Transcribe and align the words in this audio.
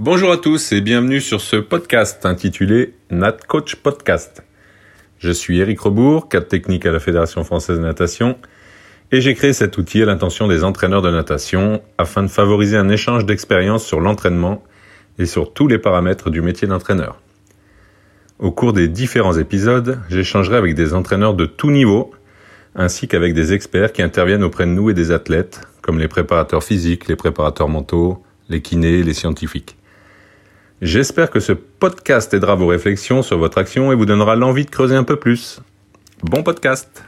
Bonjour 0.00 0.30
à 0.30 0.36
tous 0.36 0.70
et 0.70 0.80
bienvenue 0.80 1.20
sur 1.20 1.40
ce 1.40 1.56
podcast 1.56 2.24
intitulé 2.24 2.94
Nat 3.10 3.36
Coach 3.48 3.74
Podcast. 3.74 4.44
Je 5.18 5.32
suis 5.32 5.58
Eric 5.58 5.80
Rebourg, 5.80 6.28
cadre 6.28 6.46
technique 6.46 6.86
à 6.86 6.92
la 6.92 7.00
Fédération 7.00 7.42
française 7.42 7.78
de 7.78 7.82
natation, 7.82 8.38
et 9.10 9.20
j'ai 9.20 9.34
créé 9.34 9.52
cet 9.52 9.76
outil 9.76 10.00
à 10.00 10.06
l'intention 10.06 10.46
des 10.46 10.62
entraîneurs 10.62 11.02
de 11.02 11.10
natation 11.10 11.82
afin 11.98 12.22
de 12.22 12.28
favoriser 12.28 12.76
un 12.76 12.88
échange 12.88 13.26
d'expériences 13.26 13.84
sur 13.84 13.98
l'entraînement 13.98 14.62
et 15.18 15.26
sur 15.26 15.52
tous 15.52 15.66
les 15.66 15.78
paramètres 15.78 16.30
du 16.30 16.42
métier 16.42 16.68
d'entraîneur. 16.68 17.20
Au 18.38 18.52
cours 18.52 18.74
des 18.74 18.86
différents 18.86 19.36
épisodes, 19.36 19.98
j'échangerai 20.08 20.58
avec 20.58 20.76
des 20.76 20.94
entraîneurs 20.94 21.34
de 21.34 21.44
tout 21.44 21.72
niveau, 21.72 22.12
ainsi 22.76 23.08
qu'avec 23.08 23.34
des 23.34 23.52
experts 23.52 23.92
qui 23.92 24.02
interviennent 24.02 24.44
auprès 24.44 24.66
de 24.66 24.70
nous 24.70 24.90
et 24.90 24.94
des 24.94 25.10
athlètes, 25.10 25.62
comme 25.82 25.98
les 25.98 26.06
préparateurs 26.06 26.62
physiques, 26.62 27.08
les 27.08 27.16
préparateurs 27.16 27.68
mentaux, 27.68 28.22
les 28.48 28.62
kinés, 28.62 29.02
les 29.02 29.12
scientifiques. 29.12 29.77
J'espère 30.80 31.30
que 31.30 31.40
ce 31.40 31.52
podcast 31.52 32.32
aidera 32.34 32.54
vos 32.54 32.68
réflexions 32.68 33.22
sur 33.22 33.36
votre 33.36 33.58
action 33.58 33.90
et 33.90 33.96
vous 33.96 34.06
donnera 34.06 34.36
l'envie 34.36 34.64
de 34.64 34.70
creuser 34.70 34.94
un 34.94 35.02
peu 35.02 35.16
plus. 35.16 35.60
Bon 36.22 36.44
podcast 36.44 37.04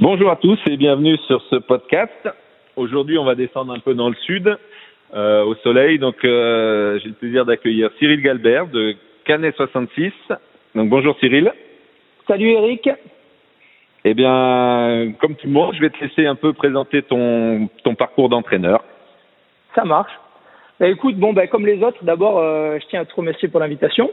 Bonjour 0.00 0.30
à 0.30 0.36
tous 0.36 0.58
et 0.66 0.78
bienvenue 0.78 1.18
sur 1.26 1.42
ce 1.50 1.56
podcast. 1.56 2.26
Aujourd'hui, 2.74 3.18
on 3.18 3.26
va 3.26 3.34
descendre 3.34 3.74
un 3.74 3.80
peu 3.80 3.92
dans 3.92 4.08
le 4.08 4.14
sud, 4.24 4.56
euh, 5.12 5.44
au 5.44 5.54
soleil. 5.56 5.98
Donc, 5.98 6.24
euh, 6.24 6.98
j'ai 7.02 7.08
le 7.08 7.14
plaisir 7.14 7.44
d'accueillir 7.44 7.90
Cyril 7.98 8.22
Galbert 8.22 8.68
de 8.68 8.96
Canet 9.26 9.54
66. 9.56 10.12
Donc, 10.74 10.88
bonjour 10.88 11.14
Cyril. 11.20 11.52
Salut 12.28 12.48
Eric. 12.48 12.88
Eh 14.06 14.14
bien, 14.14 15.12
comme 15.20 15.34
tout 15.34 15.48
le 15.48 15.52
monde, 15.52 15.74
je 15.74 15.82
vais 15.82 15.90
te 15.90 16.02
laisser 16.02 16.24
un 16.24 16.34
peu 16.34 16.54
présenter 16.54 17.02
ton, 17.02 17.68
ton 17.84 17.94
parcours 17.94 18.30
d'entraîneur. 18.30 18.82
Ça 19.74 19.84
marche. 19.84 20.19
Bah, 20.80 20.88
écoute, 20.88 21.16
bon, 21.16 21.34
bah, 21.34 21.46
comme 21.46 21.66
les 21.66 21.82
autres, 21.82 22.02
d'abord, 22.02 22.38
euh, 22.38 22.78
je 22.80 22.86
tiens 22.86 23.02
à 23.02 23.04
te 23.04 23.14
remercier 23.14 23.48
pour 23.48 23.60
l'invitation. 23.60 24.10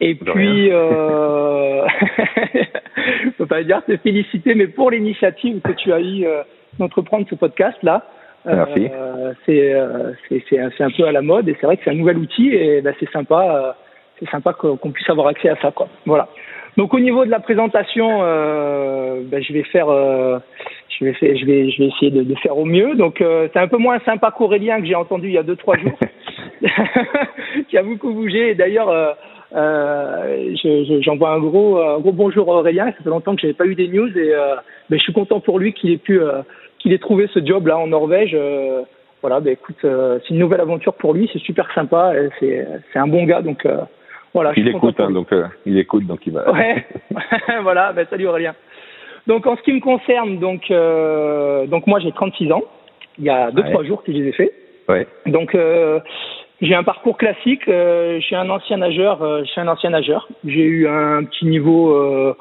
Et 0.00 0.14
puis, 0.14 0.70
euh, 0.72 1.86
je 2.96 3.30
peux 3.36 3.44
pas 3.44 3.62
dire 3.62 3.84
te 3.84 3.94
féliciter, 3.98 4.54
mais 4.54 4.66
pour 4.66 4.90
l'initiative 4.90 5.60
que 5.60 5.72
tu 5.72 5.92
as 5.92 6.00
eu 6.00 6.24
euh, 6.24 6.42
d'entreprendre 6.78 7.26
ce 7.28 7.34
podcast-là. 7.34 8.06
Merci. 8.46 8.88
Euh, 8.90 9.34
c'est, 9.44 10.40
c'est, 10.48 10.82
un 10.82 10.90
peu 10.90 11.04
à 11.04 11.12
la 11.12 11.20
mode 11.20 11.46
et 11.50 11.56
c'est 11.60 11.66
vrai 11.66 11.76
que 11.76 11.84
c'est 11.84 11.90
un 11.90 11.94
nouvel 11.94 12.16
outil 12.16 12.48
et 12.48 12.80
bah, 12.80 12.92
c'est 12.98 13.10
sympa, 13.10 13.76
c'est 14.18 14.30
sympa 14.30 14.54
qu'on, 14.54 14.78
puisse 14.78 15.10
avoir 15.10 15.26
accès 15.26 15.50
à 15.50 15.56
ça, 15.56 15.70
quoi. 15.70 15.88
Voilà. 16.06 16.28
Donc 16.76 16.94
au 16.94 17.00
niveau 17.00 17.24
de 17.24 17.30
la 17.30 17.40
présentation, 17.40 18.18
bah, 18.18 19.40
je 19.40 19.52
vais 19.52 19.64
faire 19.64 19.88
je 21.00 21.06
vais, 21.06 21.36
je 21.36 21.46
vais, 21.46 21.70
je 21.70 21.82
vais 21.82 21.88
essayer 21.88 22.10
de, 22.10 22.22
de 22.22 22.34
faire 22.36 22.56
au 22.56 22.64
mieux. 22.64 22.94
Donc, 22.94 23.20
euh, 23.20 23.48
c'est 23.52 23.58
un 23.58 23.68
peu 23.68 23.78
moins 23.78 23.98
sympa 24.00 24.32
qu'Aurélien 24.36 24.80
que 24.80 24.86
j'ai 24.86 24.94
entendu 24.94 25.28
il 25.28 25.34
y 25.34 25.38
a 25.38 25.42
deux 25.42 25.56
trois 25.56 25.76
jours, 25.78 25.98
qui 27.68 27.78
a 27.78 27.82
beaucoup 27.82 28.12
bougé. 28.12 28.50
Et 28.50 28.54
d'ailleurs, 28.54 28.90
euh, 28.90 29.12
euh, 29.54 30.54
j'envoie 31.00 31.30
un 31.30 31.40
gros, 31.40 31.78
un 31.78 31.98
gros 32.00 32.12
bonjour 32.12 32.52
à 32.52 32.56
Aurélien. 32.56 32.86
Ça 32.86 33.02
fait 33.02 33.10
longtemps 33.10 33.34
que 33.34 33.40
j'avais 33.40 33.54
pas 33.54 33.66
eu 33.66 33.74
des 33.74 33.88
news 33.88 34.08
et 34.16 34.34
euh, 34.34 34.56
ben, 34.90 34.98
je 34.98 35.02
suis 35.02 35.12
content 35.12 35.40
pour 35.40 35.58
lui 35.58 35.72
qu'il 35.72 35.90
ait 35.90 35.98
pu, 35.98 36.20
euh, 36.20 36.42
qu'il 36.78 36.92
ait 36.92 36.98
trouvé 36.98 37.28
ce 37.32 37.44
job 37.44 37.66
là 37.66 37.78
en 37.78 37.86
Norvège. 37.86 38.36
voilà, 39.22 39.40
ben 39.40 39.52
écoute, 39.52 39.78
c'est 39.82 40.30
une 40.30 40.38
nouvelle 40.38 40.60
aventure 40.60 40.94
pour 40.94 41.14
lui. 41.14 41.30
C'est 41.32 41.40
super 41.40 41.72
sympa. 41.74 42.12
C'est, 42.38 42.66
c'est 42.92 42.98
un 42.98 43.08
bon 43.08 43.24
gars, 43.24 43.42
donc. 43.42 43.66
Voilà, 44.34 44.52
il 44.56 44.68
écoute, 44.68 44.98
hein, 45.00 45.10
donc 45.10 45.28
il 45.66 45.78
écoute, 45.78 46.06
donc 46.06 46.26
il 46.26 46.32
va. 46.32 46.50
Ouais, 46.52 46.86
voilà. 47.62 47.92
Ben, 47.92 48.06
salut 48.08 48.26
Aurélien. 48.26 48.54
Donc 49.26 49.46
en 49.46 49.56
ce 49.56 49.62
qui 49.62 49.72
me 49.72 49.80
concerne, 49.80 50.38
donc 50.38 50.70
euh, 50.70 51.66
donc 51.66 51.86
moi 51.86 52.00
j'ai 52.00 52.12
36 52.12 52.52
ans. 52.52 52.62
Il 53.18 53.24
y 53.24 53.30
a 53.30 53.50
deux 53.50 53.62
trois 53.64 53.84
jours 53.84 54.02
que 54.02 54.12
je 54.12 54.18
les 54.18 54.28
ai 54.28 54.32
faits. 54.32 54.52
Ouais. 54.88 55.06
Donc 55.26 55.54
euh, 55.54 56.00
j'ai 56.60 56.74
un 56.74 56.82
parcours 56.82 57.16
classique. 57.16 57.68
Euh, 57.68 58.18
je 58.20 58.24
suis 58.24 58.36
un 58.36 58.48
ancien 58.50 58.78
nageur. 58.78 59.22
Euh, 59.22 59.42
je 59.44 59.50
suis 59.50 59.60
un 59.60 59.68
ancien 59.68 59.90
nageur. 59.90 60.28
J'ai 60.44 60.64
eu 60.64 60.88
un 60.88 61.24
petit 61.24 61.46
niveau 61.46 61.94
euh, 61.94 62.34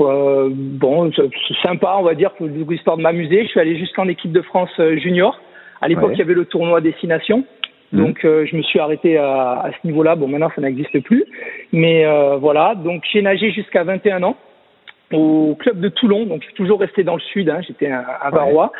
euh, 0.00 0.48
bon 0.52 1.10
sympa, 1.62 1.96
on 1.98 2.02
va 2.02 2.14
dire, 2.14 2.32
pour 2.32 2.46
l'histoire 2.46 2.96
de 2.96 3.02
m'amuser. 3.02 3.44
Je 3.44 3.48
suis 3.48 3.60
allé 3.60 3.76
jusqu'en 3.76 4.08
équipe 4.08 4.32
de 4.32 4.42
France 4.42 4.70
junior. 4.98 5.38
À 5.80 5.88
l'époque, 5.88 6.12
il 6.14 6.18
y 6.18 6.22
avait 6.22 6.34
le 6.34 6.46
tournoi 6.46 6.80
destination. 6.80 7.44
Mmh. 7.92 7.98
Donc 7.98 8.18
je 8.22 8.56
me 8.56 8.62
suis 8.62 8.78
arrêté 8.78 9.16
à, 9.16 9.60
à 9.60 9.70
ce 9.70 9.86
niveau-là. 9.86 10.16
Bon, 10.16 10.28
maintenant 10.28 10.50
ça 10.54 10.60
n'existe 10.60 11.00
plus, 11.00 11.24
mais 11.72 12.04
voilà. 12.38 12.74
Donc 12.74 13.04
j'ai 13.12 13.22
nagé 13.22 13.52
jusqu'à 13.52 13.84
21 13.84 14.22
ans 14.22 14.36
au 15.12 15.56
club 15.58 15.80
de 15.80 15.88
Toulon, 15.88 16.26
donc 16.26 16.40
je 16.42 16.46
suis 16.46 16.54
toujours 16.54 16.80
resté 16.80 17.04
dans 17.04 17.14
le 17.14 17.20
sud, 17.20 17.48
hein, 17.48 17.60
j'étais 17.66 17.90
à, 17.90 18.00
à 18.00 18.30
Varois. 18.30 18.72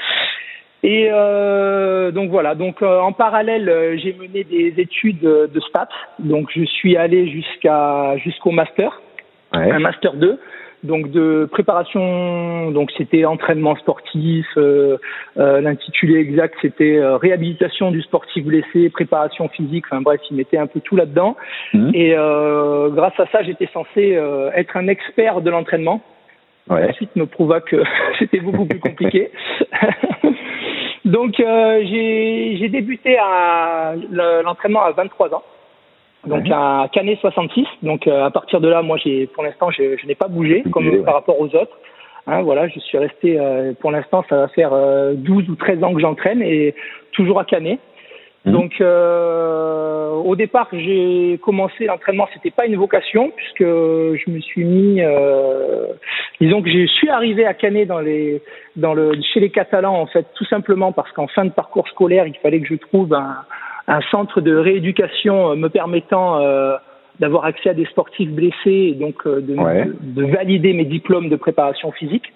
Et 0.83 1.09
euh, 1.11 2.11
donc 2.11 2.31
voilà, 2.31 2.55
donc 2.55 2.83
euh, 2.83 3.01
en 3.01 3.13
parallèle, 3.13 3.69
euh, 3.69 3.97
j'ai 3.97 4.13
mené 4.13 4.45
des 4.45 4.75
études 4.77 5.21
de 5.21 5.61
stats, 5.61 5.89
donc 6.19 6.49
je 6.55 6.65
suis 6.65 6.97
allé 6.97 7.29
jusqu'à 7.29 8.17
jusqu'au 8.19 8.51
master, 8.51 9.01
ouais. 9.55 9.71
un 9.71 9.79
master 9.79 10.15
2 10.15 10.39
donc 10.87 11.11
de 11.11 11.49
préparation, 11.51 12.71
donc 12.71 12.91
c'était 12.97 13.25
entraînement 13.25 13.77
sportif, 13.77 14.47
euh, 14.57 14.97
euh, 15.37 15.61
l'intitulé 15.61 16.19
exact 16.19 16.55
c'était 16.63 16.97
euh, 16.97 17.17
réhabilitation 17.17 17.91
du 17.91 18.01
sportif 18.03 18.45
blessé, 18.45 18.89
préparation 18.91 19.49
physique, 19.49 19.85
enfin 19.91 20.01
bref, 20.01 20.21
il 20.31 20.37
mettait 20.37 20.59
un 20.59 20.67
peu 20.67 20.81
tout 20.81 20.97
là-dedans. 20.97 21.37
Mmh. 21.75 21.91
Et 21.95 22.11
grâce 22.93 23.19
à 23.19 23.27
ça, 23.33 23.43
j'étais 23.43 23.69
censé 23.73 24.19
être 24.55 24.77
un 24.77 24.89
expert 24.89 25.41
de 25.41 25.51
l'entraînement. 25.51 26.01
Ouais. 26.69 26.89
Ensuite, 26.89 27.15
me 27.15 27.27
prouva 27.27 27.61
que 27.61 27.77
c'était 28.19 28.41
beaucoup 28.41 28.67
plus 28.67 28.81
compliqué. 28.81 29.31
Donc, 31.07 31.39
euh, 31.39 31.85
j'ai 31.85 32.69
débuté 32.69 33.17
à 33.17 33.95
l'entraînement 34.43 34.83
à 34.83 34.91
23 34.91 35.35
ans, 35.35 35.43
donc 36.27 36.45
ouais. 36.45 36.53
à 36.53 36.89
Canet 36.93 37.19
66. 37.21 37.67
Donc, 37.83 38.07
euh, 38.07 38.25
à 38.25 38.31
partir 38.31 38.61
de 38.61 38.69
là, 38.69 38.83
moi, 38.83 38.99
j'ai 39.03 39.27
pour 39.29 39.43
l'instant, 39.43 39.71
je, 39.71 39.97
je 39.97 40.07
n'ai 40.07 40.15
pas 40.15 40.29
bougé 40.29 40.63
comme 40.73 40.89
ouais. 40.89 41.03
par 41.03 41.15
rapport 41.15 41.41
aux 41.41 41.55
autres. 41.55 41.79
Hein, 42.27 42.43
voilà, 42.43 42.67
je 42.69 42.81
suis 42.81 42.99
resté, 42.99 43.39
euh, 43.39 43.73
pour 43.81 43.93
l'instant, 43.93 44.25
ça 44.29 44.37
va 44.37 44.49
faire 44.49 44.73
12 45.15 45.49
ou 45.49 45.55
13 45.55 45.85
ans 45.85 45.95
que 45.95 46.01
j'entraîne 46.01 46.43
et 46.43 46.75
toujours 47.13 47.39
à 47.39 47.45
Canet. 47.45 47.79
Mmh. 48.47 48.53
Donc, 48.53 48.81
euh, 48.81 50.11
au 50.11 50.37
départ, 50.37 50.69
j'ai 50.73 51.39
commencé 51.43 51.85
l'entraînement. 51.85 52.29
C'était 52.33 52.53
pas 52.53 52.67
une 52.67 52.77
vocation 52.77 53.33
puisque 53.35 53.65
je 53.65 54.31
me 54.31 54.41
suis 54.41 54.65
mis, 54.65 55.03
euh, 55.03 55.87
disons 56.41 56.63
que 56.63 56.71
je 56.71 56.87
suis 56.87 57.09
arrivé 57.09 57.45
à 57.45 57.55
Canet 57.55 57.89
dans 57.89 57.99
les, 57.99 58.41
dans 58.77 58.95
le, 58.95 59.13
chez 59.35 59.41
les 59.41 59.51
Catalans 59.51 60.01
en 60.01 60.07
fait, 60.07 60.27
tout 60.35 60.45
simplement 60.45 60.93
parce 60.93 61.11
qu'en 61.13 61.27
fin 61.27 61.45
de 61.45 61.51
parcours 61.51 61.89
scolaire, 61.89 62.29
il 62.29 62.37
fallait 62.37 62.61
que 62.61 62.69
je 62.69 62.77
trouve 62.77 63.15
un, 63.15 63.39
un 63.89 64.01
centre 64.11 64.41
de 64.41 64.55
rééducation 64.55 65.55
me 65.57 65.69
permettant 65.69 66.41
euh, 66.41 66.77
d'avoir 67.21 67.45
accès 67.45 67.71
à 67.71 67.75
des 67.75 67.87
sportifs 67.87 68.31
blessés 68.31 68.55
et 68.91 68.95
donc 68.95 69.27
euh, 69.27 69.41
de, 69.41 69.55
ouais. 69.55 69.87
de, 70.01 70.23
de 70.23 70.33
valider 70.33 70.73
mes 70.73 70.85
diplômes 70.85 71.29
de 71.29 71.37
préparation 71.37 71.93
physique. 71.93 72.33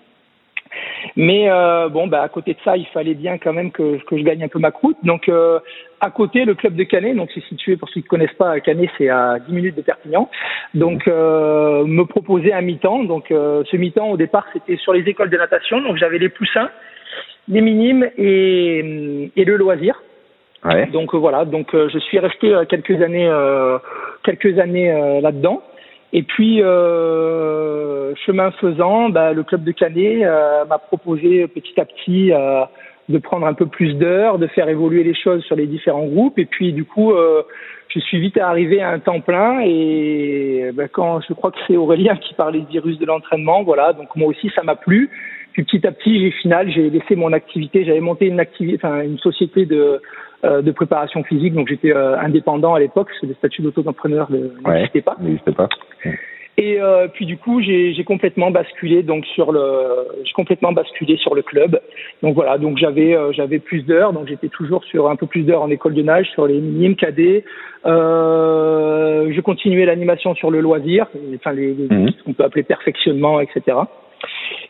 Mais 1.16 1.50
euh, 1.50 1.88
bon, 1.88 2.06
bah, 2.06 2.22
à 2.22 2.28
côté 2.28 2.52
de 2.54 2.58
ça, 2.64 2.76
il 2.76 2.86
fallait 2.86 3.14
bien 3.14 3.38
quand 3.38 3.52
même 3.52 3.72
que, 3.72 3.98
que 4.04 4.16
je 4.16 4.22
gagne 4.22 4.44
un 4.44 4.48
peu 4.48 4.58
ma 4.58 4.70
croûte. 4.70 4.96
Donc, 5.02 5.28
euh, 5.28 5.58
à 6.00 6.10
côté, 6.10 6.44
le 6.44 6.54
club 6.54 6.76
de 6.76 6.84
Canet, 6.84 7.16
donc 7.16 7.30
c'est 7.34 7.44
situé, 7.44 7.76
pour 7.76 7.88
ceux 7.88 8.00
qui 8.00 8.06
ne 8.06 8.10
connaissent 8.10 8.36
pas, 8.38 8.60
Canet, 8.60 8.88
c'est 8.96 9.08
à 9.08 9.38
10 9.40 9.52
minutes 9.52 9.76
de 9.76 9.82
Perpignan. 9.82 10.30
Donc, 10.74 11.08
euh, 11.08 11.84
me 11.84 12.04
proposait 12.04 12.52
un 12.52 12.60
mi-temps. 12.60 13.04
Donc, 13.04 13.30
euh, 13.30 13.64
ce 13.70 13.76
mi-temps, 13.76 14.10
au 14.10 14.16
départ, 14.16 14.46
c'était 14.52 14.76
sur 14.76 14.92
les 14.92 15.02
écoles 15.08 15.30
de 15.30 15.36
natation. 15.36 15.80
Donc, 15.80 15.96
j'avais 15.96 16.18
les 16.18 16.28
poussins, 16.28 16.70
les 17.48 17.60
minimes 17.60 18.08
et, 18.16 19.32
et 19.34 19.44
le 19.44 19.56
loisir. 19.56 20.00
Donc 20.92 21.14
voilà, 21.14 21.44
donc 21.44 21.68
je 21.72 21.98
suis 21.98 22.18
resté 22.18 22.54
quelques 22.68 23.00
années, 23.02 23.30
quelques 24.22 24.58
années 24.58 25.20
là-dedans. 25.22 25.62
Et 26.12 26.22
puis, 26.22 26.60
euh, 26.62 28.14
chemin 28.26 28.50
faisant, 28.52 29.10
bah, 29.10 29.32
le 29.32 29.44
club 29.44 29.62
de 29.62 29.70
Canet 29.70 30.24
euh, 30.24 30.64
m'a 30.64 30.78
proposé 30.78 31.46
petit 31.46 31.80
à 31.80 31.84
petit 31.84 32.32
euh, 32.32 32.64
de 33.08 33.18
prendre 33.18 33.46
un 33.46 33.54
peu 33.54 33.66
plus 33.66 33.94
d'heures, 33.94 34.38
de 34.38 34.48
faire 34.48 34.68
évoluer 34.68 35.04
les 35.04 35.14
choses 35.14 35.44
sur 35.44 35.54
les 35.54 35.66
différents 35.66 36.06
groupes. 36.06 36.38
Et 36.38 36.46
puis, 36.46 36.72
du 36.72 36.84
coup, 36.84 37.12
euh, 37.12 37.42
je 37.88 38.00
suis 38.00 38.18
vite 38.18 38.38
arrivé 38.38 38.82
à 38.82 38.90
un 38.90 38.98
temps 38.98 39.20
plein. 39.20 39.60
Et 39.64 40.70
bah, 40.74 40.88
quand 40.88 41.20
je 41.20 41.32
crois 41.32 41.52
que 41.52 41.58
c'est 41.68 41.76
Aurélien 41.76 42.16
qui 42.16 42.34
parlait 42.34 42.60
du 42.60 42.66
virus 42.66 42.98
de 42.98 43.06
l'entraînement, 43.06 43.62
voilà. 43.62 43.92
Donc 43.92 44.14
moi 44.16 44.28
aussi, 44.28 44.50
ça 44.54 44.64
m'a 44.64 44.74
plu. 44.74 45.10
Puis 45.52 45.64
petit 45.64 45.86
à 45.86 45.92
petit, 45.92 46.20
j'ai 46.20 46.30
final, 46.30 46.70
j'ai 46.70 46.90
laissé 46.90 47.16
mon 47.16 47.32
activité. 47.32 47.84
J'avais 47.84 48.00
monté 48.00 48.26
une 48.26 48.40
activité, 48.40 48.78
enfin 48.82 49.02
une 49.02 49.18
société 49.18 49.66
de 49.66 50.00
euh, 50.44 50.62
de 50.62 50.70
préparation 50.70 51.22
physique. 51.24 51.54
Donc 51.54 51.68
j'étais 51.68 51.94
euh, 51.94 52.18
indépendant 52.18 52.74
à 52.74 52.80
l'époque, 52.80 53.08
parce 53.08 53.20
que 53.20 53.26
le 53.26 53.34
statut 53.34 53.62
d'auto-entrepreneur 53.62 54.30
n'existait 54.30 54.98
ouais, 54.98 55.02
pas. 55.02 55.16
N'existait 55.20 55.52
pas. 55.52 55.68
Et 56.60 56.78
euh, 56.78 57.08
puis 57.08 57.24
du 57.24 57.38
coup, 57.38 57.62
j'ai 57.62 58.04
complètement 58.04 58.50
basculé 58.50 59.02
donc 59.02 59.24
sur 59.34 59.50
le, 59.50 59.62
j'ai 60.24 60.32
complètement 60.32 60.72
basculé 60.72 61.16
sur 61.16 61.34
le 61.34 61.40
club. 61.40 61.80
Donc 62.22 62.34
voilà, 62.34 62.58
donc 62.58 62.76
j'avais 62.76 63.14
euh, 63.14 63.32
j'avais 63.32 63.58
plus 63.60 63.82
d'heures, 63.82 64.12
donc 64.12 64.28
j'étais 64.28 64.48
toujours 64.48 64.84
sur 64.84 65.08
un 65.08 65.16
peu 65.16 65.26
plus 65.26 65.42
d'heures 65.42 65.62
en 65.62 65.70
école 65.70 65.94
de 65.94 66.02
nage, 66.02 66.28
sur 66.32 66.46
les 66.46 66.60
minimes 66.60 66.96
cadets. 66.96 67.44
Euh, 67.86 69.32
je 69.32 69.40
continuais 69.40 69.86
l'animation 69.86 70.34
sur 70.34 70.50
le 70.50 70.60
loisir, 70.60 71.06
enfin 71.36 71.52
les, 71.52 71.72
les 71.72 71.88
Mhm. 71.88 72.10
ce 72.10 72.22
qu'on 72.24 72.34
peut 72.34 72.44
appeler 72.44 72.62
perfectionnement, 72.62 73.40
etc. 73.40 73.78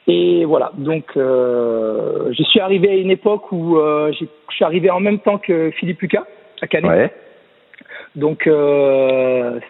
Et 0.06 0.44
voilà, 0.44 0.72
donc 0.76 1.04
euh, 1.16 2.32
je 2.32 2.42
suis 2.44 2.60
arrivé 2.60 2.90
à 2.90 2.94
une 2.94 3.10
époque 3.10 3.52
où 3.52 3.78
euh, 3.78 4.12
je 4.12 4.26
suis 4.54 4.64
arrivé 4.64 4.90
en 4.90 5.00
même 5.00 5.18
temps 5.20 5.38
que 5.38 5.70
Philippe 5.72 6.00
Lucas. 6.00 6.24
à 6.60 6.66
Canet. 6.66 7.12
Donc 8.16 8.42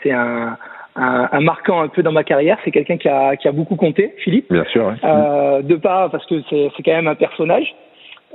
c'est 0.02 0.12
un, 0.12 0.56
un, 0.96 1.40
marquant 1.40 1.82
un 1.82 1.88
peu 1.88 2.02
dans 2.02 2.12
ma 2.12 2.24
carrière. 2.24 2.58
C'est 2.64 2.70
quelqu'un 2.70 2.96
qui 2.96 3.08
a, 3.08 3.36
qui 3.36 3.48
a 3.48 3.52
beaucoup 3.52 3.76
compté, 3.76 4.14
Philippe. 4.18 4.50
Bien 4.50 4.64
sûr. 4.64 4.92
Euh, 5.04 5.62
de 5.62 5.76
pas 5.76 6.08
parce 6.08 6.26
que 6.26 6.40
c'est 6.50 6.82
quand 6.84 6.92
même 6.92 7.08
un 7.08 7.14
personnage. 7.14 7.74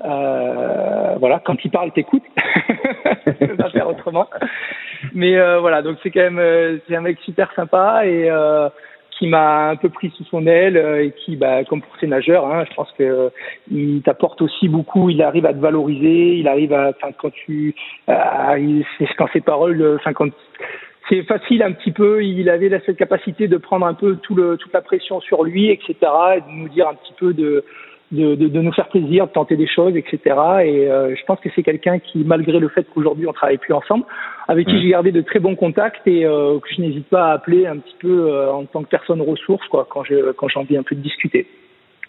Euh, 0.04 1.16
voilà, 1.20 1.42
quand 1.44 1.64
il 1.64 1.72
parle, 1.72 1.92
t'écoutes. 1.92 2.24
Je 3.26 3.46
peux 3.46 3.56
pas 3.56 3.70
faire 3.70 3.88
autrement. 3.88 4.28
Mais 5.14 5.38
euh, 5.38 5.60
voilà, 5.60 5.82
donc 5.82 5.98
c'est 6.04 6.12
quand 6.12 6.22
même 6.22 6.40
euh, 6.40 6.78
c'est 6.88 6.96
un 6.96 7.02
mec 7.02 7.18
super 7.24 7.52
sympa 7.56 8.06
et 8.06 8.30
euh, 8.30 8.70
qui 9.18 9.28
m'a 9.28 9.70
un 9.70 9.76
peu 9.76 9.90
pris 9.90 10.12
sous 10.18 10.26
son 10.26 10.46
aile 10.46 10.78
et 10.78 11.12
qui, 11.12 11.36
bah, 11.36 11.64
comme 11.64 11.82
pour 11.82 11.96
ses 11.98 12.08
nageurs, 12.08 12.46
hein, 12.46 12.66
je 12.70 12.76
pense 12.76 12.92
que 12.98 13.32
il 13.72 14.02
t'apporte 14.02 14.42
aussi 14.42 14.68
beaucoup. 14.68 15.10
Il 15.10 15.22
arrive 15.22 15.46
à 15.46 15.54
te 15.54 15.60
valoriser. 15.60 16.36
Il 16.36 16.48
arrive 16.48 16.74
à, 16.74 16.90
enfin, 16.90 17.14
quand 17.18 17.32
tu, 17.32 17.76
à, 18.08 18.56
quand 19.18 19.28
ses 19.32 19.42
paroles, 19.42 19.98
enfin 20.00 20.14
quand 20.14 20.30
c'est 21.10 21.24
facile 21.24 21.64
un 21.64 21.72
petit 21.72 21.92
peu. 21.92 22.24
Il 22.24 22.50
avait 22.50 22.70
cette 22.86 22.98
capacité 22.98 23.48
de 23.48 23.58
prendre 23.58 23.86
un 23.86 23.94
peu 23.94 24.18
tout 24.18 24.36
le, 24.36 24.58
toute 24.58 24.74
la 24.74 24.82
pression 24.82 25.22
sur 25.22 25.44
lui, 25.44 25.70
etc., 25.70 25.96
et 26.38 26.42
de 26.42 26.50
nous 26.50 26.70
dire 26.70 26.88
un 26.88 26.96
petit 26.96 27.14
peu 27.18 27.34
de, 27.34 27.64
de, 28.12 28.36
de, 28.36 28.48
de 28.48 28.62
nous 28.62 28.72
faire 28.72 28.88
plaisir, 28.90 29.28
de 29.28 29.32
tenter 29.32 29.56
des 29.56 29.68
choses, 29.68 29.96
etc. 29.96 30.20
Et 30.64 30.90
euh, 30.90 31.16
je 31.16 31.26
pense 31.26 31.40
que 31.40 31.50
c'est 31.56 31.64
quelqu'un 31.64 32.00
qui, 32.00 32.20
malgré 32.24 32.60
le 32.60 32.70
fait 32.70 32.86
qu'aujourd'hui 32.94 33.28
on 33.28 33.34
travaille 33.34 33.58
plus 33.58 33.74
ensemble, 33.74 34.06
avec 34.48 34.68
qui 34.68 34.82
j'ai 34.82 34.90
gardé 34.90 35.12
de 35.12 35.22
très 35.22 35.40
bons 35.40 35.56
contacts 35.56 36.08
et 36.08 36.26
euh, 36.26 36.60
que 36.60 36.68
je 36.76 36.82
n'hésite 36.82 37.08
pas 37.08 37.30
à 37.30 37.34
appeler 37.34 37.66
un 37.66 37.78
petit 37.78 37.96
peu 38.00 38.32
euh, 38.32 38.52
en 38.52 38.66
tant 38.66 38.84
que 38.84 38.90
personne 38.90 39.22
ressource, 39.22 39.68
quoi, 39.70 39.88
quand 39.90 40.04
j'ai 40.04 40.22
quand 40.38 40.48
j'ai 40.48 40.60
envie 40.60 40.78
un 40.78 40.84
peu 40.84 40.96
de 40.96 41.02
discuter. 41.02 41.48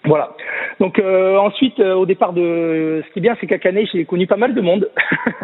Voilà. 0.06 0.30
Donc 0.80 0.98
euh, 0.98 1.36
ensuite, 1.36 1.80
euh, 1.80 1.94
au 1.94 2.06
départ 2.06 2.32
de, 2.32 3.02
ce 3.06 3.12
qui 3.12 3.18
est 3.18 3.22
bien, 3.22 3.36
c'est 3.40 3.46
qu'à 3.46 3.58
Canet, 3.58 3.88
j'ai 3.92 4.04
connu 4.04 4.26
pas 4.26 4.36
mal 4.36 4.54
de 4.54 4.60
monde. 4.60 4.88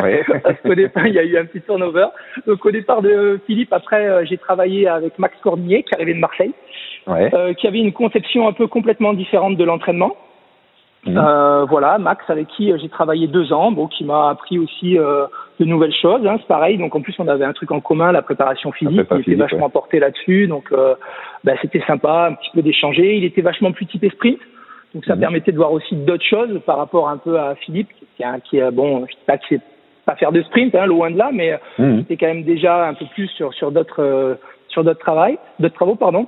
Oui. 0.03 0.11
Parce 0.43 0.61
qu'au 0.61 0.75
départ, 0.75 1.07
il 1.07 1.15
y 1.15 1.19
a 1.19 1.25
eu 1.25 1.37
un 1.37 1.45
petit 1.45 1.61
turnover. 1.63 2.07
Donc 2.47 2.65
au 2.65 2.71
départ 2.71 3.03
de 3.03 3.41
Philippe, 3.47 3.73
après, 3.73 4.07
euh, 4.07 4.25
j'ai 4.25 4.39
travaillé 4.39 4.87
avec 4.89 5.19
Max 5.19 5.35
Cornier, 5.43 5.83
qui 5.83 5.95
arrivait 5.95 6.15
de 6.15 6.21
Marseille, 6.21 6.53
ouais. 7.07 7.31
qui 7.59 7.67
avait 7.67 7.79
une 7.79 7.93
conception 7.93 8.47
un 8.47 8.53
peu 8.53 8.67
complètement 8.67 9.15
différente 9.15 9.57
de 9.57 9.65
l'entraînement. 9.65 10.17
Mmh. 11.05 11.67
voilà, 11.69 11.99
Max, 11.99 12.25
avec 12.29 12.47
qui 12.49 12.73
j'ai 12.79 12.89
travaillé 12.89 13.27
deux 13.27 13.53
ans, 13.53 13.73
bon, 13.73 13.89
qui 13.89 14.05
m'a 14.05 14.31
appris 14.31 14.59
aussi 14.59 14.95
de 14.95 15.65
nouvelles 15.65 15.95
choses. 16.01 16.25
Hein, 16.25 16.37
c'est 16.39 16.47
pareil. 16.47 16.79
Donc 16.79 16.95
en 16.95 17.01
plus, 17.01 17.15
on 17.19 17.27
avait 17.27 17.45
un 17.45 17.53
truc 17.53 17.73
en 17.73 17.81
commun, 17.81 18.13
la 18.13 18.23
préparation 18.23 18.71
physique. 18.71 19.09
il 19.11 19.21
était 19.21 19.35
vachement 19.35 19.69
porté 19.69 19.99
là-dessus. 19.99 20.47
Donc 20.47 20.73
bah, 21.43 21.55
c'était 21.61 21.83
sympa, 21.89 22.29
un 22.31 22.35
petit 22.35 22.51
peu 22.55 22.63
d'échanger. 22.63 23.17
Il 23.17 23.25
était 23.25 23.43
vachement 23.43 23.73
plus 23.73 23.87
typé 23.87 24.11
sprint. 24.11 24.39
Donc 24.95 25.05
ça 25.05 25.15
mhm. 25.15 25.21
permettait 25.21 25.53
de 25.53 25.57
voir 25.57 25.73
aussi 25.73 25.97
d'autres 25.97 26.25
choses 26.25 26.61
par 26.67 26.77
rapport 26.77 27.09
un 27.09 27.17
peu 27.17 27.39
à 27.39 27.55
Philippe, 27.57 27.89
qui, 28.17 28.25
a, 28.25 28.41
qui 28.41 28.61
a, 28.61 28.71
bon, 28.71 29.07
je 29.07 29.13
sais 29.13 29.21
pas 29.27 29.39
que 29.39 29.45
c'est 29.49 29.61
pas 30.05 30.17
faire 30.17 30.33
de 30.33 30.43
sprint, 30.43 30.75
hein, 30.75 30.87
loin 30.87 31.11
de 31.11 31.17
là, 31.19 31.31
mais 31.33 31.59
mmh. 31.79 31.99
c'était 31.99 32.17
quand 32.17 32.27
même 32.27 32.43
déjà 32.43 32.89
un 32.89 32.95
peu 32.95 33.05
plus 33.15 33.29
sur 33.29 33.55
sur 33.55 33.71
d'autres 33.71 34.03
euh, 34.03 34.35
sur 34.69 34.83
d'autres 34.85 35.01
travail, 35.01 35.39
d'autres 35.61 35.75
travaux, 35.75 35.95
pardon. 35.95 36.27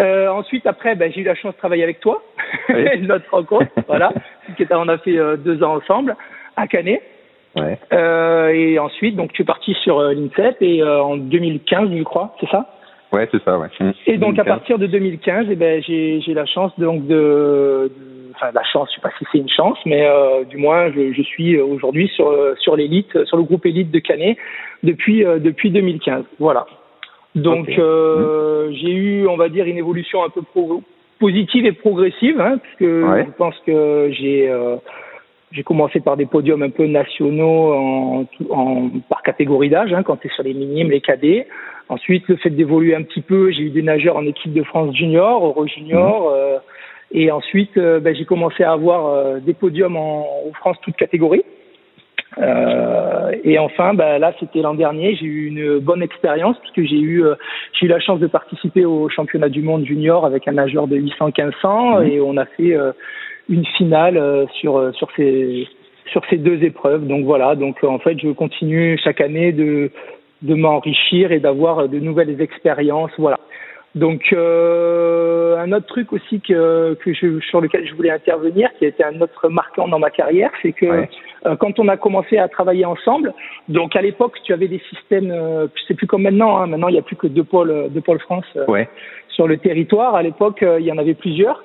Euh, 0.00 0.28
ensuite, 0.28 0.66
après, 0.66 0.94
ben, 0.94 1.12
j'ai 1.12 1.20
eu 1.20 1.24
la 1.24 1.34
chance 1.34 1.54
de 1.54 1.58
travailler 1.58 1.82
avec 1.82 2.00
toi, 2.00 2.22
oui. 2.70 3.00
notre 3.02 3.30
rencontre, 3.30 3.70
voilà. 3.86 4.12
On 4.70 4.88
a 4.88 4.98
fait 4.98 5.18
euh, 5.18 5.36
deux 5.36 5.62
ans 5.62 5.76
ensemble 5.76 6.16
à 6.56 6.66
Canet. 6.66 7.02
Ouais. 7.56 7.78
Euh, 7.92 8.48
et 8.48 8.78
ensuite, 8.78 9.16
donc, 9.16 9.32
tu 9.32 9.42
es 9.42 9.44
parti 9.44 9.74
sur 9.82 9.98
euh, 9.98 10.14
l'INSEP 10.14 10.56
et 10.60 10.82
en 10.82 11.16
2015, 11.16 11.90
je 11.96 12.02
crois, 12.02 12.34
c'est 12.40 12.48
ça? 12.48 12.66
Ouais, 13.12 13.28
c'est 13.32 13.42
ça, 13.42 13.58
ouais. 13.58 13.68
Mmh. 13.80 13.90
Et 14.06 14.18
donc 14.18 14.36
2015. 14.36 14.40
à 14.40 14.44
partir 14.44 14.78
de 14.78 14.86
2015, 14.86 15.46
eh 15.50 15.56
ben 15.56 15.82
j'ai 15.82 16.20
j'ai 16.20 16.32
la 16.32 16.46
chance 16.46 16.72
donc 16.78 17.08
de, 17.08 17.90
enfin 18.36 18.50
la 18.54 18.62
chance, 18.62 18.88
je 18.90 18.96
sais 18.96 19.00
pas 19.00 19.10
si 19.18 19.24
c'est 19.32 19.38
une 19.38 19.48
chance, 19.48 19.78
mais 19.84 20.06
euh, 20.06 20.44
du 20.44 20.58
moins 20.58 20.92
je, 20.92 21.12
je 21.12 21.22
suis 21.22 21.58
aujourd'hui 21.58 22.08
sur 22.14 22.32
sur 22.60 22.76
l'élite, 22.76 23.24
sur 23.24 23.36
le 23.36 23.42
groupe 23.42 23.66
élite 23.66 23.90
de 23.90 23.98
Canet 23.98 24.36
depuis 24.84 25.24
euh, 25.24 25.40
depuis 25.40 25.70
2015. 25.70 26.24
Voilà. 26.38 26.66
Donc 27.34 27.68
okay. 27.68 27.76
euh, 27.78 28.68
mmh. 28.68 28.72
j'ai 28.74 28.92
eu, 28.92 29.28
on 29.28 29.36
va 29.36 29.48
dire, 29.48 29.66
une 29.66 29.78
évolution 29.78 30.24
un 30.24 30.30
peu 30.30 30.42
pro 30.42 30.82
positive 31.18 31.66
et 31.66 31.72
progressive, 31.72 32.40
hein, 32.40 32.58
puisque 32.62 32.92
ouais. 32.92 33.26
je 33.26 33.30
pense 33.36 33.54
que 33.66 34.10
j'ai 34.12 34.48
euh, 34.48 34.76
j'ai 35.52 35.62
commencé 35.62 36.00
par 36.00 36.16
des 36.16 36.26
podiums 36.26 36.62
un 36.62 36.70
peu 36.70 36.86
nationaux 36.86 37.72
en, 37.72 38.26
en 38.50 38.90
par 39.08 39.22
catégorie 39.22 39.68
d'âge, 39.68 39.92
hein, 39.92 40.02
quand 40.02 40.16
tu 40.16 40.28
es 40.28 40.30
sur 40.30 40.42
les 40.42 40.54
minimes, 40.54 40.90
les 40.90 41.00
cadets. 41.00 41.46
Ensuite, 41.88 42.28
le 42.28 42.36
fait 42.36 42.50
d'évoluer 42.50 42.94
un 42.94 43.02
petit 43.02 43.20
peu, 43.20 43.50
j'ai 43.50 43.64
eu 43.64 43.70
des 43.70 43.82
nageurs 43.82 44.16
en 44.16 44.24
équipe 44.24 44.52
de 44.52 44.62
France 44.62 44.94
junior, 44.94 45.44
Euro 45.44 45.66
junior. 45.66 46.30
Mmh. 46.30 46.34
Euh, 46.34 46.58
et 47.12 47.30
ensuite, 47.32 47.76
euh, 47.76 47.98
ben, 47.98 48.14
j'ai 48.14 48.24
commencé 48.24 48.62
à 48.62 48.72
avoir 48.72 49.06
euh, 49.06 49.40
des 49.40 49.54
podiums 49.54 49.96
en, 49.96 50.20
en 50.20 50.52
France 50.54 50.76
toutes 50.82 50.96
catégories. 50.96 51.44
Euh, 52.38 53.32
et 53.44 53.58
enfin, 53.58 53.94
ben, 53.94 54.18
là, 54.18 54.32
c'était 54.38 54.60
l'an 54.60 54.74
dernier. 54.74 55.16
J'ai 55.16 55.26
eu 55.26 55.46
une 55.48 55.78
bonne 55.78 56.02
expérience 56.02 56.56
puisque 56.58 56.88
j'ai 56.88 57.00
eu, 57.00 57.24
euh, 57.24 57.34
j'ai 57.72 57.86
eu 57.86 57.88
la 57.88 58.00
chance 58.00 58.20
de 58.20 58.26
participer 58.26 58.84
au 58.84 59.08
championnat 59.08 59.48
du 59.48 59.62
monde 59.62 59.84
junior 59.84 60.24
avec 60.24 60.46
un 60.46 60.52
nageur 60.52 60.86
de 60.86 60.96
800-1500 60.96 62.02
mmh. 62.02 62.06
et 62.06 62.20
on 62.20 62.36
a 62.36 62.46
fait 62.46 62.76
une 63.48 63.64
finale 63.76 64.46
sur 64.60 64.94
sur 64.94 65.08
ces 65.16 65.66
sur 66.06 66.22
ces 66.30 66.36
deux 66.36 66.62
épreuves. 66.62 67.06
Donc 67.06 67.24
voilà. 67.24 67.56
Donc 67.56 67.82
en 67.82 67.98
fait, 67.98 68.18
je 68.20 68.28
continue 68.30 68.98
chaque 69.02 69.20
année 69.20 69.52
de 69.52 69.90
de 70.42 70.54
m'enrichir 70.54 71.32
et 71.32 71.40
d'avoir 71.40 71.88
de 71.88 71.98
nouvelles 71.98 72.40
expériences. 72.40 73.12
Voilà. 73.18 73.40
Donc 73.96 74.32
euh, 74.32 75.56
un 75.58 75.72
autre 75.72 75.86
truc 75.86 76.12
aussi 76.12 76.40
que, 76.40 76.94
que 76.94 77.12
je, 77.12 77.40
sur 77.40 77.60
lequel 77.60 77.88
je 77.88 77.94
voulais 77.94 78.10
intervenir, 78.10 78.70
qui 78.78 78.84
a 78.84 78.88
été 78.88 79.02
un 79.02 79.20
autre 79.20 79.48
marquant 79.48 79.88
dans 79.88 79.98
ma 79.98 80.10
carrière, 80.10 80.50
c'est 80.62 80.72
que 80.72 80.86
ouais. 80.86 81.08
euh, 81.46 81.56
quand 81.56 81.80
on 81.80 81.88
a 81.88 81.96
commencé 81.96 82.38
à 82.38 82.46
travailler 82.46 82.84
ensemble, 82.84 83.34
donc 83.68 83.96
à 83.96 84.02
l'époque 84.02 84.38
tu 84.44 84.52
avais 84.52 84.68
des 84.68 84.80
systèmes, 84.90 85.32
euh, 85.32 85.66
c'est 85.88 85.94
plus 85.94 86.06
comme 86.06 86.22
maintenant, 86.22 86.58
hein, 86.58 86.68
maintenant 86.68 86.86
il 86.86 86.92
n'y 86.92 87.00
a 87.00 87.02
plus 87.02 87.16
que 87.16 87.26
deux 87.26 87.42
pôles, 87.42 87.88
deux 87.90 88.00
pôles 88.00 88.20
France 88.20 88.46
euh, 88.54 88.66
ouais. 88.66 88.88
sur 89.30 89.48
le 89.48 89.58
territoire. 89.58 90.14
À 90.14 90.22
l'époque 90.22 90.62
euh, 90.62 90.78
il 90.78 90.86
y 90.86 90.92
en 90.92 90.98
avait 90.98 91.14
plusieurs. 91.14 91.64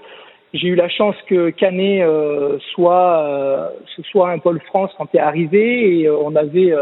J'ai 0.54 0.70
eu 0.70 0.76
la 0.76 0.90
chance 0.90 1.16
que 1.28 1.52
Canet 1.52 2.02
euh, 2.02 2.58
soit 2.74 3.72
ce 3.96 4.02
soit 4.02 4.32
un 4.32 4.40
pôle 4.40 4.62
France 4.62 4.90
quand 4.98 5.06
tu 5.06 5.18
es 5.18 5.20
arrivé 5.20 6.00
et 6.00 6.10
on 6.10 6.36
avait 6.36 6.74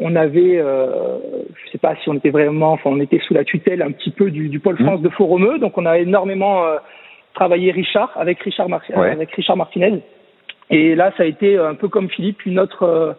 on 0.00 0.16
avait, 0.16 0.58
euh, 0.58 1.18
je 1.64 1.70
sais 1.70 1.78
pas 1.78 1.94
si 2.02 2.08
on 2.08 2.14
était 2.14 2.30
vraiment, 2.30 2.72
enfin 2.72 2.90
on 2.90 3.00
était 3.00 3.20
sous 3.20 3.34
la 3.34 3.44
tutelle 3.44 3.82
un 3.82 3.92
petit 3.92 4.10
peu 4.10 4.30
du, 4.30 4.48
du 4.48 4.58
pôle 4.58 4.74
mmh. 4.74 4.84
France 4.84 5.00
mmh. 5.00 5.04
de 5.04 5.08
Foromeux, 5.10 5.58
donc 5.58 5.76
on 5.76 5.86
a 5.86 5.98
énormément 5.98 6.64
euh, 6.64 6.78
travaillé 7.34 7.70
Richard 7.70 8.10
avec 8.16 8.40
Richard 8.40 8.68
Mar 8.68 8.82
ouais. 8.96 9.10
avec 9.10 9.30
Richard 9.32 9.56
Martinez. 9.56 10.00
Et 10.70 10.94
là, 10.94 11.12
ça 11.16 11.24
a 11.24 11.26
été 11.26 11.58
un 11.58 11.74
peu 11.74 11.88
comme 11.88 12.08
Philippe, 12.08 12.46
une 12.46 12.58
autre 12.58 12.84
euh, 12.84 13.12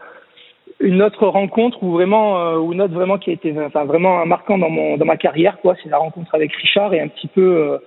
une 0.80 1.04
autre 1.04 1.28
rencontre 1.28 1.83
où 1.83 1.92
vraiment 1.92 2.39
euh, 2.39 2.58
ou 2.58 2.74
une 2.74 2.82
autre 2.82 2.94
vraiment 2.94 3.20
qui 3.20 3.29
a 3.29 3.34
été 3.34 3.53
enfin 3.63 3.86
vraiment 3.86 4.25
marquant 4.25 4.58
dans 4.58 4.70
mon 4.70 4.98
dans 4.98 5.06
ma 5.06 5.17
carrière 5.17 5.60
quoi, 5.60 5.75
c'est 5.84 5.89
la 5.89 5.98
rencontre 5.98 6.34
avec 6.34 6.51
Richard 6.56 6.94
et 6.94 7.00
un 7.00 7.08
petit 7.08 7.27
peu 7.27 7.79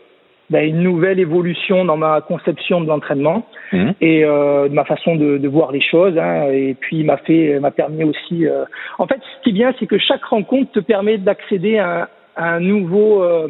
ben, 0.51 0.69
une 0.69 0.83
nouvelle 0.83 1.19
évolution 1.21 1.85
dans 1.85 1.97
ma 1.97 2.21
conception 2.21 2.81
de 2.81 2.87
l'entraînement 2.87 3.47
mmh. 3.73 3.91
et 4.01 4.25
euh, 4.25 4.69
de 4.69 4.75
ma 4.75 4.85
façon 4.85 5.17
de, 5.17 5.39
de 5.39 5.49
voir 5.49 5.73
les 5.73 5.81
choses. 5.81 6.19
Hein, 6.19 6.49
et 6.53 6.75
puis 6.75 7.03
m'a 7.03 7.17
fait, 7.17 7.59
m'a 7.61 7.71
permis 7.71 8.05
aussi. 8.05 8.47
Euh... 8.47 8.65
En 8.99 9.07
fait, 9.07 9.21
ce 9.23 9.43
qui 9.43 9.51
est 9.51 9.53
bien, 9.53 9.73
c'est 9.79 9.87
que 9.87 9.99
chaque 9.99 10.25
rencontre 10.25 10.73
te 10.73 10.81
permet 10.81 11.19
d'accéder 11.19 11.79
à, 11.79 12.09
à, 12.37 12.55
un 12.55 12.61
nouveau, 12.61 13.23
euh, 13.23 13.49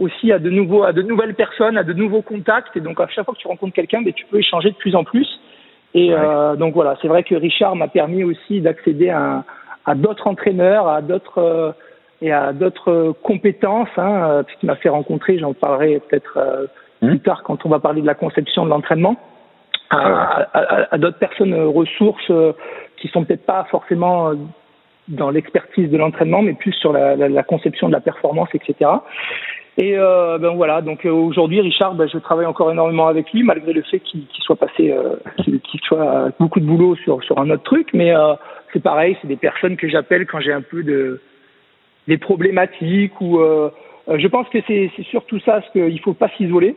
aussi 0.00 0.30
à 0.32 0.38
de 0.38 0.48
nouveaux, 0.48 0.84
à 0.84 0.92
de 0.92 1.02
nouvelles 1.02 1.34
personnes, 1.34 1.76
à 1.76 1.82
de 1.82 1.92
nouveaux 1.92 2.22
contacts. 2.22 2.76
Et 2.76 2.80
donc 2.80 3.00
à 3.00 3.08
chaque 3.08 3.24
fois 3.24 3.34
que 3.34 3.40
tu 3.40 3.48
rencontres 3.48 3.74
quelqu'un, 3.74 4.02
ben, 4.02 4.12
tu 4.12 4.24
peux 4.26 4.38
échanger 4.38 4.70
de 4.70 4.76
plus 4.76 4.94
en 4.94 5.04
plus. 5.04 5.28
Et 5.94 6.10
ouais. 6.10 6.16
euh, 6.18 6.56
donc 6.56 6.72
voilà, 6.74 6.96
c'est 7.02 7.08
vrai 7.08 7.22
que 7.22 7.34
Richard 7.34 7.76
m'a 7.76 7.88
permis 7.88 8.24
aussi 8.24 8.60
d'accéder 8.60 9.10
à, 9.10 9.44
à 9.84 9.94
d'autres 9.94 10.26
entraîneurs, 10.26 10.86
à 10.88 11.02
d'autres 11.02 11.38
euh, 11.38 11.72
et 12.22 12.32
à 12.32 12.52
d'autres 12.52 13.14
compétences, 13.22 13.88
hein, 13.96 14.22
euh, 14.22 14.42
qui 14.58 14.64
m'a 14.66 14.76
fait 14.76 14.88
rencontrer, 14.88 15.38
j'en 15.38 15.52
parlerai 15.52 16.00
peut-être 16.08 16.38
euh, 16.38 16.66
mmh. 17.02 17.08
plus 17.08 17.20
tard 17.20 17.42
quand 17.42 17.66
on 17.66 17.68
va 17.68 17.80
parler 17.80 18.00
de 18.00 18.06
la 18.06 18.14
conception 18.14 18.64
de 18.64 18.70
l'entraînement, 18.70 19.16
à, 19.90 19.98
à, 19.98 20.58
à, 20.60 20.94
à 20.94 20.98
d'autres 20.98 21.18
personnes 21.18 21.52
euh, 21.52 21.66
ressources 21.66 22.30
euh, 22.30 22.52
qui 22.96 23.08
sont 23.08 23.24
peut-être 23.24 23.44
pas 23.44 23.66
forcément 23.70 24.30
euh, 24.30 24.34
dans 25.08 25.30
l'expertise 25.30 25.90
de 25.90 25.96
l'entraînement, 25.98 26.42
mais 26.42 26.54
plus 26.54 26.72
sur 26.74 26.92
la, 26.92 27.16
la, 27.16 27.28
la, 27.28 27.42
conception 27.42 27.88
de 27.88 27.92
la 27.92 28.00
performance, 28.00 28.48
etc. 28.54 28.88
Et 29.76 29.98
euh, 29.98 30.38
ben 30.38 30.54
voilà, 30.54 30.80
donc 30.80 31.04
aujourd'hui, 31.04 31.60
Richard, 31.60 31.94
ben, 31.94 32.08
je 32.08 32.18
travaille 32.18 32.46
encore 32.46 32.70
énormément 32.70 33.08
avec 33.08 33.32
lui, 33.32 33.42
malgré 33.42 33.72
le 33.72 33.82
fait 33.82 33.98
qu'il 33.98 34.26
qu 34.26 34.40
soit 34.42 34.56
passé, 34.56 34.92
euh, 34.92 35.16
qu'il 35.38 35.60
qu 35.60 35.78
soit 35.78 36.28
beaucoup 36.38 36.60
de 36.60 36.66
boulot 36.66 36.94
sur 36.96 37.22
sur 37.24 37.38
un 37.38 37.50
autre 37.50 37.64
truc, 37.64 37.88
mais 37.94 38.14
euh, 38.14 38.34
c'est 38.72 38.82
pareil, 38.82 39.16
c'est 39.20 39.28
des 39.28 39.36
personnes 39.36 39.76
que 39.76 39.88
j'appelle 39.88 40.26
quand 40.26 40.40
j'ai 40.40 40.52
un 40.52 40.62
peu 40.62 40.84
de 40.84 41.20
des 42.08 42.18
problématiques 42.18 43.20
ou 43.20 43.38
euh, 43.38 43.70
je 44.08 44.26
pense 44.28 44.48
que 44.48 44.58
c'est 44.66 44.90
surtout 45.10 45.38
ça, 45.40 45.62
ce 45.62 45.72
qu'il 45.72 46.00
faut 46.00 46.14
pas 46.14 46.28
s'isoler. 46.36 46.76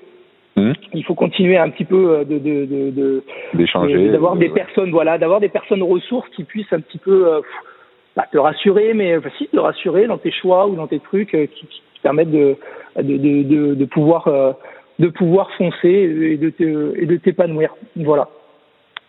Mmh. 0.56 0.72
Il 0.94 1.04
faut 1.04 1.16
continuer 1.16 1.58
un 1.58 1.70
petit 1.70 1.84
peu 1.84 2.24
de 2.24 2.38
de 2.40 2.66
de 2.92 3.24
d'échanger, 3.54 4.10
d'avoir 4.10 4.38
des 4.38 4.50
personnes 4.50 4.92
voilà, 4.92 5.18
d'avoir 5.18 5.42
des 5.42 5.50
personnes 5.50 5.84
ressources 5.84 6.30
qui 6.30 6.46
puissent 6.46 6.72
un 6.72 6.80
petit 6.80 6.98
peu 6.98 7.28
euh, 7.28 7.42
bah, 8.16 8.26
te 8.32 8.38
rassurer, 8.38 8.94
mais 8.94 9.18
enfin, 9.18 9.30
si 9.38 9.48
te 9.48 9.58
rassurer 9.58 10.08
dans 10.08 10.18
tes 10.18 10.32
choix 10.32 10.68
ou 10.68 10.76
dans 10.76 10.88
tes 10.88 11.02
trucs 11.02 11.36
euh, 11.36 11.48
qui, 11.48 11.68
qui, 11.68 11.82
permettent 12.02 12.32
de 12.32 12.56
de 12.96 13.18
de 13.18 13.44
de, 13.44 13.76
de 13.76 13.86
pouvoir 13.86 14.28
euh, 14.28 14.54
de 15.00 15.10
pouvoir 15.10 15.52
foncer 15.58 15.90
et 15.90 16.38
de 16.38 16.50
te, 16.50 16.98
et 17.02 17.06
de 17.06 17.18
t'épanouir. 17.18 17.76
Voilà. 17.98 18.30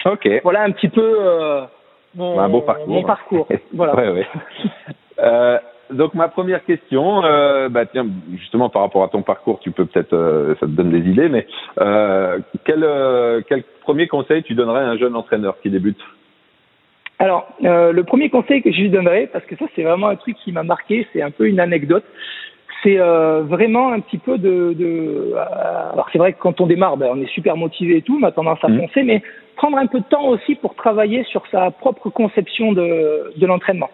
Ok. 0.05 0.29
Voilà 0.43 0.63
un 0.63 0.73
petit 0.73 0.89
peu 0.89 1.17
mon, 2.17 2.41
un 2.41 2.49
beau 2.49 2.63
parcours, 2.63 2.89
mon 2.89 3.05
parcours. 3.05 3.49
voilà. 3.73 3.95
ouais, 3.95 4.09
ouais. 4.09 4.27
euh, 5.91 5.95
donc 5.95 6.15
ma 6.15 6.29
première 6.29 6.65
question, 6.65 7.25
euh, 7.25 7.69
bah 7.69 7.87
tiens, 7.87 8.07
justement 8.39 8.69
par 8.69 8.83
rapport 8.83 9.05
à 9.05 9.09
ton 9.09 9.23
parcours, 9.23 9.61
tu 9.61 9.71
peux 9.71 9.87
peut-être, 9.87 10.13
euh, 10.13 10.55
ça 10.61 10.67
te 10.67 10.73
donne 10.73 10.91
des 10.91 11.09
idées, 11.11 11.29
mais 11.29 11.47
euh, 11.81 12.39
quel, 12.65 12.85
euh, 12.85 13.41
quel 13.49 13.63
premier 13.83 14.07
conseil 14.09 14.43
tu 14.43 14.55
donnerais 14.55 14.81
à 14.81 14.89
un 14.89 14.99
jeune 14.99 15.17
entraîneur 15.17 15.61
qui 15.61 15.71
débute? 15.71 16.01
Alors, 17.19 17.49
euh, 17.65 17.93
le 17.93 18.05
premier 18.05 18.29
conseil 18.29 18.63
que 18.63 18.71
je 18.71 18.81
lui 18.83 18.91
donnerais, 18.91 19.29
parce 19.33 19.45
que 19.47 19.57
ça 19.57 19.65
c'est 19.75 19.83
vraiment 19.83 20.09
un 20.09 20.17
truc 20.17 20.37
qui 20.45 20.53
m'a 20.53 20.63
marqué, 20.63 21.07
c'est 21.13 21.23
un 21.23 21.31
peu 21.31 21.49
une 21.49 21.61
anecdote, 21.61 22.05
c'est 22.83 22.99
vraiment 22.99 23.93
un 23.93 24.01
petit 24.01 24.19
peu 24.19 24.39
de, 24.39 24.75
de 24.75 25.35
alors 25.35 26.09
c'est 26.13 26.19
vrai 26.19 26.35
que 26.35 26.39
quand 26.39 26.61
on 26.61 26.67
démarre, 26.67 26.97
ben, 26.97 27.09
on 27.11 27.21
est 27.21 27.33
super 27.33 27.57
motivé 27.57 27.97
et 27.97 28.03
tout, 28.03 28.19
on 28.21 28.25
a 28.25 28.31
tendance 28.31 28.63
à 28.63 28.69
mmh. 28.69 28.79
foncer, 28.79 29.03
mais 29.03 29.23
prendre 29.57 29.79
un 29.79 29.87
peu 29.87 30.01
de 30.01 30.05
temps 30.05 30.29
aussi 30.29 30.55
pour 30.55 30.75
travailler 30.75 31.25
sur 31.25 31.43
sa 31.51 31.71
propre 31.71 32.11
conception 32.11 32.73
de, 32.73 33.33
de 33.37 33.47
l'entraînement. 33.47 33.91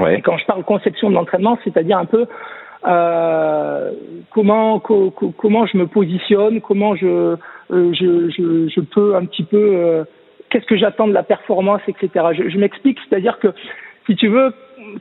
Ouais. 0.00 0.20
quand 0.20 0.36
je 0.36 0.44
parle 0.44 0.62
conception 0.64 1.08
de 1.08 1.14
l'entraînement, 1.14 1.58
c'est-à-dire 1.64 1.98
un 1.98 2.04
peu 2.04 2.26
euh, 2.86 3.92
comment 4.30 4.78
co 4.78 5.10
co 5.10 5.32
comment 5.36 5.66
je 5.66 5.76
me 5.76 5.86
positionne, 5.86 6.60
comment 6.60 6.94
je 6.94 7.06
euh, 7.06 7.36
je, 7.70 8.30
je, 8.30 8.68
je, 8.68 8.80
peux 8.80 9.16
un 9.16 9.24
petit 9.24 9.42
peu 9.42 9.56
euh, 9.56 10.04
qu'est-ce 10.50 10.66
que 10.66 10.76
j'attends 10.76 11.08
de 11.08 11.14
la 11.14 11.22
performance, 11.22 11.80
etc. 11.88 12.26
Je, 12.36 12.48
je 12.48 12.58
m'explique, 12.58 12.98
c'est-à-dire 13.08 13.38
que 13.38 13.48
si 14.06 14.14
tu 14.14 14.28
veux, 14.28 14.52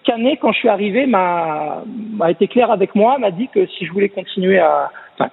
Canet 0.03 0.39
quand 0.39 0.51
je 0.51 0.59
suis 0.59 0.69
arrivé 0.69 1.05
m'a 1.05 1.83
m'a 2.13 2.31
été 2.31 2.47
clair 2.47 2.71
avec 2.71 2.95
moi, 2.95 3.17
m'a 3.19 3.31
dit 3.31 3.49
que 3.53 3.65
si 3.67 3.85
je 3.85 3.91
voulais 3.91 4.09
continuer 4.09 4.59
à 4.59 4.91
enfin, 5.13 5.29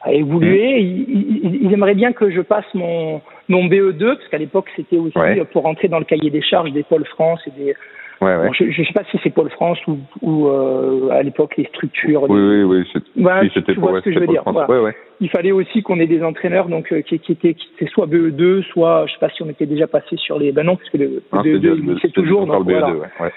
à 0.00 0.12
évoluer, 0.12 0.72
mmh. 0.72 0.84
il, 0.84 1.44
il, 1.44 1.58
il, 1.66 1.72
aimerait 1.72 1.94
bien 1.94 2.12
que 2.12 2.30
je 2.30 2.40
passe 2.40 2.66
mon 2.74 3.20
mon 3.48 3.66
BE2 3.66 4.16
parce 4.16 4.28
qu'à 4.28 4.38
l'époque 4.38 4.70
c'était 4.74 4.98
aussi 4.98 5.16
ouais. 5.18 5.44
pour 5.52 5.62
rentrer 5.64 5.88
dans 5.88 5.98
le 5.98 6.04
cahier 6.04 6.30
des 6.30 6.42
charges 6.42 6.72
des 6.72 6.82
pôles 6.82 7.06
France 7.06 7.40
et 7.46 7.50
des 7.50 7.76
Ouais, 8.22 8.36
ouais. 8.36 8.46
Bon, 8.46 8.52
je 8.52 8.64
ne 8.64 8.86
sais 8.86 8.92
pas 8.92 9.02
si 9.10 9.18
c'est 9.22 9.30
Pôle 9.30 9.50
France 9.50 9.78
ou, 9.88 9.98
ou 10.20 10.46
euh, 10.46 11.10
à 11.10 11.22
l'époque 11.22 11.56
les 11.56 11.64
structures. 11.64 12.22
Oui, 12.30 12.40
oui, 12.40 12.62
oui. 12.62 13.02
Voilà, 13.16 13.48
c'était 13.52 13.74
pour, 13.74 13.96
ce 13.96 14.00
que 14.00 14.12
je 14.12 14.18
veux 14.20 14.28
dire. 14.28 14.42
Voilà. 14.46 14.70
Ouais, 14.70 14.78
ouais. 14.78 14.96
Il 15.20 15.28
fallait 15.28 15.50
aussi 15.50 15.82
qu'on 15.82 15.98
ait 15.98 16.06
des 16.06 16.22
entraîneurs 16.22 16.68
donc 16.68 16.92
euh, 16.92 17.02
qui, 17.02 17.18
qui 17.18 17.32
étaient 17.32 17.54
qui 17.54 17.68
étaient 17.74 17.90
soit 17.90 18.06
BE2, 18.06 18.62
soit 18.64 19.06
je 19.08 19.12
sais 19.14 19.18
pas 19.18 19.30
si 19.30 19.42
on 19.42 19.50
était 19.50 19.66
déjà 19.66 19.88
passé 19.88 20.16
sur 20.16 20.38
les. 20.38 20.52
Ben 20.52 20.64
non, 20.64 20.76
parce 20.76 20.88
que 20.90 20.98
le, 20.98 21.22
ah, 21.32 21.42
BE2 21.42 21.98
c'est 22.00 22.12
toujours. 22.12 22.46
Donc, 22.46 22.64
BE2, 22.64 22.70
voilà. 22.70 22.94
ouais. 22.94 23.32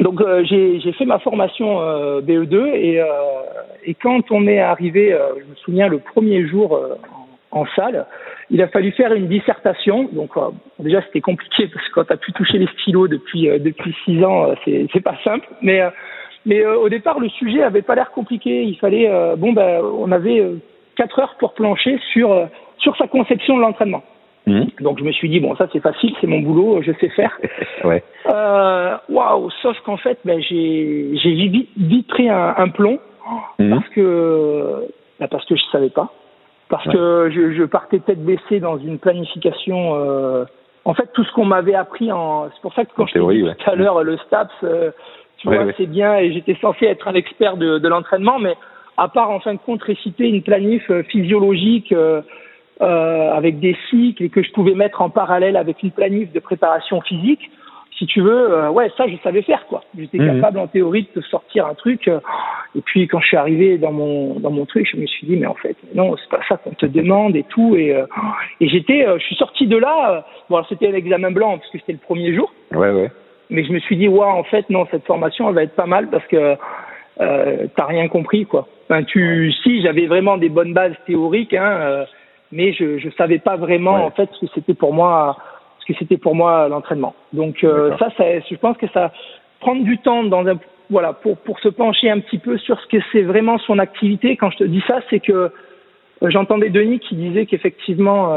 Donc 0.00 0.20
euh, 0.20 0.44
j'ai 0.44 0.92
fait 0.92 1.06
ma 1.06 1.18
formation 1.18 1.80
euh, 1.80 2.20
BE2 2.20 2.74
et, 2.74 3.02
et 3.84 3.94
quand 3.94 4.30
on 4.30 4.46
est 4.46 4.60
arrivé, 4.60 5.16
je 5.38 5.50
me 5.50 5.56
souviens 5.56 5.88
le 5.88 5.98
premier 5.98 6.46
jour 6.46 6.72
en, 6.74 7.27
en 7.50 7.64
salle, 7.76 8.06
il 8.50 8.60
a 8.62 8.68
fallu 8.68 8.92
faire 8.92 9.12
une 9.12 9.28
dissertation. 9.28 10.08
Donc 10.12 10.36
euh, 10.36 10.50
déjà 10.78 11.02
c'était 11.02 11.20
compliqué 11.20 11.68
parce 11.68 11.86
que 11.88 11.94
quand 11.94 12.04
tu 12.04 12.12
as 12.12 12.16
pu 12.16 12.32
toucher 12.32 12.58
les 12.58 12.66
stylos 12.78 13.08
depuis 13.08 13.48
euh, 13.48 13.58
depuis 13.58 13.94
six 14.04 14.22
ans, 14.24 14.50
euh, 14.50 14.54
c'est 14.64 14.86
c'est 14.92 15.00
pas 15.00 15.16
simple. 15.24 15.48
Mais 15.62 15.80
mais 16.46 16.64
au 16.64 16.88
départ 16.88 17.20
le 17.20 17.28
sujet 17.28 17.62
avait 17.62 17.82
pas 17.82 17.94
l'air 17.94 18.10
compliqué. 18.10 18.62
Il 18.64 18.76
fallait 18.78 19.10
bon 19.36 19.52
ben 19.52 19.80
on 19.82 20.12
avait 20.12 20.42
quatre 20.96 21.18
heures 21.18 21.36
pour 21.38 21.54
plancher 21.54 21.98
sur 22.12 22.48
sur 22.78 22.96
sa 22.96 23.06
conception 23.06 23.56
de 23.56 23.62
l'entraînement. 23.62 24.02
Mmh. 24.46 24.64
Donc 24.80 24.98
je 24.98 25.04
me 25.04 25.12
suis 25.12 25.28
dit 25.28 25.40
bon 25.40 25.56
ça 25.56 25.68
c'est 25.72 25.80
facile, 25.80 26.14
c'est 26.20 26.26
mon 26.26 26.40
boulot, 26.40 26.82
je 26.82 26.92
sais 27.00 27.08
faire. 27.10 27.38
ouais. 27.84 28.02
Waouh, 28.26 28.98
wow, 29.08 29.50
sauf 29.62 29.78
qu'en 29.80 29.96
fait 29.96 30.18
ben 30.24 30.40
j'ai 30.40 31.10
j'ai 31.14 31.32
vite, 31.34 31.70
vite 31.76 32.06
pris 32.08 32.28
un, 32.28 32.54
un 32.56 32.68
plomb 32.68 32.98
mmh. 33.58 33.70
parce 33.70 33.88
que 33.90 34.86
ben, 35.18 35.28
parce 35.28 35.44
que 35.44 35.56
je 35.56 35.62
savais 35.72 35.90
pas 35.90 36.12
parce 36.68 36.86
ouais. 36.86 36.92
que 36.92 37.30
je, 37.34 37.52
je, 37.52 37.64
partais 37.64 37.98
tête 37.98 38.24
baissée 38.24 38.60
dans 38.60 38.78
une 38.78 38.98
planification. 38.98 39.94
Euh, 39.94 40.44
en 40.84 40.94
fait, 40.94 41.10
tout 41.12 41.24
ce 41.24 41.32
qu'on 41.32 41.44
m'avait 41.44 41.74
appris 41.74 42.12
en. 42.12 42.48
C'est 42.50 42.62
pour 42.62 42.74
ça 42.74 42.84
que 42.84 42.90
quand 42.94 43.04
en 43.04 43.06
je 43.06 43.12
t'ai 43.14 43.18
dit 43.20 43.42
ouais. 43.42 43.54
tout 43.54 43.70
à 43.70 43.74
l'heure 43.74 44.02
le 44.02 44.16
STAPS, 44.18 44.52
euh, 44.64 44.90
tu 45.38 45.48
ouais, 45.48 45.62
vois, 45.62 45.72
c'est 45.76 45.86
bien 45.86 46.16
et 46.16 46.32
j'étais 46.32 46.56
censé 46.60 46.86
être 46.86 47.08
un 47.08 47.14
expert 47.14 47.56
de, 47.56 47.78
de 47.78 47.88
l'entraînement, 47.88 48.38
mais 48.38 48.56
à 48.96 49.08
part 49.08 49.30
en 49.30 49.40
fin 49.40 49.54
de 49.54 49.58
compte 49.58 49.82
réciter 49.82 50.28
une 50.28 50.42
planif 50.42 50.90
euh, 50.90 51.02
physiologique 51.04 51.92
euh, 51.92 52.20
euh, 52.80 53.32
avec 53.32 53.60
des 53.60 53.76
cycles 53.88 54.24
et 54.24 54.28
que 54.28 54.42
je 54.42 54.50
pouvais 54.52 54.74
mettre 54.74 55.00
en 55.00 55.10
parallèle 55.10 55.56
avec 55.56 55.82
une 55.82 55.92
planif 55.92 56.32
de 56.32 56.40
préparation 56.40 57.00
physique, 57.00 57.50
si 57.98 58.06
tu 58.06 58.20
veux, 58.20 58.52
euh, 58.52 58.70
ouais, 58.70 58.90
ça 58.96 59.08
je 59.08 59.16
savais 59.24 59.42
faire 59.42 59.66
quoi. 59.66 59.82
J'étais 59.98 60.18
mmh. 60.18 60.36
capable 60.36 60.58
en 60.60 60.68
théorie 60.68 61.02
de 61.02 61.20
te 61.20 61.26
sortir 61.26 61.66
un 61.66 61.74
truc. 61.74 62.06
Euh, 62.06 62.20
et 62.76 62.80
puis 62.80 63.08
quand 63.08 63.20
je 63.20 63.26
suis 63.26 63.36
arrivé 63.36 63.76
dans 63.76 63.90
mon 63.90 64.38
dans 64.38 64.50
mon 64.50 64.66
truc, 64.66 64.88
je 64.90 64.96
me 64.96 65.06
suis 65.06 65.26
dit 65.26 65.36
mais 65.36 65.46
en 65.46 65.54
fait 65.54 65.76
non, 65.94 66.16
c'est 66.16 66.30
pas 66.30 66.42
ça 66.48 66.56
qu'on 66.56 66.70
te 66.70 66.86
demande 66.86 67.34
et 67.34 67.42
tout. 67.42 67.74
Et 67.76 67.94
euh, 67.94 68.06
et 68.60 68.68
j'étais, 68.68 69.04
je 69.18 69.24
suis 69.24 69.34
sorti 69.34 69.66
de 69.66 69.76
là. 69.76 70.24
bon, 70.48 70.62
c'était 70.68 70.88
un 70.88 70.94
examen 70.94 71.32
blanc 71.32 71.58
parce 71.58 71.70
que 71.70 71.78
c'était 71.78 71.92
le 71.92 71.98
premier 71.98 72.32
jour. 72.34 72.52
Ouais 72.72 72.90
ouais. 72.90 73.10
Mais 73.50 73.64
je 73.64 73.72
me 73.72 73.80
suis 73.80 73.96
dit 73.96 74.08
ouais, 74.08 74.24
en 74.24 74.44
fait 74.44 74.70
non, 74.70 74.86
cette 74.90 75.04
formation 75.04 75.48
elle 75.48 75.54
va 75.56 75.64
être 75.64 75.74
pas 75.74 75.86
mal 75.86 76.08
parce 76.08 76.26
que 76.26 76.56
euh, 77.20 77.66
t'as 77.74 77.86
rien 77.86 78.06
compris 78.06 78.46
quoi. 78.46 78.68
Enfin, 78.88 79.02
tu, 79.02 79.52
si 79.64 79.82
j'avais 79.82 80.06
vraiment 80.06 80.38
des 80.38 80.48
bonnes 80.48 80.72
bases 80.72 80.94
théoriques, 81.06 81.52
hein, 81.54 82.04
mais 82.52 82.72
je 82.72 82.98
je 82.98 83.10
savais 83.10 83.38
pas 83.38 83.56
vraiment 83.56 83.96
ouais. 83.96 84.02
en 84.02 84.10
fait 84.10 84.30
ce 84.32 84.46
que 84.46 84.52
c'était 84.54 84.74
pour 84.74 84.94
moi 84.94 85.36
que 85.88 85.94
c'était 85.98 86.18
pour 86.18 86.34
moi 86.34 86.68
l'entraînement. 86.68 87.14
Donc 87.32 87.64
euh, 87.64 87.96
ça, 87.98 88.08
ça, 88.16 88.24
je 88.38 88.56
pense 88.56 88.76
que 88.76 88.86
ça 88.88 89.12
prendre 89.60 89.82
du 89.82 89.98
temps 89.98 90.22
dans 90.22 90.46
un 90.46 90.58
voilà 90.90 91.12
pour 91.12 91.38
pour 91.38 91.58
se 91.60 91.68
pencher 91.68 92.10
un 92.10 92.20
petit 92.20 92.38
peu 92.38 92.58
sur 92.58 92.78
ce 92.80 92.86
que 92.86 92.98
c'est 93.10 93.22
vraiment 93.22 93.58
son 93.58 93.78
activité. 93.78 94.36
Quand 94.36 94.50
je 94.50 94.58
te 94.58 94.64
dis 94.64 94.82
ça, 94.86 95.00
c'est 95.10 95.20
que 95.20 95.32
euh, 95.32 95.50
j'entendais 96.22 96.68
Denis 96.68 97.00
qui 97.00 97.16
disait 97.16 97.46
qu'effectivement 97.46 98.32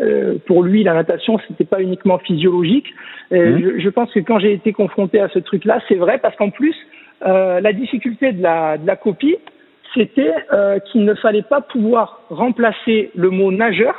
euh, 0.00 0.34
pour 0.46 0.62
lui 0.62 0.84
la 0.84 0.94
natation 0.94 1.38
c'était 1.48 1.64
pas 1.64 1.82
uniquement 1.82 2.18
physiologique. 2.18 2.94
Mmh. 3.30 3.58
je, 3.58 3.78
je, 3.80 3.88
pense 3.88 4.12
que 4.12 4.20
quand 4.20 4.38
j'ai 4.38 4.52
été 4.52 4.72
confronté 4.72 5.20
à 5.20 5.28
ce 5.28 5.40
truc-là, 5.40 5.80
c'est 5.88 5.96
vrai 5.96 6.18
parce 6.18 6.36
qu'en 6.36 6.50
plus 6.50 6.76
euh, 7.24 7.60
la 7.60 7.72
difficulté 7.72 8.32
de 8.32 8.42
la 8.42 8.76
de 8.78 8.86
la 8.86 8.96
copie, 8.96 9.36
c'était 9.94 10.34
euh, 10.52 10.78
qu'il 10.80 11.04
ne 11.04 11.14
fallait 11.14 11.42
pas 11.42 11.60
pouvoir 11.60 12.20
remplacer 12.28 13.10
le 13.14 13.30
mot 13.30 13.50
nageur 13.50 13.94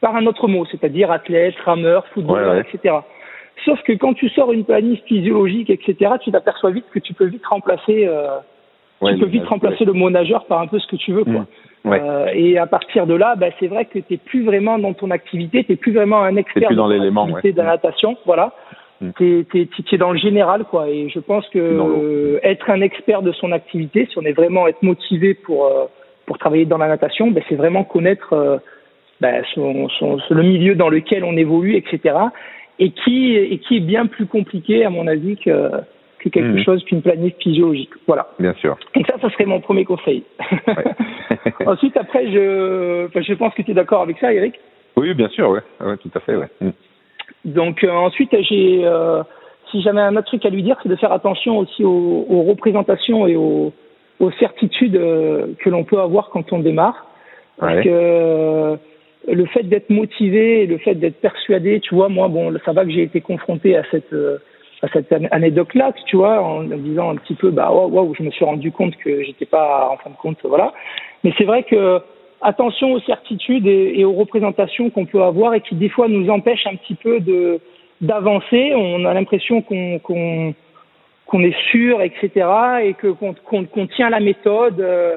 par 0.00 0.16
un 0.16 0.26
autre 0.26 0.48
mot, 0.48 0.64
c'est-à-dire 0.66 1.10
athlète, 1.10 1.54
rameur, 1.64 2.06
footballeur, 2.08 2.52
ouais, 2.52 2.58
ouais. 2.58 2.66
etc. 2.72 2.96
Sauf 3.64 3.82
que 3.82 3.92
quand 3.92 4.14
tu 4.14 4.28
sors 4.28 4.52
une 4.52 4.64
planif 4.64 5.02
physiologique, 5.04 5.70
etc., 5.70 6.12
tu 6.22 6.30
t'aperçois 6.30 6.70
vite 6.70 6.84
que 6.92 6.98
tu 6.98 7.14
peux 7.14 7.24
vite 7.24 7.46
remplacer, 7.46 8.06
euh, 8.06 8.38
ouais, 9.00 9.14
tu 9.14 9.20
peux 9.20 9.26
vite 9.26 9.46
remplacer 9.46 9.84
le 9.84 9.94
mot 9.94 10.10
nageur 10.10 10.44
par 10.44 10.60
un 10.60 10.66
peu 10.66 10.78
ce 10.78 10.86
que 10.86 10.96
tu 10.96 11.12
veux, 11.12 11.24
quoi. 11.24 11.46
Mmh. 11.84 11.92
Euh, 11.92 12.26
et 12.34 12.58
à 12.58 12.66
partir 12.66 13.06
de 13.06 13.14
là, 13.14 13.36
bah, 13.36 13.46
c'est 13.60 13.68
vrai 13.68 13.84
que 13.84 14.00
tu 14.00 14.04
n'es 14.10 14.16
plus 14.16 14.44
vraiment 14.44 14.78
dans 14.78 14.92
ton 14.92 15.10
activité, 15.10 15.64
tu 15.64 15.72
n'es 15.72 15.76
plus 15.76 15.92
vraiment 15.92 16.22
un 16.22 16.36
expert 16.36 16.72
dans 16.74 16.88
l'élément 16.88 17.26
ouais. 17.26 17.52
de 17.52 17.56
la 17.56 17.64
natation, 17.64 18.16
voilà. 18.26 18.52
Mmh. 19.00 19.10
Tu 19.16 19.46
es, 19.54 19.68
es, 19.92 19.96
dans 19.96 20.12
le 20.12 20.18
général, 20.18 20.64
quoi. 20.64 20.88
Et 20.88 21.08
je 21.08 21.20
pense 21.20 21.48
que 21.48 21.58
euh, 21.58 22.40
être 22.42 22.70
un 22.70 22.80
expert 22.80 23.22
de 23.22 23.32
son 23.32 23.52
activité, 23.52 24.06
si 24.10 24.18
on 24.18 24.22
est 24.22 24.32
vraiment 24.32 24.66
être 24.66 24.82
motivé 24.82 25.34
pour 25.34 25.66
euh, 25.66 25.84
pour 26.24 26.38
travailler 26.38 26.64
dans 26.64 26.78
la 26.78 26.88
natation, 26.88 27.30
bah, 27.30 27.40
c'est 27.48 27.54
vraiment 27.54 27.84
connaître 27.84 28.60
ben, 29.20 29.42
son, 29.54 29.88
son, 29.88 30.18
le 30.30 30.42
milieu 30.42 30.74
dans 30.74 30.88
lequel 30.88 31.24
on 31.24 31.36
évolue, 31.36 31.76
etc. 31.76 32.14
Et 32.78 32.90
qui, 32.90 33.34
et 33.34 33.58
qui 33.58 33.78
est 33.78 33.80
bien 33.80 34.06
plus 34.06 34.26
compliqué, 34.26 34.84
à 34.84 34.90
mon 34.90 35.06
avis, 35.06 35.36
que, 35.36 35.70
que 36.18 36.28
quelque 36.28 36.58
mmh. 36.58 36.64
chose 36.64 36.84
qu'une 36.84 37.02
planif 37.02 37.34
physiologique. 37.40 37.90
Voilà. 38.06 38.28
Bien 38.38 38.52
sûr. 38.54 38.76
Donc 38.94 39.06
ça, 39.06 39.14
ça 39.20 39.30
serait 39.30 39.46
mon 39.46 39.60
premier 39.60 39.84
conseil. 39.84 40.24
Ouais. 40.68 40.84
Ensuite, 41.66 41.96
après, 41.96 42.30
je, 42.30 43.06
enfin, 43.06 43.22
je 43.22 43.34
pense 43.34 43.54
que 43.54 43.62
tu 43.62 43.70
es 43.70 43.74
d'accord 43.74 44.02
avec 44.02 44.18
ça, 44.18 44.32
Eric? 44.32 44.54
Oui, 44.96 45.14
bien 45.14 45.28
sûr, 45.28 45.50
ouais, 45.50 45.60
ouais 45.80 45.96
tout 45.98 46.10
à 46.14 46.20
fait, 46.20 46.36
ouais. 46.36 46.48
Mmh. 46.60 46.70
Donc 47.46 47.84
euh, 47.84 47.90
ensuite, 47.90 48.34
j'ai, 48.48 48.80
euh, 48.84 49.22
si 49.70 49.82
j'avais 49.82 50.00
un 50.00 50.16
autre 50.16 50.26
truc 50.26 50.44
à 50.44 50.50
lui 50.50 50.62
dire, 50.62 50.76
c'est 50.82 50.88
de 50.88 50.96
faire 50.96 51.12
attention 51.12 51.58
aussi 51.58 51.84
aux, 51.84 52.26
aux 52.28 52.42
représentations 52.42 53.26
et 53.26 53.36
aux, 53.36 53.72
aux 54.18 54.30
certitudes 54.32 54.96
euh, 54.96 55.46
que 55.60 55.70
l'on 55.70 55.84
peut 55.84 56.00
avoir 56.00 56.30
quand 56.30 56.52
on 56.52 56.58
démarre, 56.58 57.06
parce 57.58 57.76
ouais. 57.76 57.84
que 57.84 58.78
le 59.26 59.46
fait 59.46 59.64
d'être 59.64 59.90
motivé 59.90 60.66
le 60.66 60.78
fait 60.78 60.94
d'être 60.94 61.20
persuadé, 61.20 61.80
tu 61.80 61.94
vois, 61.94 62.08
moi, 62.08 62.28
bon, 62.28 62.54
ça 62.64 62.72
va 62.72 62.84
que 62.84 62.90
j'ai 62.90 63.02
été 63.02 63.20
confronté 63.20 63.76
à 63.76 63.82
cette 63.90 64.12
euh, 64.12 64.38
à 64.82 64.88
cette 64.88 65.10
anecdote-là, 65.30 65.92
tu 66.06 66.16
vois, 66.16 66.40
en 66.40 66.60
me 66.60 66.76
disant 66.76 67.10
un 67.10 67.16
petit 67.16 67.34
peu, 67.34 67.50
bah, 67.50 67.70
waouh, 67.72 67.90
wow, 67.90 68.14
je 68.14 68.22
me 68.22 68.30
suis 68.30 68.44
rendu 68.44 68.70
compte 68.70 68.94
que 68.96 69.22
j'étais 69.22 69.46
pas, 69.46 69.88
en 69.90 69.96
fin 69.96 70.10
de 70.10 70.16
compte, 70.16 70.38
voilà. 70.44 70.74
Mais 71.24 71.32
c'est 71.38 71.44
vrai 71.44 71.62
que 71.62 72.00
attention 72.42 72.92
aux 72.92 73.00
certitudes 73.00 73.66
et, 73.66 74.04
aux 74.04 74.12
représentations 74.12 74.90
qu'on 74.90 75.06
peut 75.06 75.22
avoir 75.22 75.54
et 75.54 75.60
qui 75.60 75.74
des 75.74 75.88
fois 75.88 76.08
nous 76.08 76.28
empêchent 76.28 76.66
un 76.66 76.76
petit 76.76 76.94
peu 76.94 77.20
de 77.20 77.58
d'avancer. 78.02 78.74
On 78.74 79.04
a 79.04 79.14
l'impression 79.14 79.62
qu'on 79.62 79.98
qu'on 79.98 80.54
qu'on 81.26 81.42
est 81.42 81.56
sûr, 81.70 82.02
etc., 82.02 82.46
et 82.82 82.94
que 82.94 83.08
qu'on 83.08 83.34
qu'on 83.34 83.64
qu 83.64 83.88
tient 83.88 84.10
la 84.10 84.20
méthode. 84.20 84.80
Euh, 84.80 85.16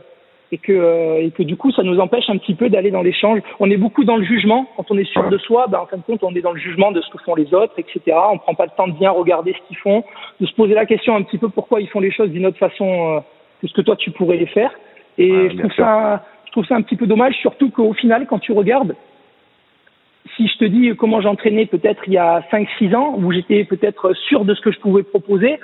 et 0.52 0.58
que, 0.58 0.72
euh, 0.72 1.26
et 1.26 1.32
que 1.32 1.44
du 1.44 1.56
coup 1.56 1.72
ça 1.72 1.84
nous 1.84 2.00
empêche 2.00 2.30
un 2.30 2.38
petit 2.38 2.56
peu 2.56 2.70
d'aller 2.70 2.92
dans 2.92 3.02
l'échange. 3.02 3.40
On 3.60 3.70
est 3.70 3.78
beaucoup 3.78 4.04
dans 4.04 4.18
le 4.18 4.24
jugement. 4.24 4.68
Quand 4.76 4.90
on 4.90 4.98
est 4.98 5.12
sûr 5.12 5.30
de 5.30 5.38
soi, 5.38 5.68
ben, 5.68 5.80
en 5.80 5.86
fin 5.86 5.98
de 5.98 6.02
compte, 6.02 6.24
on 6.24 6.34
est 6.36 6.42
dans 6.42 6.54
le 6.54 6.60
jugement 6.60 6.92
de 6.92 7.02
ce 7.02 7.10
que 7.10 7.18
font 7.20 7.36
les 7.36 7.54
autres, 7.54 7.74
etc. 7.78 8.18
On 8.32 8.38
prend 8.38 8.56
pas 8.56 8.66
le 8.66 8.72
temps 8.76 8.88
de 8.88 8.94
bien 8.94 9.12
regarder 9.12 9.54
ce 9.54 9.68
qu'ils 9.68 9.78
font, 9.78 10.04
de 10.40 10.46
se 10.46 10.54
poser 10.54 10.74
la 10.74 10.86
question 10.86 11.16
un 11.16 11.22
petit 11.22 11.38
peu 11.38 11.50
pourquoi 11.50 11.82
ils 11.82 11.90
font 11.90 12.00
les 12.00 12.12
choses 12.12 12.30
d'une 12.32 12.46
autre 12.46 12.58
façon 12.58 13.18
euh, 13.18 13.20
que 13.62 13.68
ce 13.68 13.74
que 13.74 13.82
toi 13.82 13.96
tu 13.96 14.12
pourrais 14.12 14.38
les 14.38 14.48
faire. 14.48 14.72
Et 15.18 15.32
ouais, 15.32 15.50
je 15.52 15.58
trouve 15.58 15.74
ça, 15.74 16.24
je 16.46 16.52
trouve 16.52 16.66
ça 16.66 16.76
un 16.76 16.82
petit 16.82 16.96
peu 16.96 17.08
dommage, 17.08 17.36
surtout 17.36 17.70
qu'au 17.70 17.94
final, 17.94 18.26
quand 18.28 18.40
tu 18.40 18.52
regardes, 18.52 18.96
si 20.36 20.48
je 20.48 20.58
te 20.58 20.66
dis 20.66 20.96
comment 20.96 21.22
j'entraînais 21.22 21.66
peut-être 21.66 22.04
il 22.08 22.14
y 22.14 22.18
a 22.18 22.42
5-6 22.52 22.96
ans, 22.96 23.16
où 23.18 23.32
j'étais 23.32 23.64
peut-être 23.66 24.14
sûr 24.14 24.46
de 24.46 24.54
ce 24.54 24.62
que 24.62 24.72
je 24.72 24.80
pouvais 24.80 25.04
proposer 25.04 25.60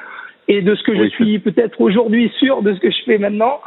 et 0.47 0.61
de 0.61 0.75
ce 0.75 0.83
que 0.83 0.95
je 0.95 1.09
suis 1.09 1.39
peut-être 1.39 1.81
aujourd'hui 1.81 2.31
sûr 2.39 2.61
de 2.61 2.73
ce 2.73 2.79
que 2.79 2.91
je 2.91 3.03
fais 3.05 3.17
maintenant, 3.17 3.59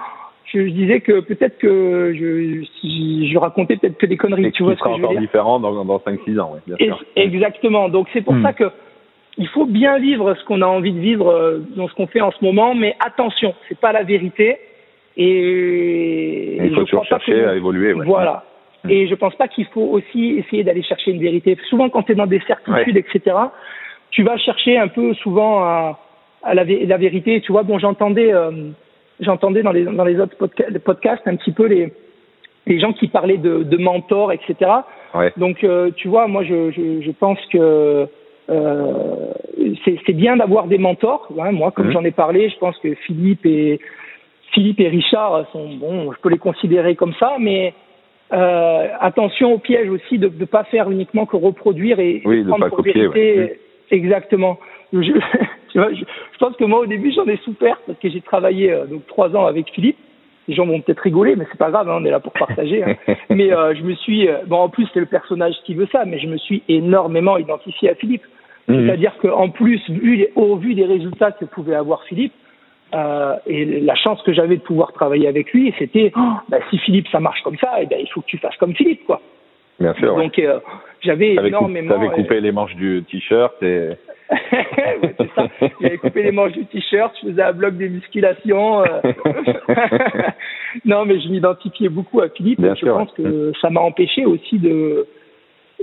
je, 0.53 0.61
disais 0.61 1.01
que 1.01 1.21
peut-être 1.21 1.59
que 1.59 2.15
je, 2.15 2.65
si 2.81 3.31
je 3.31 3.39
racontais 3.39 3.77
peut-être 3.77 3.99
que 3.99 4.07
des 4.07 4.17
conneries. 4.17 4.53
tu 4.53 4.63
vois 4.63 4.77
ce 4.77 4.83
que 4.83 4.97
je 4.97 5.03
veux 5.03 5.09
dire 5.09 5.21
différent 5.21 5.61
dans, 5.61 5.85
dans 5.85 5.99
5-6 5.99 6.41
ans, 6.41 6.53
oui, 6.55 6.61
bien 6.67 6.77
sûr. 6.77 7.05
Exactement. 7.17 7.89
Donc 7.89 8.09
c'est 8.13 8.23
pour 8.23 8.35
hmm. 8.35 8.43
ça 8.43 8.53
que 8.53 8.71
il 9.39 9.49
faut 9.49 9.67
bien 9.67 9.99
vivre 9.99 10.35
ce 10.35 10.45
qu'on 10.45 10.63
a 10.63 10.67
envie 10.67 10.93
de 10.93 10.99
vivre 10.99 11.29
euh, 11.29 11.61
dans 11.77 11.89
ce 11.89 11.95
qu'on 11.95 12.09
fait 12.09 12.21
en 12.21 12.33
ce 12.33 12.45
moment, 12.45 12.75
mais 12.75 12.97
attention, 12.99 13.55
c'est 13.69 13.79
pas 13.79 13.93
la 13.93 14.03
vérité. 14.03 14.59
Et, 15.17 16.59
il 16.65 16.75
faut 16.75 16.85
toujours 16.85 17.05
chercher 17.05 17.45
à 17.45 17.55
évoluer. 17.55 17.93
Voilà. 17.93 18.45
Hmm. 18.85 18.91
Et 18.91 19.09
je 19.09 19.15
pense 19.15 19.35
pas 19.37 19.49
qu'il 19.49 19.67
faut 19.67 19.83
aussi 19.83 20.37
essayer 20.39 20.65
d'aller 20.65 20.83
chercher 20.83 21.13
une 21.13 21.21
vérité. 21.21 21.57
Souvent, 21.69 21.89
quand 21.89 22.03
tu 22.05 22.13
es 22.13 22.15
dans 22.15 22.27
des 22.27 22.41
certitudes, 22.47 22.97
etc., 22.97 23.37
tu 24.11 24.23
vas 24.23 24.37
chercher 24.39 24.79
un 24.79 24.89
peu 24.89 25.15
souvent 25.15 25.63
à, 25.63 25.99
à 26.43 26.55
la, 26.55 26.65
la, 26.65 26.97
vérité. 26.97 27.41
Tu 27.41 27.53
vois, 27.53 27.63
bon, 27.63 27.79
j'entendais, 27.79 28.33
euh, 28.33 28.71
j'entendais 29.21 29.63
dans 29.63 29.73
les 29.73 29.85
dans 29.85 30.05
les 30.05 30.21
autres 30.21 30.37
podcasts 30.85 31.27
un 31.27 31.37
petit 31.37 31.53
peu 31.53 31.67
les 31.67 31.93
les 32.69 32.79
gens 32.79 32.93
qui 32.93 33.09
parlaient 33.09 33.39
de, 33.39 33.63
de 33.63 33.77
mentors, 33.79 34.31
etc. 34.31 34.55
Ouais. 35.15 35.33
Donc, 35.37 35.65
euh, 35.65 35.91
tu 35.97 36.07
vois, 36.07 36.29
moi, 36.29 36.45
je, 36.45 36.71
je, 36.71 37.01
je 37.01 37.11
pense 37.13 37.39
que 37.51 38.07
euh, 38.51 39.33
c'est 39.85 40.13
bien 40.13 40.37
d'avoir 40.37 40.67
des 40.67 40.79
mentors. 40.79 41.29
Hein. 41.41 41.53
Moi, 41.53 41.71
comme 41.71 41.87
mhm. 41.87 41.93
j'en 41.93 42.05
ai 42.05 42.11
parlé, 42.11 42.51
je 42.51 42.59
pense 42.59 42.77
que 42.79 42.95
Philippe 42.95 43.45
et 43.47 43.81
Philippe 44.53 44.81
et 44.81 44.89
Richard 44.89 45.47
sont 45.53 45.75
bon. 45.75 46.13
Je 46.13 46.21
peux 46.21 46.29
les 46.29 46.39
considérer 46.39 46.95
comme 46.95 47.15
ça, 47.15 47.37
mais 47.39 47.75
euh, 48.33 48.87
attention 49.01 49.55
au 49.55 49.59
piège 49.59 49.89
aussi 49.89 50.19
de 50.19 50.29
ne 50.29 50.45
pas 50.45 50.65
faire 50.65 50.91
uniquement 50.91 51.27
que 51.27 51.37
reproduire 51.37 51.99
et, 52.01 52.23
oui, 52.25 52.45
prendre 52.45 52.65
pas 52.65 52.69
pour 52.69 52.79
copier, 52.79 52.93
vérité 52.93 53.39
ouais. 53.41 53.59
exactement. 53.91 54.59
Je, 54.93 55.13
tu 55.71 55.79
vois, 55.79 55.93
je, 55.93 56.01
je, 56.01 56.39
pense 56.39 56.57
que 56.57 56.65
moi 56.65 56.81
au 56.81 56.87
début 56.87 57.13
j'en 57.13 57.27
ai 57.27 57.37
souffert 57.39 57.79
parce 57.87 57.99
que 57.99 58.09
j'ai 58.09 58.21
travaillé 58.21 58.73
euh, 58.73 58.87
donc 58.87 59.07
trois 59.07 59.35
ans 59.37 59.47
avec 59.47 59.71
Philippe. 59.71 59.99
Les 60.47 60.55
gens 60.55 60.65
vont 60.65 60.81
peut-être 60.81 61.01
rigoler, 61.01 61.37
mais 61.37 61.45
c'est 61.51 61.59
pas 61.59 61.71
grave, 61.71 61.91
hein, 61.91 61.99
on 62.01 62.05
est 62.07 62.11
là 62.11 62.21
pour 62.21 62.33
partager. 62.33 62.83
Hein. 62.83 62.97
mais 63.31 63.53
euh, 63.53 63.75
je 63.75 63.83
me 63.83 63.95
suis, 63.95 64.29
euh, 64.29 64.39
bon 64.47 64.57
en 64.57 64.69
plus 64.69 64.89
c'est 64.95 65.01
le 65.01 65.07
personnage 65.07 65.55
qui 65.65 65.75
veut 65.75 65.89
ça, 65.93 66.05
mais 66.07 66.19
je 66.19 66.27
me 66.27 66.39
suis 66.39 66.63
énormément 66.69 67.37
identifié 67.37 67.91
à 67.91 67.95
Philippe. 67.95 68.25
Mhm. 68.69 68.87
C'est-à-dire 68.87 69.17
qu'en 69.19 69.49
plus, 69.49 69.81
vu, 69.89 70.27
au 70.37 70.57
vu 70.57 70.75
des 70.75 70.85
résultats 70.85 71.33
que 71.33 71.47
pouvait 71.47 71.75
avoir 71.75 72.05
Philippe, 72.05 72.35
euh, 72.95 73.37
et 73.47 73.81
la 73.81 73.95
chance 73.95 74.23
que 74.23 74.33
j'avais 74.33 74.57
de 74.57 74.63
pouvoir 74.63 74.93
travailler 74.93 75.29
avec 75.29 75.53
lui, 75.53 75.75
c'était 75.79 76.11
oh, 76.17 76.33
bah, 76.49 76.59
si 76.71 76.79
Philippe 76.79 77.09
ça 77.09 77.21
marche 77.21 77.43
comme 77.43 77.59
ça, 77.59 77.73
eh 77.81 77.87
ben, 77.87 77.99
il 78.01 78.09
faut 78.09 78.23
que 78.23 78.27
tu 78.27 78.39
fasses 78.39 78.57
comme 78.57 78.75
Philippe, 78.75 79.05
quoi. 79.05 79.21
Bien 79.79 79.95
sûr. 79.95 80.17
Donc 80.17 80.39
euh, 80.39 80.61
j'avais 81.01 81.35
énormément. 81.35 81.95
Avais 81.95 82.09
coupé 82.09 82.37
euh, 82.37 82.41
les 82.41 82.53
manches 82.53 82.75
du 82.75 83.05
t-shirt 83.11 83.63
et. 83.63 83.91
ouais, 84.31 85.15
c'est 85.17 85.31
ça. 85.35 85.49
J'avais 85.81 85.97
coupé 85.97 86.23
les 86.23 86.33
manches 86.33 86.53
du 86.53 86.67
t-shirt, 86.67 87.15
je 87.23 87.29
faisais 87.31 87.43
un 87.43 87.53
bloc 87.53 87.77
des 87.77 87.89
musculations. 87.89 88.83
Euh. 88.83 89.01
non, 90.85 91.07
mais 91.07 91.19
je 91.21 91.29
m'identifiais 91.29 91.89
beaucoup 91.89 92.21
à 92.21 92.29
Philippe. 92.29 92.61
Bien 92.61 92.75
je 92.75 92.81
sûr, 92.81 92.95
pense 92.95 93.13
que 93.13 93.53
ça 93.61 93.71
m'a 93.71 93.81
empêché 93.81 94.27
aussi 94.27 94.59
de 94.59 95.07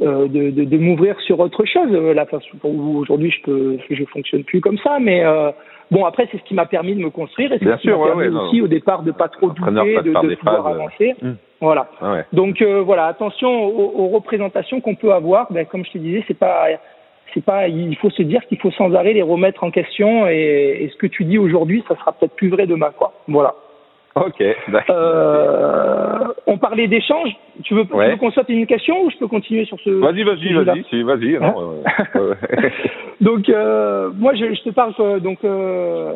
euh, 0.01 0.27
de, 0.27 0.49
de, 0.49 0.65
de 0.65 0.77
m'ouvrir 0.77 1.17
sur 1.21 1.39
autre 1.39 1.63
chose. 1.63 1.87
Euh, 1.89 2.13
la 2.13 2.25
façon 2.25 2.57
où 2.65 2.97
aujourd'hui 2.97 3.31
je 3.31 3.41
peux, 3.43 3.77
je 3.89 4.03
fonctionne 4.03 4.43
plus 4.43 4.59
comme 4.59 4.77
ça, 4.79 4.97
mais 4.99 5.23
euh, 5.23 5.51
bon 5.91 6.05
après 6.05 6.27
c'est 6.31 6.37
ce 6.37 6.43
qui 6.43 6.53
m'a 6.53 6.65
permis 6.65 6.95
de 6.95 7.01
me 7.01 7.09
construire 7.09 7.51
et 7.53 7.59
c'est 7.59 7.65
ce 7.65 7.81
qui 7.81 7.89
m'a 7.89 7.97
permis 7.97 8.27
ouais, 8.27 8.41
aussi 8.41 8.61
au 8.61 8.67
départ 8.67 9.03
de 9.03 9.11
pas 9.11 9.27
trop 9.27 9.49
douter, 9.49 9.71
de, 9.71 10.01
de, 10.01 10.29
de 10.29 10.35
pouvoir 10.35 10.67
avancer. 10.67 11.15
Euh... 11.23 11.33
Voilà. 11.61 11.87
Ah 12.01 12.13
ouais. 12.13 12.25
Donc 12.33 12.61
euh, 12.61 12.81
voilà, 12.81 13.05
attention 13.05 13.65
aux, 13.65 13.93
aux 14.03 14.07
représentations 14.09 14.81
qu'on 14.81 14.95
peut 14.95 15.13
avoir. 15.13 15.51
Ben, 15.51 15.65
comme 15.65 15.85
je 15.85 15.91
te 15.91 15.97
disais, 15.97 16.23
c'est 16.27 16.37
pas 16.37 16.67
c'est 17.33 17.43
pas 17.43 17.67
il 17.67 17.95
faut 17.97 18.09
se 18.09 18.21
dire 18.21 18.45
qu'il 18.47 18.59
faut 18.59 18.71
sans 18.71 18.93
arrêt 18.93 19.13
les 19.13 19.21
remettre 19.21 19.63
en 19.63 19.71
question 19.71 20.27
et, 20.27 20.77
et 20.81 20.89
ce 20.89 20.97
que 20.97 21.07
tu 21.07 21.23
dis 21.23 21.37
aujourd'hui, 21.37 21.83
ça 21.87 21.95
sera 21.95 22.11
peut-être 22.13 22.35
plus 22.35 22.49
vrai 22.49 22.67
demain 22.67 22.91
quoi. 22.97 23.13
Voilà. 23.27 23.55
Ok, 24.15 24.41
d'accord. 24.69 24.95
Euh, 24.97 26.27
on 26.47 26.57
parlait 26.57 26.87
d'échange. 26.87 27.35
Tu 27.63 27.73
veux, 27.73 27.83
Ouais. 27.93 28.11
veux 28.11 28.15
qu'on 28.15 28.31
saute 28.31 28.47
une 28.47 28.65
question 28.65 29.03
ou 29.03 29.09
je 29.11 29.17
peux 29.17 29.27
continuer 29.27 29.65
sur 29.65 29.77
ce 29.81 29.89
Vas-y, 29.89 30.23
vas-y, 30.23 30.53
vas-y, 30.53 31.03
vas-y. 31.03 31.35
Hein 31.35 31.53
ouais. 32.15 32.71
Donc, 33.21 33.49
euh, 33.49 34.09
moi, 34.15 34.33
je, 34.35 34.53
je 34.53 34.61
te 34.63 34.69
parle 34.69 34.93
euh, 35.01 35.19
donc, 35.19 35.39
euh, 35.43 36.13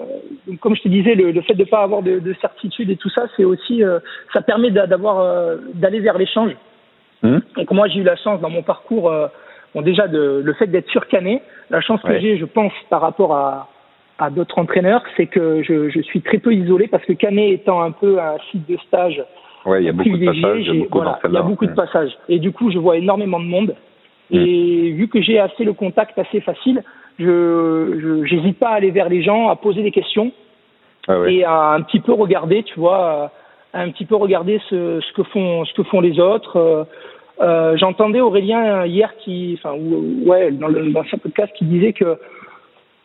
donc, 0.48 0.60
comme 0.60 0.76
je 0.78 0.82
te 0.82 0.88
disais, 0.88 1.16
le, 1.16 1.32
le 1.32 1.42
fait 1.42 1.56
de 1.56 1.66
pas 1.66 1.82
avoir 1.84 2.02
de, 2.02 2.20
de 2.20 2.34
certitude 2.40 2.90
et 2.90 2.96
tout 2.96 3.10
ça, 3.10 3.26
c'est 3.36 3.44
aussi, 3.44 3.84
euh, 3.84 4.00
ça 4.32 4.42
permet 4.42 4.72
d'a- 4.72 4.88
d'avoir, 4.88 5.20
euh, 5.20 5.58
d'aller 5.74 6.00
vers 6.00 6.18
l'échange. 6.18 6.52
Hum 7.24 7.42
Donc 7.58 7.70
moi, 7.72 7.88
j'ai 7.90 8.00
eu 8.00 8.04
la 8.04 8.16
chance 8.16 8.40
dans 8.40 8.50
mon 8.50 8.64
parcours, 8.64 9.10
euh, 9.12 9.28
bon 9.76 9.82
déjà 9.82 10.08
de, 10.08 10.42
le 10.44 10.54
fait 10.54 10.68
d'être 10.68 10.90
surcané, 10.90 11.42
la 11.70 11.82
chance 11.82 12.02
que 12.02 12.08
Ouais. 12.08 12.22
j'ai, 12.22 12.38
je 12.38 12.46
pense, 12.46 12.72
par 12.90 13.02
rapport 13.02 13.34
à, 13.36 13.68
à 14.20 14.30
d'autres 14.30 14.60
entraîneurs, 14.60 15.02
c'est 15.18 15.26
que 15.28 15.64
je, 15.64 15.90
je 15.90 16.02
suis 16.02 16.22
très 16.22 16.38
peu 16.38 16.54
isolé 16.54 16.88
parce 16.88 17.04
que 17.06 17.14
Canet 17.14 17.52
étant 17.54 17.82
un 17.82 17.92
peu 17.92 18.20
un 18.20 18.36
site 18.52 18.70
de 18.70 18.78
stage 18.88 19.24
Ouais, 19.66 19.82
il 19.82 19.86
y 19.86 19.90
a 19.90 19.92
beaucoup 19.94 20.10
de 20.10 20.14
privilégié, 20.16 20.42
passages, 20.42 20.62
il 20.62 20.68
y 20.68 20.70
a 20.70 20.84
beaucoup 20.84 20.98
voilà, 21.00 21.10
il 21.10 21.12
y 21.12 21.12
a 21.12 21.14
d'entraîneurs. 21.30 21.44
beaucoup 21.50 21.66
de 21.66 21.72
Hum. 21.72 21.76
passages. 21.76 22.18
Et 22.30 22.40
du 22.40 22.52
coup, 22.52 22.72
je 22.72 22.78
vois 22.80 22.98
énormément 22.98 23.40
de 23.40 23.46
monde. 23.46 23.76
Et 24.32 24.92
vu 24.92 25.08
que 25.08 25.22
j'ai 25.22 25.40
assez 25.40 25.64
le 25.64 25.74
contact 25.74 26.18
assez 26.20 26.40
facile, 26.42 26.84
je 27.18 28.24
j'hésite 28.26 28.60
pas 28.60 28.70
à 28.70 28.74
aller 28.76 28.92
vers 28.92 29.10
les 29.10 29.22
gens, 29.24 29.50
à 29.50 29.56
poser 29.56 29.82
des 29.84 29.92
questions 29.92 30.32
Ah 31.08 31.20
ouais. 31.20 31.34
et 31.36 31.44
à 31.44 31.72
un 31.74 31.82
petit 31.82 32.00
peu 32.00 32.14
regarder, 32.14 32.64
tu 32.64 32.80
vois, 32.80 33.32
à 33.74 33.82
un 33.82 33.90
petit 33.90 34.06
peu 34.06 34.16
regarder 34.16 34.62
ce, 34.70 35.00
ce 35.02 35.14
que 35.14 35.24
font 35.24 35.66
ce 35.66 35.74
que 35.74 35.84
font 35.84 36.00
les 36.02 36.20
autres. 36.20 36.58
Euh, 36.58 36.84
euh, 37.42 37.78
J'entendais 37.78 38.22
Aurélien 38.22 38.86
hier 38.86 39.16
qui, 39.18 39.58
enfin, 39.60 39.74
ou- 39.76 40.28
ouais, 40.30 40.52
dans 40.52 40.68
le 40.68 40.92
dans 40.92 41.04
son 41.06 41.18
podcast, 41.18 41.52
qui 41.58 41.66
disait 41.66 41.94
que 41.94 42.18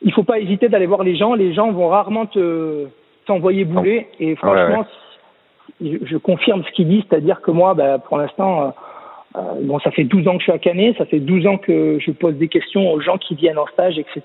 il 0.02 0.12
faut 0.12 0.22
pas 0.22 0.38
hésiter 0.38 0.68
d'aller 0.68 0.87
voir 0.87 1.02
les 1.02 1.16
gens. 1.16 1.35
Les 1.35 1.52
gens 1.52 1.72
vont 1.72 1.88
rarement 1.88 2.26
te 2.26 2.87
t'envoyer 3.26 3.64
bouler. 3.64 4.07
Et 4.20 4.37
franchement, 4.37 4.85
je, 5.80 5.96
je 6.04 6.16
confirme 6.16 6.62
ce 6.64 6.70
qu'il 6.72 6.88
dit, 6.88 7.04
c'est-à-dire 7.09 7.40
que 7.40 7.50
moi, 7.50 7.74
bah, 7.74 7.98
pour 7.98 8.18
l'instant, 8.18 8.62
euh, 8.62 8.68
euh, 9.37 9.40
bon, 9.62 9.80
ça 9.80 9.90
fait 9.90 10.04
12 10.04 10.28
ans 10.28 10.33
que 10.35 10.38
je 10.38 10.44
suis 10.44 10.52
à 10.52 10.59
Canet, 10.59 10.96
ça 10.96 11.07
fait 11.07 11.18
12 11.18 11.46
ans 11.46 11.57
que 11.59 11.98
je 11.98 12.12
pose 12.12 12.35
des 12.37 12.46
questions 12.46 12.92
aux 12.92 13.00
gens 13.00 13.18
qui 13.18 13.35
viennent 13.35 13.59
en 13.59 13.66
stage, 13.66 13.98
etc. 13.98 14.22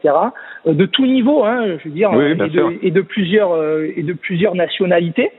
Euh, 0.68 0.74
de 0.74 0.86
tout 0.86 1.06
niveau, 1.06 1.44
hein, 1.44 1.78
je 1.80 1.90
veux 1.90 1.96
dire, 1.96 2.12
Oui, 2.14 2.32
et, 2.32 2.36
de, 2.36 2.86
et 2.86 2.92
de 2.92 3.02
plusieurs 3.02 3.54
euh, 3.54 3.88
et 3.96 4.04
de 4.04 4.14
plusieurs 4.14 4.54
nationalités. 4.54 5.32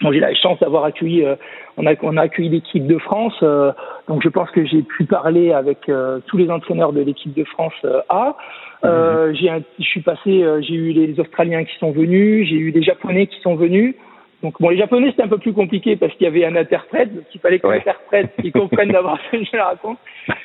Bon, 0.00 0.12
j'ai 0.12 0.20
la 0.20 0.34
chance 0.34 0.58
d'avoir 0.58 0.84
accueilli, 0.84 1.24
euh, 1.24 1.36
on 1.76 1.86
a 1.86 1.94
on 2.02 2.16
a 2.16 2.22
accueilli 2.22 2.48
l'équipe 2.48 2.86
de 2.86 2.98
France, 2.98 3.34
euh, 3.42 3.72
donc 4.08 4.22
je 4.22 4.28
pense 4.28 4.50
que 4.50 4.64
j'ai 4.66 4.82
pu 4.82 5.04
parler 5.04 5.52
avec 5.52 5.88
euh, 5.88 6.18
tous 6.26 6.36
les 6.36 6.50
entraîneurs 6.50 6.92
de 6.92 7.00
l'équipe 7.00 7.32
de 7.32 7.44
France 7.44 7.72
euh, 7.84 8.00
A. 8.08 8.36
Euh, 8.84 9.32
j'ai 9.34 9.50
je 9.78 9.84
suis 9.84 10.02
passé, 10.02 10.42
euh, 10.42 10.60
j'ai 10.62 10.74
eu 10.74 10.92
les 10.92 11.18
Australiens 11.20 11.64
qui 11.64 11.74
sont 11.78 11.92
venus, 11.92 12.48
j'ai 12.48 12.56
eu 12.56 12.70
les 12.70 12.82
Japonais 12.82 13.28
qui 13.28 13.40
sont 13.40 13.54
venus. 13.54 13.94
Donc 14.42 14.60
bon, 14.60 14.68
les 14.68 14.76
Japonais 14.76 15.10
c'était 15.10 15.22
un 15.22 15.28
peu 15.28 15.38
plus 15.38 15.54
compliqué 15.54 15.96
parce 15.96 16.12
qu'il 16.14 16.24
y 16.24 16.28
avait 16.28 16.44
un 16.44 16.56
interprète, 16.56 17.14
donc 17.14 17.24
il 17.32 17.40
fallait 17.40 17.60
que 17.60 17.66
Ouais. 17.68 17.76
l'interprète 17.78 18.32
il 18.42 18.52
comprenne 18.52 18.88
d'abord 18.92 19.16
ce 19.30 19.36
que 19.38 19.44
je 19.44 19.56
raconte. 19.56 19.98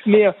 Mais 0.06 0.26
euh, 0.28 0.32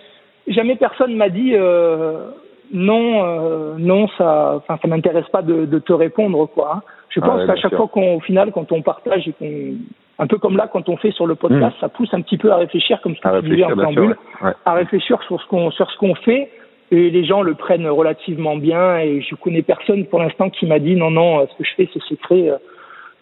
jamais 0.46 0.76
personne 0.76 1.14
m'a 1.16 1.28
dit 1.28 1.50
euh, 1.54 2.30
non, 2.72 3.24
euh, 3.24 3.74
non, 3.76 4.06
ça, 4.16 4.54
enfin 4.56 4.78
ça 4.80 4.86
m'intéresse 4.88 5.28
pas 5.32 5.42
de, 5.42 5.66
de 5.66 5.78
te 5.80 5.92
répondre 5.92 6.46
quoi. 6.46 6.76
hein. 6.76 6.82
Je 7.10 7.20
Ah 7.22 7.26
pense 7.26 7.40
ouais, 7.40 7.46
qu'à 7.46 7.56
chaque 7.56 7.70
sûr. 7.70 7.78
fois 7.78 7.88
qu'on, 7.88 8.16
au 8.16 8.20
final, 8.20 8.52
quand 8.52 8.70
on 8.72 8.82
partage 8.82 9.28
et 9.28 9.32
qu'on, 9.32 9.74
un 10.20 10.26
peu 10.26 10.38
comme 10.38 10.56
là 10.56 10.68
quand 10.70 10.88
on 10.88 10.96
fait 10.96 11.10
sur 11.12 11.26
le 11.26 11.34
podcast, 11.34 11.74
ça 11.80 11.88
pousse 11.88 12.12
un 12.12 12.20
petit 12.20 12.36
peu 12.36 12.52
à 12.52 12.56
réfléchir 12.56 13.00
comme 13.00 13.16
ce 13.16 13.20
que 13.20 13.40
tu 13.40 13.50
disais 13.50 13.64
en 13.64 13.70
préambule 13.70 14.16
ouais. 14.42 14.48
Ouais. 14.48 14.52
à 14.66 14.74
réfléchir 14.74 15.20
sur 15.22 15.40
ce 15.40 15.46
qu'on 15.48 15.70
sur 15.70 15.90
ce 15.90 15.96
qu'on 15.96 16.14
fait 16.14 16.50
et 16.92 17.08
les 17.10 17.24
gens 17.24 17.42
le 17.42 17.54
prennent 17.54 17.88
relativement 17.88 18.56
bien 18.56 18.98
et 18.98 19.22
je 19.22 19.34
connais 19.34 19.62
personne 19.62 20.04
pour 20.06 20.18
l'instant 20.18 20.50
qui 20.50 20.66
m'a 20.66 20.78
dit 20.78 20.94
non 20.94 21.10
non 21.10 21.46
ce 21.46 21.56
que 21.56 21.64
je 21.64 21.74
fais 21.74 21.88
c'est 21.92 22.02
secret 22.02 22.50
euh, 22.50 22.58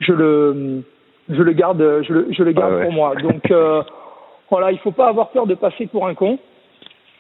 je 0.01 0.13
le 0.13 0.83
je 1.29 1.41
le 1.41 1.53
garde 1.53 2.03
je 2.03 2.13
le, 2.13 2.27
je 2.33 2.43
le 2.43 2.53
garde 2.53 2.75
Ah 2.81 2.83
pour 2.83 2.93
moi 2.93 3.15
donc 3.15 3.49
euh, 3.53 3.83
voilà 4.51 4.73
il 4.73 4.79
faut 4.79 4.91
pas 4.91 5.09
avoir 5.09 5.29
peur 5.29 5.47
de 5.47 5.55
passer 5.55 5.87
pour 5.87 6.07
un 6.09 6.15
con 6.15 6.39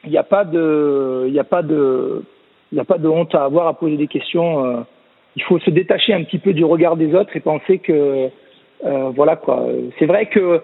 il 0.05 0.11
n'y 0.11 0.19
a 0.19 0.25
pas 0.25 0.45
de 0.45 1.27
il 1.29 1.35
y 1.35 1.39
a 1.39 1.45
pas 1.45 1.63
de 1.63 2.25
il 2.73 2.75
n'y 2.75 2.81
a 2.81 2.85
pas 2.85 2.99
de 2.99 3.07
honte 3.09 3.33
à 3.37 3.45
avoir 3.45 3.69
à 3.69 3.75
poser 3.75 3.97
des 3.97 4.09
questions 4.09 4.65
euh, 4.65 4.81
il 5.37 5.43
faut 5.45 5.59
se 5.61 5.71
détacher 5.71 6.13
un 6.15 6.25
petit 6.25 6.39
peu 6.39 6.53
du 6.53 6.65
regard 6.65 6.97
des 6.97 7.15
autres 7.15 7.37
et 7.37 7.41
penser 7.41 7.79
que 7.79 8.29
euh, 8.85 9.11
voilà 9.15 9.37
quoi 9.37 9.67
c'est 9.99 10.07
vrai 10.07 10.27
que 10.27 10.61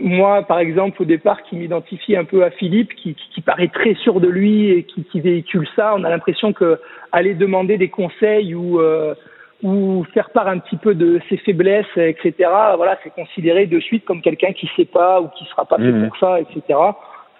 moi, 0.00 0.42
par 0.42 0.58
exemple, 0.60 1.02
au 1.02 1.04
départ, 1.04 1.42
qui 1.42 1.56
m'identifie 1.56 2.16
un 2.16 2.24
peu 2.24 2.44
à 2.44 2.50
Philippe, 2.50 2.94
qui, 2.94 3.14
qui, 3.14 3.28
qui 3.34 3.40
paraît 3.40 3.68
très 3.68 3.94
sûr 3.94 4.20
de 4.20 4.28
lui 4.28 4.70
et 4.70 4.84
qui, 4.84 5.04
qui 5.04 5.20
véhicule 5.20 5.66
ça, 5.74 5.94
on 5.96 6.04
a 6.04 6.10
l'impression 6.10 6.52
que 6.52 6.78
aller 7.12 7.34
demander 7.34 7.76
des 7.76 7.88
conseils 7.88 8.54
ou 8.54 8.80
euh, 8.80 9.14
ou 9.62 10.04
faire 10.12 10.30
part 10.30 10.46
un 10.48 10.58
petit 10.58 10.76
peu 10.76 10.94
de 10.94 11.20
ses 11.28 11.38
faiblesses, 11.38 11.86
etc. 11.96 12.34
Voilà, 12.76 12.98
c'est 13.02 13.12
considéré 13.14 13.66
de 13.66 13.80
suite 13.80 14.04
comme 14.04 14.20
quelqu'un 14.20 14.52
qui 14.52 14.68
sait 14.76 14.84
pas 14.84 15.20
ou 15.22 15.28
qui 15.28 15.44
sera 15.46 15.64
pas 15.64 15.76
fait 15.78 15.90
Mhm. 15.90 16.08
pour 16.08 16.16
ça, 16.18 16.38
etc. 16.40 16.78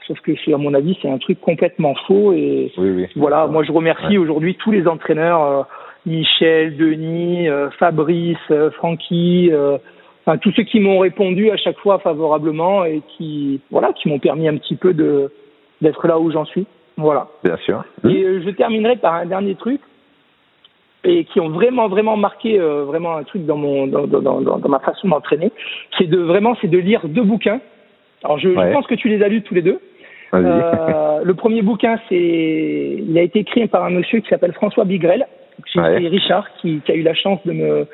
Sauf 0.07 0.18
que, 0.20 0.33
à 0.53 0.57
mon 0.57 0.74
avis, 0.74 0.98
c'est 1.03 1.09
un 1.11 1.18
truc 1.18 1.40
complètement 1.40 1.94
faux 2.07 2.33
et 2.33 2.72
Oui, 2.79 2.90
oui. 2.90 3.07
voilà, 3.16 3.46
moi 3.46 3.62
je 3.64 3.72
remercie 3.72 4.16
aujourd'hui 4.18 4.55
tous 4.57 4.70
les 4.70 4.87
entraîneurs, 4.87 5.42
euh, 5.42 5.62
Michel, 6.06 6.76
Denis, 6.76 7.48
euh, 7.48 7.70
Fabrice, 7.78 8.36
euh, 8.50 8.70
Francky, 8.72 9.50
euh, 9.52 9.78
enfin 10.24 10.38
tous 10.38 10.52
ceux 10.52 10.64
qui 10.64 10.80
m'ont 10.80 10.98
répondu 10.98 11.50
à 11.50 11.56
chaque 11.56 11.78
fois 11.78 11.98
favorablement 11.98 12.84
et 12.84 13.02
qui 13.16 13.60
voilà, 13.70 13.92
qui 13.92 14.08
m'ont 14.08 14.18
permis 14.18 14.48
un 14.48 14.56
petit 14.56 14.76
peu 14.76 14.92
de 14.92 15.32
d'être 15.80 16.06
là 16.06 16.18
où 16.18 16.30
j'en 16.30 16.44
suis. 16.44 16.66
Voilà. 16.96 17.28
Bien 17.42 17.56
sûr. 17.58 17.84
Et 18.08 18.40
je 18.44 18.50
terminerai 18.50 18.96
par 18.96 19.14
un 19.14 19.26
dernier 19.26 19.54
truc 19.54 19.80
et 21.04 21.24
qui 21.24 21.40
ont 21.40 21.50
vraiment 21.50 21.88
vraiment 21.88 22.16
marqué 22.16 22.58
euh, 22.58 22.84
vraiment 22.84 23.16
un 23.16 23.24
truc 23.24 23.44
dans 23.44 23.56
mon 23.56 23.86
dans, 23.86 24.06
dans, 24.06 24.20
dans, 24.20 24.58
dans 24.58 24.68
ma 24.68 24.78
façon 24.80 25.08
d'entraîner, 25.08 25.52
c'est 25.98 26.06
de 26.06 26.18
vraiment 26.18 26.56
c'est 26.60 26.68
de 26.68 26.78
lire 26.78 27.00
deux 27.04 27.22
bouquins. 27.22 27.60
Alors 28.22 28.38
je, 28.38 28.48
je, 28.48 28.72
pense 28.72 28.86
que 28.86 28.94
tu 28.94 29.08
les 29.08 29.22
as 29.22 29.28
lus 29.28 29.42
tous 29.42 29.54
les 29.54 29.62
deux. 29.62 29.80
Euh, 30.32 31.20
le 31.22 31.34
premier 31.34 31.62
bouquin 31.62 31.98
c'est 32.08 32.96
il 32.98 33.16
a 33.18 33.22
été 33.22 33.40
écrit 33.40 33.66
par 33.68 33.84
un 33.84 33.90
monsieur 33.90 34.20
qui 34.20 34.28
s'appelle 34.28 34.52
François 34.54 34.84
Bigrel, 34.84 35.26
c'est 35.72 35.80
Richard 35.80 36.46
qui, 36.60 36.80
qui, 36.84 36.92
a 36.92 36.94
eu 36.94 37.02
la 37.02 37.14
chance 37.14 37.40
de 37.44 37.52
me 37.52 37.86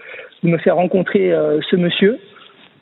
de 0.42 0.48
me 0.48 0.58
faire 0.58 0.76
rencontrer 0.76 1.32
euh, 1.32 1.60
ce 1.70 1.76
monsieur 1.76 2.18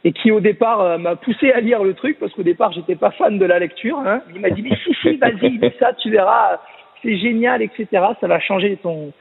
et 0.05 0.13
qui 0.13 0.31
au 0.31 0.41
départ 0.41 0.81
euh, 0.81 0.99
m'a 0.99 1.17
poussé 1.17 1.51
à 1.53 1.61
lire 1.61 1.83
le 1.83 1.95
truc 1.95 2.19
parce 2.21 2.33
qu'au 2.33 2.43
départ 2.43 2.73
j'étais 2.73 2.97
pas 2.97 3.11
fan 3.11 3.39
de 3.39 3.45
la 3.45 3.59
lecture. 3.59 3.99
Hein. 3.99 4.23
Il 4.35 4.41
m'a 4.41 4.51
dit 4.51 4.63
mais 4.63 4.77
si 4.85 4.95
si 5.03 5.17
vas-y 5.17 5.51
lis 5.59 5.73
ça 5.79 5.93
tu 5.95 6.11
verras 6.11 6.61
c'est 7.03 7.17
génial 7.17 7.63
etc. 7.63 7.87
Ça 8.21 8.27
va 8.27 8.39
changer 8.41 8.77
ton 8.83 9.13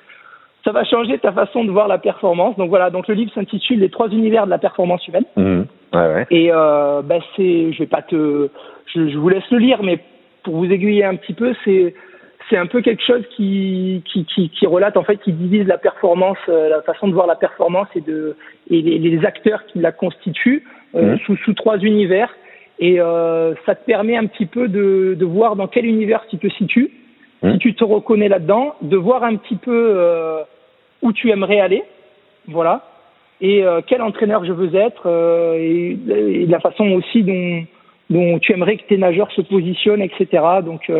ça 0.63 0.71
va 0.71 0.83
changer 0.83 1.17
ta 1.17 1.31
façon 1.31 1.63
de 1.63 1.71
voir 1.71 1.87
la 1.87 1.97
performance. 1.97 2.55
Donc 2.57 2.69
voilà 2.69 2.89
donc 2.89 3.07
le 3.07 3.15
livre 3.15 3.31
s'intitule 3.33 3.79
Les 3.79 3.89
trois 3.89 4.09
univers 4.09 4.45
de 4.45 4.51
la 4.51 4.59
performance 4.59 5.05
humaine. 5.07 5.25
Mmh. 5.35 5.61
Ouais, 5.93 6.13
ouais. 6.13 6.25
Et 6.29 6.51
euh, 6.51 7.01
bah 7.01 7.19
c'est 7.35 7.73
je 7.73 7.79
vais 7.79 7.87
pas 7.87 8.01
te 8.01 8.49
je, 8.93 9.09
je 9.09 9.17
vous 9.17 9.29
laisse 9.29 9.49
le 9.51 9.57
lire 9.57 9.81
mais 9.81 9.99
pour 10.43 10.55
vous 10.55 10.71
aiguiller 10.71 11.03
un 11.03 11.15
petit 11.15 11.33
peu 11.33 11.55
c'est 11.65 11.95
c'est 12.49 12.57
un 12.57 12.65
peu 12.65 12.81
quelque 12.81 13.03
chose 13.03 13.23
qui, 13.35 14.03
qui, 14.05 14.25
qui, 14.25 14.49
qui, 14.49 14.65
relate 14.65 14.97
en 14.97 15.03
fait, 15.03 15.17
qui 15.17 15.33
divise 15.33 15.67
la 15.67 15.77
performance, 15.77 16.37
euh, 16.49 16.69
la 16.69 16.81
façon 16.81 17.07
de 17.07 17.13
voir 17.13 17.27
la 17.27 17.35
performance 17.35 17.87
et 17.95 18.01
de 18.01 18.35
et 18.69 18.81
les, 18.81 18.99
les 18.99 19.25
acteurs 19.25 19.65
qui 19.65 19.79
la 19.79 19.91
constituent 19.91 20.63
euh, 20.95 21.15
mmh. 21.15 21.19
sous, 21.19 21.37
sous 21.37 21.53
trois 21.53 21.77
univers. 21.79 22.33
Et 22.79 22.99
euh, 22.99 23.53
ça 23.65 23.75
te 23.75 23.85
permet 23.85 24.15
un 24.15 24.27
petit 24.27 24.45
peu 24.45 24.67
de, 24.67 25.15
de 25.17 25.25
voir 25.25 25.55
dans 25.55 25.67
quel 25.67 25.85
univers 25.85 26.25
tu 26.29 26.37
te 26.37 26.47
situes, 26.49 26.91
mmh. 27.41 27.53
si 27.53 27.57
tu 27.59 27.73
te 27.73 27.83
reconnais 27.83 28.29
là-dedans, 28.29 28.75
de 28.81 28.97
voir 28.97 29.23
un 29.23 29.35
petit 29.35 29.55
peu 29.55 29.93
euh, 29.97 30.43
où 31.01 31.11
tu 31.11 31.31
aimerais 31.31 31.59
aller, 31.59 31.83
voilà, 32.47 32.83
et 33.41 33.63
euh, 33.63 33.81
quel 33.85 34.01
entraîneur 34.01 34.45
je 34.45 34.51
veux 34.51 34.75
être, 34.75 35.07
et, 35.57 35.97
et, 36.09 36.45
la 36.45 36.59
façon 36.59 36.91
aussi 36.91 37.23
dont, 37.23 37.65
dont 38.11 38.39
tu 38.39 38.53
aimerais 38.53 38.77
que 38.77 38.87
tes 38.87 38.97
nageurs 38.97 39.31
se 39.31 39.41
positionnent, 39.41 40.03
etc. 40.03 40.43
Donc 40.63 40.91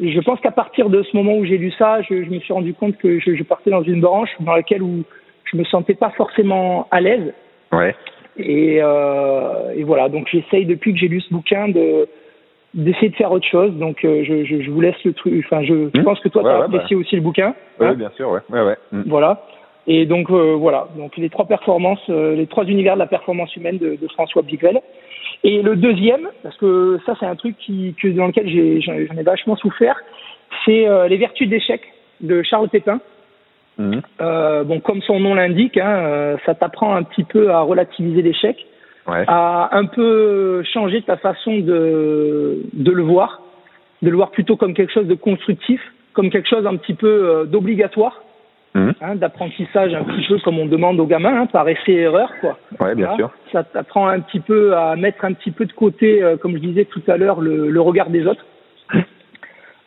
je 0.00 0.20
pense 0.20 0.40
qu'à 0.40 0.50
partir 0.50 0.88
de 0.88 1.02
ce 1.02 1.16
moment 1.16 1.36
où 1.36 1.44
j'ai 1.44 1.58
lu 1.58 1.70
ça, 1.72 2.00
je, 2.02 2.24
je, 2.24 2.30
me 2.30 2.38
suis 2.40 2.52
rendu 2.52 2.74
compte 2.74 2.96
que 2.96 3.18
je, 3.18 3.34
je, 3.34 3.42
partais 3.42 3.70
dans 3.70 3.82
une 3.82 4.00
branche 4.00 4.30
dans 4.40 4.54
laquelle 4.54 4.82
où 4.82 5.04
je 5.44 5.56
me 5.56 5.64
sentais 5.64 5.94
pas 5.94 6.10
forcément 6.10 6.86
à 6.90 7.00
l'aise. 7.00 7.32
Ouais. 7.72 7.94
Et, 8.38 8.78
euh, 8.80 9.74
et 9.76 9.82
voilà, 9.82 10.08
donc 10.08 10.28
j'essaye 10.30 10.64
depuis 10.64 10.92
que 10.92 10.98
j'ai 10.98 11.08
lu 11.08 11.20
ce 11.20 11.32
bouquin 11.32 11.68
de 11.68 12.08
d'essayer 12.72 13.08
de 13.08 13.16
faire 13.16 13.32
autre 13.32 13.46
chose. 13.48 13.72
Donc 13.74 14.04
euh, 14.04 14.22
je, 14.24 14.44
je, 14.44 14.62
je, 14.62 14.70
vous 14.70 14.80
laisse 14.80 15.02
le 15.04 15.12
truc. 15.12 15.44
Enfin, 15.44 15.62
je, 15.62 15.74
mmh. 15.74 15.90
je 15.94 16.00
pense 16.02 16.20
que 16.20 16.28
toi, 16.28 16.42
ouais, 16.42 16.48
tu 16.48 16.54
as 16.54 16.58
ouais, 16.60 16.64
apprécié 16.66 16.96
bah. 16.96 17.00
aussi 17.00 17.16
le 17.16 17.22
bouquin. 17.22 17.54
Oui, 17.80 17.86
hein 17.86 17.94
bien 17.94 18.10
sûr, 18.16 18.30
ouais, 18.30 18.40
ouais, 18.48 18.62
ouais. 18.62 18.76
Mmh. 18.92 19.02
Voilà. 19.06 19.42
Et 19.86 20.06
donc 20.06 20.30
euh, 20.30 20.54
voilà, 20.54 20.88
donc 20.96 21.16
les 21.16 21.30
trois 21.30 21.46
performances, 21.46 22.08
euh, 22.10 22.36
les 22.36 22.46
trois 22.46 22.64
univers 22.64 22.94
de 22.94 23.00
la 23.00 23.06
performance 23.06 23.54
humaine 23.56 23.78
de, 23.78 23.96
de 23.96 24.08
François 24.08 24.42
Bigvel. 24.42 24.80
Et 25.42 25.62
le 25.62 25.76
deuxième, 25.76 26.28
parce 26.42 26.56
que 26.58 26.98
ça 27.06 27.14
c'est 27.18 27.26
un 27.26 27.36
truc 27.36 27.56
qui, 27.58 27.94
que 28.00 28.08
dans 28.08 28.26
lequel 28.26 28.48
j'ai, 28.48 28.80
j'en 28.80 28.94
ai 28.94 29.22
vachement 29.22 29.56
souffert, 29.56 29.96
c'est 30.64 30.86
euh, 30.86 31.08
Les 31.08 31.16
Vertus 31.16 31.48
d'échec 31.48 31.80
de 32.20 32.42
Charles 32.42 32.68
Pépin. 32.68 33.00
Mmh. 33.78 34.00
Euh, 34.20 34.64
bon, 34.64 34.80
comme 34.80 35.00
son 35.02 35.20
nom 35.20 35.34
l'indique, 35.34 35.78
hein, 35.78 35.96
euh, 35.96 36.36
ça 36.44 36.54
t'apprend 36.54 36.94
un 36.94 37.02
petit 37.02 37.24
peu 37.24 37.50
à 37.50 37.60
relativiser 37.60 38.20
l'échec, 38.20 38.66
ouais. 39.06 39.24
à 39.26 39.74
un 39.74 39.86
peu 39.86 40.62
changer 40.64 41.00
ta 41.00 41.16
façon 41.16 41.58
de, 41.58 42.58
de 42.74 42.92
le 42.92 43.02
voir, 43.02 43.40
de 44.02 44.10
le 44.10 44.16
voir 44.16 44.30
plutôt 44.32 44.56
comme 44.56 44.74
quelque 44.74 44.92
chose 44.92 45.06
de 45.06 45.14
constructif, 45.14 45.80
comme 46.12 46.28
quelque 46.28 46.48
chose 46.48 46.66
un 46.66 46.76
petit 46.76 46.94
peu 46.94 47.06
euh, 47.08 47.44
d'obligatoire. 47.44 48.22
Mmh. 48.72 48.90
Hein, 49.00 49.16
d'apprentissage 49.16 49.92
un 49.94 50.04
petit 50.04 50.28
peu 50.28 50.38
comme 50.38 50.60
on 50.60 50.66
demande 50.66 51.00
aux 51.00 51.06
gamins, 51.06 51.40
hein, 51.42 51.46
par 51.46 51.68
essai 51.68 51.90
et 51.90 52.00
erreur, 52.02 52.30
quoi. 52.40 52.56
Ouais, 52.78 52.94
bien 52.94 53.06
Voilà. 53.06 53.16
sûr. 53.16 53.30
Ça 53.50 53.64
t'apprend 53.64 54.06
un 54.06 54.20
petit 54.20 54.38
peu 54.38 54.76
à 54.76 54.94
mettre 54.94 55.24
un 55.24 55.32
petit 55.32 55.50
peu 55.50 55.64
de 55.66 55.72
côté, 55.72 56.22
euh, 56.22 56.36
comme 56.36 56.52
je 56.54 56.60
disais 56.60 56.84
tout 56.84 57.02
à 57.08 57.16
l'heure, 57.16 57.40
le, 57.40 57.68
le, 57.68 57.80
regard 57.80 58.10
des 58.10 58.26
autres. 58.28 58.44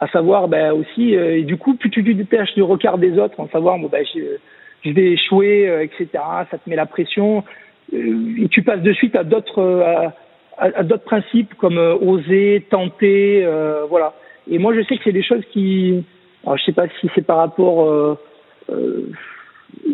à 0.01 0.07
savoir, 0.09 0.49
ben 0.49 0.73
aussi, 0.73 1.15
euh, 1.15 1.37
et 1.37 1.43
du 1.43 1.55
coup, 1.55 1.75
plus 1.75 1.89
tu 1.89 2.03
te 2.03 2.11
détaches 2.11 2.53
du 2.55 2.61
regard 2.61 2.97
des 2.97 3.17
autres, 3.17 3.39
en 3.39 3.47
savoir, 3.47 3.77
bon, 3.79 3.87
ben, 3.87 4.03
je, 4.13 4.19
je 4.83 4.91
vais 4.93 5.13
échouer, 5.13 5.69
euh, 5.69 5.83
etc. 5.83 6.07
Ça 6.51 6.57
te 6.57 6.69
met 6.69 6.75
la 6.75 6.85
pression, 6.85 7.45
et 7.93 8.49
tu 8.49 8.63
passes 8.63 8.81
de 8.81 8.91
suite 8.91 9.15
à 9.15 9.23
d'autres, 9.23 9.61
à, 9.61 10.13
à, 10.57 10.79
à 10.79 10.83
d'autres 10.83 11.05
principes 11.05 11.53
comme 11.55 11.77
oser, 11.77 12.65
tenter, 12.69 13.47
voilà. 13.87 14.13
Et 14.51 14.57
moi, 14.57 14.73
je 14.75 14.81
sais 14.81 14.97
que 14.97 15.03
c'est 15.05 15.13
des 15.13 15.23
choses 15.23 15.43
qui, 15.51 16.03
alors 16.43 16.57
je 16.57 16.63
sais 16.65 16.73
pas 16.73 16.87
si 16.99 17.09
c'est 17.15 17.25
par 17.25 17.37
rapport 17.37 18.17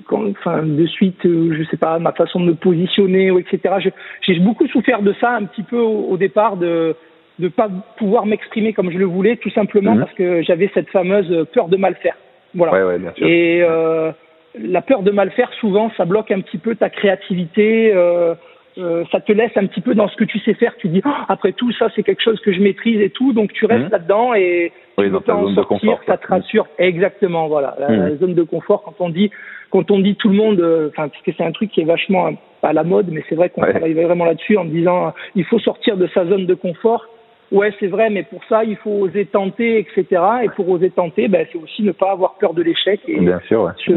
quand, 0.07 0.29
enfin, 0.29 0.63
de 0.63 0.85
suite, 0.85 1.25
euh, 1.25 1.53
je 1.57 1.63
sais 1.69 1.77
pas, 1.77 1.99
ma 1.99 2.11
façon 2.11 2.39
de 2.39 2.45
me 2.45 2.53
positionner, 2.55 3.31
etc. 3.39 3.91
J'ai 4.21 4.39
beaucoup 4.39 4.67
souffert 4.67 5.01
de 5.01 5.13
ça 5.21 5.31
un 5.35 5.45
petit 5.45 5.63
peu 5.63 5.77
au, 5.77 6.07
au 6.09 6.17
départ, 6.17 6.57
de 6.57 6.95
ne 7.39 7.47
pas 7.47 7.69
pouvoir 7.97 8.25
m'exprimer 8.25 8.73
comme 8.73 8.91
je 8.91 8.97
le 8.97 9.05
voulais, 9.05 9.37
tout 9.37 9.49
simplement 9.51 9.95
Mhm. 9.95 9.99
parce 10.01 10.13
que 10.13 10.41
j'avais 10.41 10.69
cette 10.73 10.89
fameuse 10.89 11.47
peur 11.53 11.69
de 11.69 11.77
mal 11.77 11.95
faire. 11.95 12.15
Voilà. 12.53 12.73
Ouais, 12.73 12.83
ouais, 12.83 12.99
bien 12.99 13.13
sûr. 13.13 13.25
Et 13.27 13.61
euh, 13.61 14.11
la 14.59 14.81
peur 14.81 15.03
de 15.03 15.11
mal 15.11 15.31
faire, 15.31 15.51
souvent, 15.59 15.91
ça 15.95 16.05
bloque 16.05 16.31
un 16.31 16.41
petit 16.41 16.57
peu 16.57 16.75
ta 16.75 16.89
créativité. 16.89 17.93
Euh, 17.93 18.33
euh, 18.77 19.03
ça 19.11 19.19
te 19.19 19.31
laisse 19.31 19.51
un 19.57 19.65
petit 19.65 19.81
peu 19.81 19.95
dans 19.95 20.07
ce 20.07 20.15
que 20.15 20.23
tu 20.23 20.39
sais 20.39 20.53
faire. 20.53 20.75
Tu 20.77 20.87
dis, 20.89 21.01
Oh, 21.05 21.09
après 21.27 21.53
tout, 21.53 21.71
ça, 21.73 21.89
c'est 21.95 22.03
quelque 22.03 22.21
chose 22.23 22.39
que 22.41 22.51
je 22.53 22.61
maîtrise 22.61 23.01
et 23.01 23.09
tout. 23.09 23.33
Donc, 23.33 23.51
tu 23.53 23.65
restes 23.65 23.85
Mhm. 23.85 23.91
là-dedans 23.91 24.33
et 24.33 24.71
Oui, 24.97 25.05
tu 25.05 25.11
dans 25.11 25.17
veux 25.19 25.23
pas 25.23 25.33
ta 25.33 25.37
en 25.37 25.43
zone 25.43 25.51
de 25.51 25.55
sortir. 25.55 25.79
confort, 25.79 25.99
ça 26.05 26.17
te 26.17 26.27
rassure. 26.27 26.67
Exactement, 26.77 27.47
voilà. 27.47 27.75
La, 27.79 27.89
Mhm. 27.89 28.09
la 28.09 28.15
zone 28.17 28.33
de 28.35 28.43
confort, 28.43 28.83
quand 28.83 28.95
on 29.03 29.09
dit, 29.09 29.31
quand 29.71 29.89
on 29.91 29.99
dit 29.99 30.15
tout 30.15 30.29
le 30.29 30.35
monde, 30.35 30.59
euh, 30.61 30.89
enfin, 30.89 31.07
parce 31.09 31.21
que 31.23 31.31
c'est 31.35 31.43
un 31.43 31.51
truc 31.51 31.71
qui 31.71 31.81
est 31.81 31.85
vachement 31.85 32.27
euh, 32.27 32.31
à 32.63 32.73
la 32.73 32.83
mode, 32.83 33.07
mais 33.11 33.23
c'est 33.29 33.35
vrai 33.35 33.49
qu'on 33.49 33.61
Ouais. 33.61 33.71
travaille 33.71 33.93
vraiment 33.93 34.25
là-dessus 34.25 34.57
en 34.57 34.65
disant, 34.65 35.13
il 35.35 35.45
faut 35.45 35.59
sortir 35.59 35.97
de 35.97 36.07
sa 36.13 36.25
zone 36.25 36.45
de 36.45 36.53
confort. 36.53 37.05
Ouais, 37.51 37.73
c'est 37.79 37.87
vrai, 37.87 38.11
mais 38.11 38.21
pour 38.23 38.43
ça, 38.45 38.63
il 38.63 38.75
faut 38.75 38.91
oser 38.91 39.25
tenter, 39.25 39.79
etc. 39.79 40.05
Et 40.43 40.49
pour 40.49 40.69
oser 40.69 40.91
tenter, 40.91 41.27
ben, 41.27 41.47
c'est 41.51 41.57
aussi 41.57 41.81
ne 41.81 41.91
pas 41.91 42.11
avoir 42.11 42.35
peur 42.35 42.53
de 42.53 42.61
l'échec 42.61 42.99
et 43.07 43.19
Bien 43.19 43.39
sûr, 43.47 43.63
ouais. 43.63 43.71
se, 43.77 43.91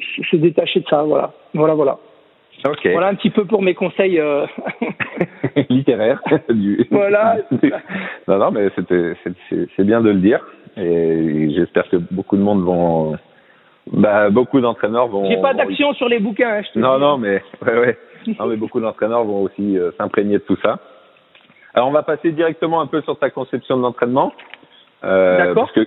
se- 0.00 0.22
se 0.28 0.36
détacher 0.36 0.80
de 0.80 0.86
ça. 0.88 1.04
Voilà, 1.04 1.32
voilà, 1.54 1.74
voilà. 1.74 1.98
Ok. 2.66 2.88
Voilà 2.92 3.08
un 3.08 3.14
petit 3.14 3.30
peu 3.30 3.44
pour 3.44 3.62
mes 3.62 3.74
conseils. 3.74 4.18
euh, 4.20 4.46
Littéraire. 5.68 6.20
du... 6.48 6.86
Voilà. 6.90 7.36
non, 8.28 8.38
non, 8.38 8.50
mais 8.50 8.68
c'était, 8.76 9.14
c'est, 9.76 9.84
bien 9.84 10.00
de 10.00 10.10
le 10.10 10.20
dire. 10.20 10.40
Et 10.76 11.50
j'espère 11.54 11.88
que 11.88 11.96
beaucoup 11.96 12.36
de 12.36 12.42
monde 12.42 12.62
vont, 12.62 13.16
bah, 13.92 14.30
beaucoup 14.30 14.60
d'entraîneurs 14.60 15.08
vont. 15.08 15.28
J'ai 15.28 15.40
pas 15.40 15.52
vont- 15.52 15.58
d'action 15.58 15.92
sur 15.94 16.08
les 16.08 16.18
bouquins. 16.20 16.58
Hein, 16.58 16.62
je 16.66 16.72
te 16.72 16.78
Non, 16.78 16.96
dis. 16.96 17.00
non, 17.00 17.18
mais 17.18 17.42
ouais, 17.66 17.78
ouais. 17.78 17.98
Non, 18.38 18.46
mais 18.46 18.56
beaucoup 18.56 18.80
d'entraîneurs 18.80 19.24
vont 19.24 19.42
aussi 19.42 19.78
euh, 19.78 19.90
s'imprégner 19.98 20.34
de 20.34 20.42
tout 20.44 20.56
ça. 20.62 20.78
Alors, 21.74 21.88
on 21.88 21.92
va 21.92 22.02
passer 22.02 22.32
directement 22.32 22.80
un 22.80 22.86
peu 22.86 23.00
sur 23.02 23.18
ta 23.18 23.30
conception 23.30 23.76
de 23.76 23.82
l'entraînement. 23.82 24.32
Euh, 25.04 25.38
D'accord. 25.38 25.54
Parce 25.64 25.72
que 25.72 25.86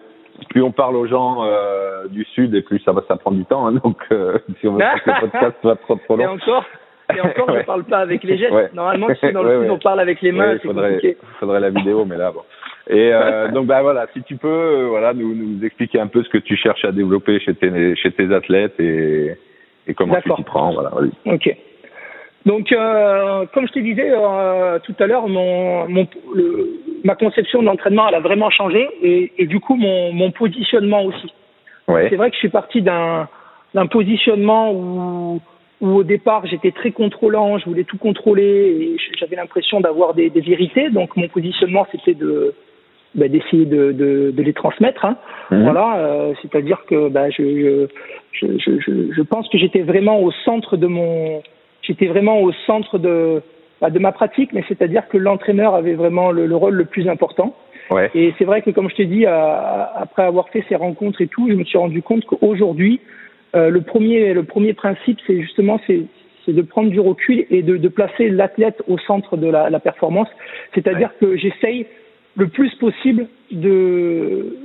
plus 0.50 0.62
on 0.62 0.72
parle 0.72 0.96
aux 0.96 1.08
gens 1.08 1.43
euh, 1.43 2.08
du 2.08 2.24
sud 2.26 2.54
et 2.56 2.62
plus 2.62 2.80
ça 2.80 2.91
va, 2.91 3.04
ça 3.08 3.15
prend 3.15 3.32
du 3.32 3.46
temps. 3.46 3.67
Hein, 3.67 3.74
donc, 3.84 3.98
euh, 4.12 4.38
si 4.60 4.67
on 4.67 4.74
veut 4.74 4.80
pas 4.80 5.00
que 5.00 5.10
le 5.10 5.19
podcast 5.32 5.56
soit 5.62 5.76
trop 5.78 5.96
trop 5.96 6.19
Et 6.19 6.24
long, 6.24 6.34
encore, 6.34 6.65
et 7.15 7.22
encore, 7.22 7.50
Ouais. 7.54 7.60
je 7.62 7.65
parle 7.65 7.84
pas 7.84 8.00
avec 8.00 8.24
les 8.24 8.38
gestes. 8.38 8.54
Ouais. 8.54 8.69
Normalement, 8.74 9.08
sais, 9.19 9.32
dans 9.32 9.43
le 9.43 9.58
Ouais, 9.60 9.63
sud, 9.65 9.72
on 9.72 9.80
parle 9.80 10.00
avec 10.00 10.22
les 10.22 10.32
mains. 10.32 10.54
Il 10.54 10.60
faudrait, 10.60 11.17
faudrait 11.39 11.60
la 11.60 11.69
vidéo, 11.69 12.06
mais 12.06 12.17
là, 12.17 12.32
bon. 12.32 12.41
Et 12.89 13.13
euh, 13.13 13.48
donc, 13.52 13.67
bah 13.67 13.82
voilà, 13.82 14.08
si 14.13 14.24
tu 14.24 14.36
peux, 14.36 14.48
euh, 14.48 14.88
voilà, 14.89 15.13
nous, 15.13 15.34
nous 15.36 15.63
expliquer 15.65 16.00
un 16.00 16.08
peu 16.08 16.24
ce 16.24 16.30
que 16.30 16.38
tu 16.39 16.56
cherches 16.56 16.84
à 16.86 16.91
développer 16.91 17.39
chez 17.39 17.54
tes, 17.56 17.96
chez 17.96 18.12
tes 18.12 18.34
athlètes 18.34 18.80
et, 18.80 19.36
et 19.88 19.93
comment 19.93 20.15
tu 20.22 20.32
t'y 20.34 20.43
prends, 20.43 20.74
voilà. 20.74 20.89
vas-y. 20.89 21.12
Ok. 21.34 21.56
Donc, 22.46 22.72
euh, 22.72 23.46
comme 23.54 23.68
je 23.68 23.74
te 23.74 23.80
disais 23.80 24.12
euh, 24.12 24.78
tout 24.80 24.96
à 25.00 25.08
l'heure, 25.08 25.28
mon, 25.30 25.88
mon, 25.88 26.08
le, 26.36 26.82
ma 27.04 27.16
conception 27.16 27.62
de 27.62 27.68
l'entraînement, 27.68 28.08
elle 28.10 28.16
a 28.16 28.20
vraiment 28.20 28.50
changé 28.50 28.88
et, 29.02 29.32
et 29.38 29.46
du 29.46 29.60
coup, 29.60 29.76
mon, 29.76 30.12
mon 30.12 30.32
positionnement 30.32 31.04
aussi. 31.04 31.34
Ouais. 31.88 32.08
C'est 32.10 32.18
vrai 32.18 32.30
que 32.30 32.36
je 32.36 32.40
suis 32.40 32.50
parti 32.50 32.82
d'un 32.82 33.28
d'un 33.74 33.88
positionnement 33.88 34.72
où, 34.72 35.42
où 35.82 35.88
au 35.88 36.04
départ 36.04 36.46
j'étais 36.46 36.72
très 36.72 36.92
contrôlant, 36.92 37.58
je 37.58 37.66
voulais 37.66 37.84
tout 37.86 37.98
contrôler 37.98 38.44
et 38.44 38.98
j'avais 39.18 39.36
l'impression 39.36 39.82
d'avoir 39.82 40.14
des, 40.14 40.30
des 40.30 40.42
vérités. 40.42 40.90
Donc 40.92 41.16
mon 41.18 41.28
positionnement 41.28 41.88
c'était 41.92 42.14
de 42.14 42.54
bah, 43.16 43.28
d'essayer 43.28 43.66
de, 43.66 43.92
de, 43.92 44.32
de 44.32 44.44
les 44.44 44.54
transmettre. 44.54 45.06
Hein. 45.06 45.18
Mhm. 45.52 45.64
Voilà, 45.64 45.98
euh, 45.98 46.34
c'est-à-dire 46.42 46.84
que 46.88 47.10
bah, 47.10 47.30
je, 47.32 47.88
je, 48.32 48.48
je, 48.60 48.80
je, 48.80 49.12
je 49.12 49.22
pense 49.22 49.50
que 49.50 49.58
j'étais 49.58 49.82
vraiment 49.82 50.22
au 50.22 50.32
centre 50.46 50.78
de 50.78 50.88
mon, 50.88 51.42
j'étais 51.84 52.08
vraiment 52.08 52.41
au 52.41 52.52
centre 52.65 52.98
de 52.98 53.41
bah, 53.82 53.89
de 53.89 54.00
ma 54.00 54.12
pratique, 54.12 54.52
mais 54.54 54.63
c'est-à-dire 54.67 55.08
que 55.10 55.17
l'entraîneur 55.17 55.76
avait 55.76 55.93
vraiment 55.93 56.32
le, 56.32 56.46
le 56.48 56.56
rôle 56.56 56.76
le 56.76 56.86
plus 56.86 57.08
important. 57.08 57.56
Ouais. 57.91 58.10
Et 58.15 58.34
c'est 58.38 58.46
vrai 58.46 58.62
que, 58.62 58.72
comme 58.72 58.89
je 58.89 58.96
t'ai 58.96 59.06
dit, 59.06 59.26
à- 59.26 59.91
après 59.96 60.24
avoir 60.24 60.48
fait 60.50 60.63
ces 60.69 60.78
rencontres 60.78 61.22
et 61.22 61.28
tout, 61.28 61.50
je 61.50 61.56
me 61.56 61.65
suis 61.65 61.78
rendu 61.78 62.02
compte 62.02 62.24
qu'aujourd'hui, 62.26 63.02
euh, 63.56 63.69
le 63.69 63.82
premier, 63.82 64.34
le 64.34 64.43
premier 64.43 64.74
principe, 64.74 65.19
c'est 65.28 65.41
justement, 65.41 65.82
c'est, 65.86 66.04
c'est 66.46 66.54
de 66.54 66.62
prendre 66.62 66.89
du 66.89 67.02
recul 67.02 67.46
et 67.50 67.62
de, 67.62 67.76
de 67.76 67.89
placer 67.89 68.30
l'athlète 68.30 68.82
au 68.88 68.98
centre 69.00 69.36
de 69.36 69.48
la, 69.48 69.69
la 69.69 69.80
performance. 69.82 70.30
C'est-à-dire 70.74 71.12
que 71.19 71.36
j'essaye 71.36 71.86
le 72.36 72.48
plus 72.48 72.74
possible 72.76 73.28
de, 73.52 74.56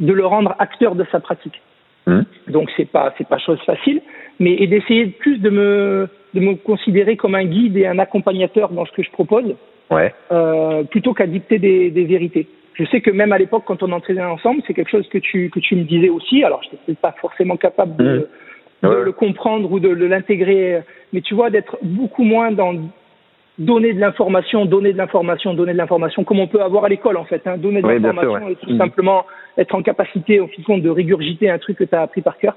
de 0.00 0.12
le 0.12 0.26
rendre 0.26 0.56
acteur 0.58 0.94
de 0.94 1.04
sa 1.12 1.20
pratique. 1.20 1.60
Mmh. 2.06 2.20
Donc 2.48 2.70
c'est 2.76 2.90
pas 2.96 3.12
c'est 3.18 3.28
pas 3.28 3.38
chose 3.38 3.60
facile, 3.66 4.00
mais 4.40 4.54
et 4.54 4.66
d'essayer 4.66 5.06
plus 5.06 5.38
de 5.38 5.50
me 5.50 6.08
de 6.34 6.40
me 6.40 6.54
considérer 6.54 7.16
comme 7.16 7.34
un 7.34 7.44
guide 7.44 7.76
et 7.76 7.86
un 7.86 7.98
accompagnateur 7.98 8.68
dans 8.70 8.84
ce 8.84 8.92
que 8.92 9.02
je 9.02 9.10
propose, 9.10 9.54
ouais. 9.90 10.12
euh, 10.30 10.82
plutôt 10.84 11.14
qu'à 11.14 11.26
dicter 11.26 11.58
des, 11.58 11.90
des, 11.90 12.04
vérités. 12.04 12.46
Je 12.74 12.84
sais 12.84 13.00
que 13.00 13.10
même 13.10 13.32
à 13.32 13.38
l'époque, 13.38 13.62
quand 13.66 13.82
on 13.82 13.90
entraînait 13.92 14.22
ensemble, 14.22 14.60
c'est 14.66 14.74
quelque 14.74 14.90
chose 14.90 15.08
que 15.08 15.18
tu 15.18 15.48
que 15.48 15.60
tu 15.60 15.76
me 15.76 15.84
disais 15.84 16.10
aussi. 16.10 16.44
Alors 16.44 16.62
je 16.62 16.70
n'étais 16.70 17.00
pas 17.00 17.14
forcément 17.20 17.56
capable 17.56 17.96
de, 17.96 18.28
mmh. 18.82 18.88
de 18.88 18.94
le 18.96 19.12
comprendre 19.12 19.72
ou 19.72 19.80
de, 19.80 19.94
de 19.94 20.04
l'intégrer, 20.04 20.82
mais 21.12 21.22
tu 21.22 21.34
vois 21.34 21.50
d'être 21.50 21.78
beaucoup 21.82 22.24
moins 22.24 22.52
dans 22.52 22.74
donner 23.58 23.94
de 23.94 24.00
l'information, 24.00 24.66
donner 24.66 24.92
de 24.92 24.98
l'information, 24.98 25.54
donner 25.54 25.72
de 25.72 25.78
l'information, 25.78 26.24
comme 26.24 26.40
on 26.40 26.46
peut 26.46 26.60
avoir 26.60 26.84
à 26.84 26.88
l'école 26.88 27.16
en 27.16 27.24
fait. 27.24 27.46
Hein, 27.46 27.56
donner 27.56 27.80
de 27.80 27.88
l'information 27.88 28.48
et 28.48 28.56
tout 28.56 28.70
mmh. 28.70 28.78
simplement 28.78 29.24
être 29.56 29.74
en 29.74 29.82
capacité, 29.82 30.40
au 30.40 30.48
compte, 30.66 30.82
de 30.82 30.90
régurgiter 30.90 31.48
un 31.48 31.58
truc 31.58 31.78
que 31.78 31.84
tu 31.84 31.94
as 31.94 32.02
appris 32.02 32.20
par 32.20 32.36
cœur, 32.36 32.56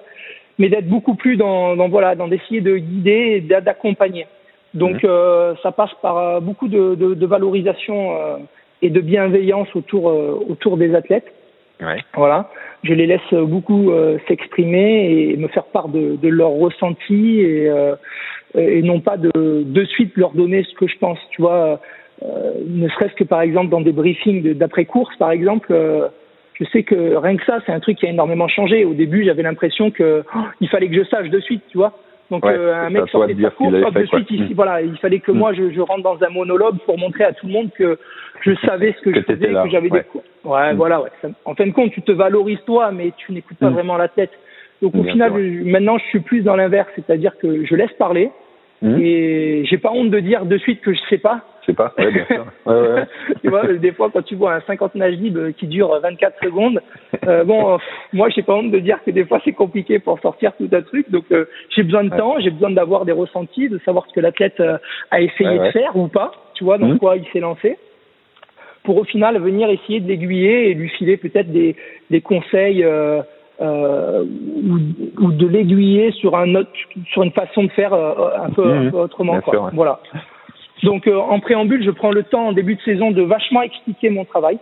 mais 0.59 0.69
d'être 0.69 0.87
beaucoup 0.87 1.15
plus 1.15 1.37
dans, 1.37 1.75
dans 1.75 1.89
voilà, 1.89 2.13
dans 2.15 2.27
d'essayer 2.27 2.61
de 2.61 2.77
guider 2.77 3.21
et 3.37 3.61
d'accompagner. 3.61 4.27
Donc 4.75 5.01
mmh. 5.01 5.07
euh, 5.07 5.55
ça 5.63 5.71
passe 5.71 5.95
par 6.03 6.17
euh, 6.17 6.39
beaucoup 6.39 6.67
de, 6.67 6.93
de, 6.93 7.15
de 7.15 7.25
valorisation 7.25 8.13
euh, 8.13 8.37
et 8.83 8.91
de 8.91 9.01
bienveillance 9.01 9.75
autour 9.75 10.09
euh, 10.09 10.37
autour 10.47 10.77
des 10.77 10.93
athlètes. 10.93 11.33
Ouais. 11.81 11.97
Voilà, 12.13 12.49
je 12.83 12.93
les 12.93 13.07
laisse 13.07 13.33
beaucoup 13.33 13.89
euh, 13.89 14.19
s'exprimer 14.27 15.31
et 15.31 15.37
me 15.37 15.47
faire 15.47 15.63
part 15.63 15.87
de, 15.87 16.17
de 16.17 16.27
leurs 16.27 16.51
ressentis 16.51 17.39
et 17.39 17.71
et 18.55 18.81
non 18.81 18.99
pas 18.99 19.17
de 19.17 19.31
de 19.63 19.85
suite 19.85 20.11
leur 20.17 20.31
donner 20.31 20.63
ce 20.63 20.73
que 20.75 20.87
je 20.87 20.97
pense. 20.99 21.19
Tu 21.31 21.41
vois, 21.41 21.79
euh, 22.21 22.51
ne 22.67 22.87
serait-ce 22.89 23.15
que 23.15 23.23
par 23.23 23.41
exemple 23.41 23.69
dans 23.69 23.79
des 23.81 23.93
briefings 23.93 24.53
d'après 24.55 24.85
course, 24.85 25.15
par 25.17 25.31
exemple, 25.31 25.69
euh, 25.71 26.09
je 26.59 26.65
sais 26.65 26.83
que 26.83 27.15
rien 27.15 27.37
que 27.37 27.45
ça, 27.45 27.59
c'est 27.65 27.71
un 27.71 27.79
truc 27.79 27.97
qui 27.97 28.05
a 28.05 28.09
énormément 28.09 28.47
changé. 28.47 28.85
Au 28.85 28.93
début, 28.93 29.23
j'avais 29.23 29.43
l'impression 29.43 29.91
que 29.91 30.23
oh, 30.35 30.39
il 30.59 30.67
fallait 30.69 30.89
que 30.89 30.95
je 30.95 31.03
sache 31.03 31.29
de 31.29 31.39
suite, 31.39 31.63
tu 31.69 31.77
vois. 31.77 31.93
Donc 32.29 32.45
ouais, 32.45 32.53
euh, 32.53 32.75
un 32.75 32.89
mec 32.91 33.07
sortait 33.09 33.33
de 33.33 33.41
sa 33.41 33.49
course, 33.49 33.73
hop, 33.73 33.93
de 33.93 34.05
suite, 34.05 34.27
il, 34.29 34.43
mmh. 34.43 34.53
voilà, 34.53 34.81
il 34.81 34.95
fallait 34.97 35.19
que 35.19 35.31
mmh. 35.31 35.37
moi 35.37 35.53
je, 35.53 35.71
je, 35.71 35.81
rentre 35.81 36.03
dans 36.03 36.23
un 36.23 36.29
monologue 36.29 36.77
pour 36.85 36.97
montrer 36.99 37.23
à 37.23 37.33
tout 37.33 37.47
le 37.47 37.53
monde 37.53 37.71
que 37.75 37.97
je 38.41 38.53
savais 38.65 38.93
ce 38.99 39.01
que, 39.01 39.09
que 39.09 39.21
je 39.21 39.25
faisais, 39.25 39.47
là. 39.47 39.63
que 39.63 39.69
j'avais 39.69 39.89
ouais. 39.89 39.99
des 39.99 40.05
cours. 40.05 40.23
Ouais, 40.43 40.73
mmh. 40.73 40.77
voilà, 40.77 41.01
ouais. 41.01 41.09
Ça, 41.21 41.29
en 41.45 41.55
fin 41.55 41.65
de 41.65 41.71
compte, 41.71 41.91
tu 41.91 42.01
te 42.03 42.11
valorises 42.11 42.61
toi, 42.65 42.91
mais 42.91 43.13
tu 43.17 43.31
n'écoutes 43.31 43.57
pas 43.57 43.69
vraiment 43.69 43.97
la 43.97 44.09
tête. 44.09 44.31
Donc 44.81 44.95
au 44.95 45.01
Bien 45.01 45.13
final, 45.13 45.33
je, 45.35 45.63
maintenant, 45.63 45.97
je 45.97 46.05
suis 46.05 46.19
plus 46.19 46.41
dans 46.41 46.55
l'inverse, 46.55 46.89
c'est-à-dire 46.95 47.35
que 47.41 47.65
je 47.65 47.75
laisse 47.75 47.91
parler. 47.93 48.29
Mmh. 48.81 48.97
Et 49.01 49.65
j'ai 49.65 49.77
pas 49.77 49.91
honte 49.91 50.09
de 50.09 50.19
dire 50.19 50.45
de 50.45 50.57
suite 50.57 50.81
que 50.81 50.93
je 50.93 50.99
sais 51.09 51.17
pas. 51.17 51.41
Je 51.61 51.67
sais 51.67 51.73
pas, 51.73 51.93
ouais, 51.97 52.11
bien 52.11 52.25
sûr. 52.25 52.45
Ouais, 52.65 52.75
ouais. 52.75 53.03
tu 53.41 53.49
vois, 53.49 53.67
des 53.73 53.91
fois, 53.91 54.09
quand 54.11 54.21
tu 54.21 54.35
vois 54.35 54.53
un 54.53 54.61
50 54.61 54.95
nage 54.95 55.15
libre 55.15 55.49
qui 55.51 55.67
dure 55.67 55.99
24 56.01 56.41
secondes, 56.43 56.81
euh, 57.27 57.43
bon, 57.43 57.73
euh, 57.73 57.77
moi, 58.13 58.29
j'ai 58.29 58.41
pas 58.41 58.55
honte 58.55 58.71
de 58.71 58.79
dire 58.79 58.99
que 59.05 59.11
des 59.11 59.25
fois, 59.25 59.41
c'est 59.43 59.51
compliqué 59.51 59.99
pour 59.99 60.19
sortir 60.21 60.53
tout 60.57 60.69
un 60.71 60.81
truc. 60.81 61.11
Donc, 61.11 61.25
euh, 61.31 61.45
j'ai 61.75 61.83
besoin 61.83 62.05
de 62.05 62.15
temps, 62.15 62.39
j'ai 62.39 62.49
besoin 62.51 62.71
d'avoir 62.71 63.05
des 63.05 63.11
ressentis, 63.11 63.69
de 63.69 63.79
savoir 63.79 64.05
ce 64.07 64.13
que 64.13 64.19
l'athlète 64.21 64.59
euh, 64.61 64.77
a 65.11 65.21
essayé 65.21 65.59
de 65.59 65.71
faire 65.71 65.95
ou 65.95 66.07
pas, 66.07 66.31
tu 66.55 66.63
vois, 66.63 66.77
dans 66.77 66.87
Mmh. 66.87 66.99
quoi 66.99 67.17
il 67.17 67.25
s'est 67.33 67.39
lancé 67.39 67.77
pour 68.83 68.97
au 68.97 69.03
final 69.03 69.37
venir 69.39 69.69
essayer 69.69 69.99
de 69.99 70.07
l'aiguiller 70.07 70.71
et 70.71 70.73
lui 70.73 70.89
filer 70.89 71.17
peut-être 71.17 71.51
des, 71.51 71.75
des 72.09 72.21
conseils 72.21 72.83
euh, 72.83 73.21
euh, 73.61 74.23
ou, 74.23 75.23
ou, 75.23 75.31
de 75.31 75.47
l'aiguiller 75.47 76.11
sur 76.11 76.35
un 76.37 76.55
autre, 76.55 76.71
sur 77.11 77.23
une 77.23 77.31
façon 77.31 77.63
de 77.63 77.71
faire 77.71 77.93
euh, 77.93 78.13
un, 78.37 78.49
peu, 78.51 78.63
mmh, 78.65 78.87
un, 78.87 78.91
peu, 78.91 78.97
autrement. 78.97 79.41
Quoi. 79.41 79.53
Sûr, 79.53 79.63
ouais. 79.63 79.71
Voilà. 79.73 79.99
Donc 80.83 81.07
euh, 81.07 81.17
en 81.17 81.39
préambule, 81.39 81.83
je 81.83 81.91
prends 81.91 82.11
le 82.11 82.23
temps 82.23 82.47
en 82.47 82.53
début 82.53 82.75
de 82.75 82.81
saison 82.81 83.11
de 83.11 83.21
vachement 83.21 83.61
expliquer 83.61 84.09
mon 84.09 84.25
travail. 84.25 84.59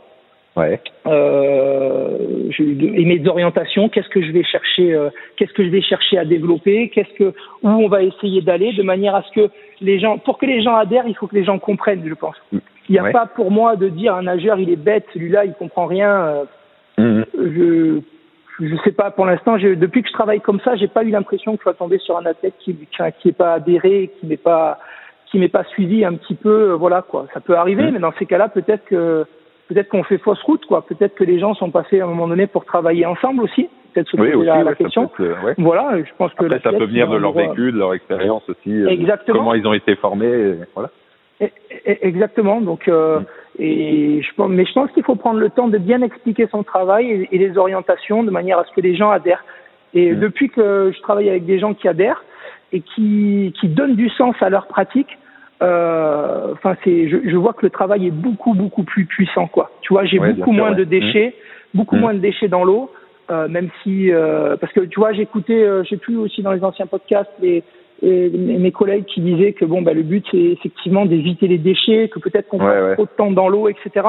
Ouais. 0.55 0.79
Euh, 1.05 2.49
et 2.57 3.05
mes 3.05 3.27
orientations, 3.27 3.89
qu'est-ce 3.89 4.09
que 4.09 4.23
je 4.23 4.31
vais 4.31 4.43
chercher, 4.43 4.91
euh, 4.91 5.09
qu'est-ce 5.35 5.53
que 5.53 5.63
je 5.63 5.69
vais 5.69 5.83
chercher 5.83 6.17
à 6.17 6.25
développer, 6.25 6.89
qu'est-ce 6.89 7.13
que 7.13 7.35
où 7.61 7.69
on 7.69 7.87
va 7.87 8.01
essayer 8.01 8.41
d'aller, 8.41 8.73
de 8.73 8.81
manière 8.81 9.13
à 9.13 9.21
ce 9.21 9.31
que 9.39 9.51
les 9.81 9.99
gens, 9.99 10.17
pour 10.17 10.39
que 10.39 10.47
les 10.47 10.63
gens 10.63 10.75
adhèrent, 10.75 11.07
il 11.07 11.15
faut 11.15 11.27
que 11.27 11.35
les 11.35 11.43
gens 11.43 11.59
comprennent, 11.59 12.03
je 12.07 12.15
pense. 12.15 12.35
Il 12.51 12.93
n'y 12.93 12.97
a 12.97 13.03
ouais. 13.03 13.11
pas 13.11 13.27
pour 13.27 13.51
moi 13.51 13.75
de 13.75 13.89
dire 13.89 14.15
un 14.15 14.23
nageur 14.23 14.59
il 14.59 14.71
est 14.71 14.77
bête, 14.77 15.05
celui-là 15.13 15.45
il 15.45 15.53
comprend 15.53 15.85
rien. 15.85 16.47
Mmh. 16.97 17.21
Je 17.35 18.01
je 18.59 18.75
sais 18.83 18.91
pas 18.91 19.11
pour 19.11 19.25
l'instant 19.25 19.57
depuis 19.57 20.01
que 20.01 20.07
je 20.09 20.13
travaille 20.13 20.41
comme 20.41 20.59
ça 20.61 20.75
j'ai 20.75 20.87
pas 20.87 21.03
eu 21.03 21.11
l'impression 21.11 21.53
que 21.53 21.59
je 21.59 21.63
sois 21.63 21.73
tombé 21.73 21.97
sur 21.99 22.17
un 22.17 22.25
athlète 22.25 22.55
qui 22.59 22.75
qui 22.75 23.27
n'est 23.27 23.33
pas 23.33 23.53
adhéré 23.53 24.11
qui 24.19 24.27
n'est 24.27 24.37
pas 24.37 24.79
qui 25.29 25.39
m'est 25.39 25.49
pas 25.49 25.63
suivi 25.65 26.05
un 26.05 26.13
petit 26.13 26.35
peu 26.35 26.71
voilà 26.71 27.01
quoi. 27.01 27.27
Ça 27.33 27.39
peut 27.39 27.55
arriver 27.55 27.83
Mmh. 27.87 27.91
mais 27.93 27.99
dans 27.99 28.13
ces 28.17 28.25
cas-là 28.25 28.49
peut-être 28.49 28.85
que 28.85 29.25
peut-être 29.67 29.89
qu'on 29.89 30.03
fait 30.03 30.17
fausse 30.17 30.41
route 30.43 30.65
quoi. 30.65 30.85
Peut-être 30.85 31.15
que 31.15 31.23
les 31.23 31.39
gens 31.39 31.53
sont 31.53 31.69
passés 31.71 31.99
à 31.99 32.05
un 32.05 32.07
moment 32.07 32.27
donné 32.27 32.47
pour 32.47 32.65
travailler 32.65 33.05
ensemble 33.05 33.43
aussi. 33.43 33.69
Peut-être 33.93 34.09
se 34.09 34.17
oui, 34.17 34.31
poser 34.31 34.35
aussi, 34.37 34.45
la, 34.47 34.63
la 34.63 34.75
question. 34.75 35.07
peut, 35.07 35.23
euh, 35.31 35.45
ouais. 35.45 35.53
voilà 35.57 35.97
je 36.03 36.11
pense 36.17 36.33
que 36.33 36.45
Après, 36.45 36.59
ça 36.59 36.71
peut 36.71 36.85
venir 36.85 37.09
de 37.09 37.17
leur 37.17 37.33
vécu 37.33 37.71
de 37.71 37.77
leur 37.77 37.93
expérience 37.93 38.43
aussi 38.49 38.71
euh, 38.71 38.87
exactement. 38.87 39.39
comment 39.39 39.53
ils 39.53 39.67
ont 39.67 39.73
été 39.73 39.95
formés 39.95 40.27
et, 40.27 40.55
voilà 40.73 40.89
Exactement. 41.39 42.61
Donc, 42.61 42.87
euh, 42.87 43.19
et 43.59 44.21
je 44.21 44.33
pense, 44.35 44.49
mais 44.49 44.65
je 44.65 44.73
pense 44.73 44.91
qu'il 44.91 45.03
faut 45.03 45.15
prendre 45.15 45.39
le 45.39 45.49
temps 45.49 45.67
de 45.67 45.77
bien 45.77 46.01
expliquer 46.01 46.47
son 46.49 46.63
travail 46.63 47.11
et, 47.11 47.29
et, 47.31 47.37
les 47.37 47.57
orientations 47.57 48.23
de 48.23 48.31
manière 48.31 48.59
à 48.59 48.65
ce 48.65 48.71
que 48.71 48.81
les 48.81 48.95
gens 48.95 49.11
adhèrent. 49.11 49.45
Et 49.93 50.11
mmh. 50.11 50.19
depuis 50.19 50.49
que 50.49 50.91
je 50.95 51.01
travaille 51.01 51.29
avec 51.29 51.45
des 51.45 51.59
gens 51.59 51.73
qui 51.73 51.87
adhèrent 51.87 52.23
et 52.71 52.81
qui, 52.81 53.53
qui 53.59 53.67
donnent 53.67 53.95
du 53.95 54.09
sens 54.09 54.35
à 54.41 54.49
leur 54.49 54.67
pratique, 54.67 55.17
euh, 55.61 56.53
enfin, 56.53 56.75
c'est, 56.83 57.07
je, 57.09 57.17
je, 57.23 57.35
vois 57.35 57.53
que 57.53 57.65
le 57.65 57.71
travail 57.71 58.07
est 58.07 58.11
beaucoup 58.11 58.53
beaucoup 58.53 58.83
plus 58.83 59.05
puissant, 59.05 59.47
quoi. 59.47 59.71
Tu 59.81 59.93
vois, 59.93 60.05
j'ai 60.05 60.19
ouais, 60.19 60.33
beaucoup 60.33 60.53
sûr, 60.53 60.59
moins 60.59 60.71
ouais. 60.71 60.77
de 60.77 60.83
déchets, 60.83 61.35
mmh. 61.73 61.77
beaucoup 61.77 61.95
mmh. 61.95 61.99
moins 61.99 62.13
de 62.13 62.19
déchets 62.19 62.47
dans 62.47 62.63
l'eau. 62.63 62.91
Euh, 63.29 63.47
même 63.49 63.69
si, 63.83 64.11
euh, 64.11 64.55
parce 64.55 64.71
que 64.71 64.79
tu 64.81 64.99
vois, 64.99 65.11
j'écoutais, 65.11 65.61
euh, 65.61 65.83
j'ai 65.83 65.97
plus 65.97 66.15
aussi 66.15 66.41
dans 66.41 66.53
les 66.53 66.63
anciens 66.63 66.87
podcasts 66.87 67.31
les 67.41 67.63
et 68.01 68.29
mes 68.29 68.71
collègues 68.71 69.05
qui 69.05 69.21
disaient 69.21 69.53
que 69.53 69.65
bon 69.65 69.81
bah 69.81 69.93
le 69.93 70.03
but 70.03 70.25
c'est 70.29 70.37
effectivement 70.37 71.05
d'éviter 71.05 71.47
les 71.47 71.57
déchets, 71.57 72.09
que 72.09 72.19
peut-être 72.19 72.47
qu'on 72.47 72.59
ouais, 72.59 72.65
passe 72.65 72.83
ouais. 72.83 72.93
trop 72.93 73.05
de 73.05 73.17
temps 73.17 73.31
dans 73.31 73.49
l'eau, 73.49 73.67
etc. 73.69 74.07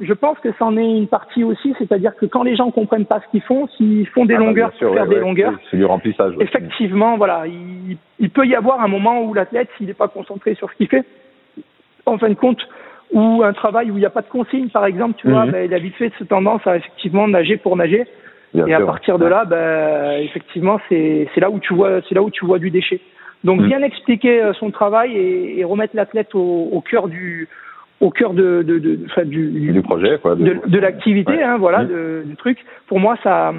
Je 0.00 0.12
pense 0.12 0.38
que 0.40 0.50
ça 0.58 0.66
en 0.66 0.76
est 0.76 0.96
une 0.98 1.06
partie 1.06 1.42
aussi, 1.42 1.74
c'est-à-dire 1.78 2.14
que 2.16 2.26
quand 2.26 2.42
les 2.42 2.54
gens 2.54 2.70
comprennent 2.70 3.06
pas 3.06 3.20
ce 3.20 3.30
qu'ils 3.30 3.42
font, 3.42 3.66
s'ils 3.76 4.06
font 4.08 4.26
des 4.26 4.34
ah, 4.34 4.38
longueurs 4.38 4.68
bah, 4.68 4.74
sûr, 4.76 4.88
pour 4.88 4.96
faire 4.96 5.06
des 5.06 5.20
longueurs, 5.20 5.54
c'est 5.70 5.78
du 5.78 5.86
remplissage. 5.86 6.34
Effectivement, 6.38 7.16
voilà, 7.16 7.46
il, 7.46 7.96
il, 8.18 8.30
peut 8.30 8.46
y 8.46 8.54
avoir 8.54 8.82
un 8.82 8.88
moment 8.88 9.22
où 9.22 9.32
l'athlète, 9.32 9.68
s'il 9.76 9.86
n'est 9.86 9.94
pas 9.94 10.08
concentré 10.08 10.54
sur 10.54 10.70
ce 10.70 10.76
qu'il 10.76 10.88
fait, 10.88 11.04
en 12.04 12.18
fin 12.18 12.28
de 12.28 12.34
compte, 12.34 12.60
ou 13.12 13.42
un 13.42 13.54
travail 13.54 13.90
où 13.90 13.96
il 13.96 14.00
n'y 14.00 14.06
a 14.06 14.10
pas 14.10 14.20
de 14.20 14.28
consigne, 14.28 14.68
par 14.68 14.84
exemple, 14.84 15.14
tu 15.16 15.28
mm 15.28 15.30
-hmm. 15.30 15.34
vois, 15.34 15.46
bah, 15.52 15.64
il 15.64 15.72
a 15.72 15.78
vite 15.78 15.94
fait 15.96 16.12
de 16.20 16.24
tendance 16.26 16.66
à 16.66 16.76
effectivement 16.76 17.26
nager 17.28 17.56
pour 17.56 17.76
nager. 17.76 18.04
Bien 18.54 18.66
et 18.66 18.70
sûr, 18.70 18.82
à 18.82 18.86
partir 18.86 19.18
de 19.18 19.26
là, 19.26 19.44
bah, 19.44 20.18
effectivement, 20.20 20.78
c'est 20.88 21.28
là 21.36 21.48
où 21.50 21.58
tu 21.58 21.74
vois, 21.74 22.00
c'est 22.06 22.14
là 22.14 22.22
où 22.22 22.30
tu 22.30 22.44
vois 22.44 22.58
du 22.58 22.70
déchet. 22.70 23.00
Donc 23.46 23.60
mmh. 23.60 23.68
bien 23.68 23.82
expliquer 23.82 24.42
euh, 24.42 24.52
son 24.54 24.72
travail 24.72 25.16
et, 25.16 25.60
et 25.60 25.64
remettre 25.64 25.94
l'athlète 25.94 26.34
au, 26.34 26.68
au, 26.72 26.80
cœur 26.80 27.06
du 27.06 27.48
au 28.00 28.10
cœur 28.10 28.34
de, 28.34 28.62
de, 28.62 28.80
de, 28.80 28.96
de 28.96 29.24
du, 29.24 29.72
du, 29.72 29.82
projet 29.82 30.18
quoi, 30.20 30.34
de, 30.34 30.78
l'activité 30.78 31.32
ouais. 31.32 31.42
hein, 31.44 31.56
voilà 31.56 31.84
mmh. 31.84 32.24
du 32.24 32.36
truc 32.36 32.58
pour 32.88 32.98
moi 32.98 33.16
ça 33.22 33.54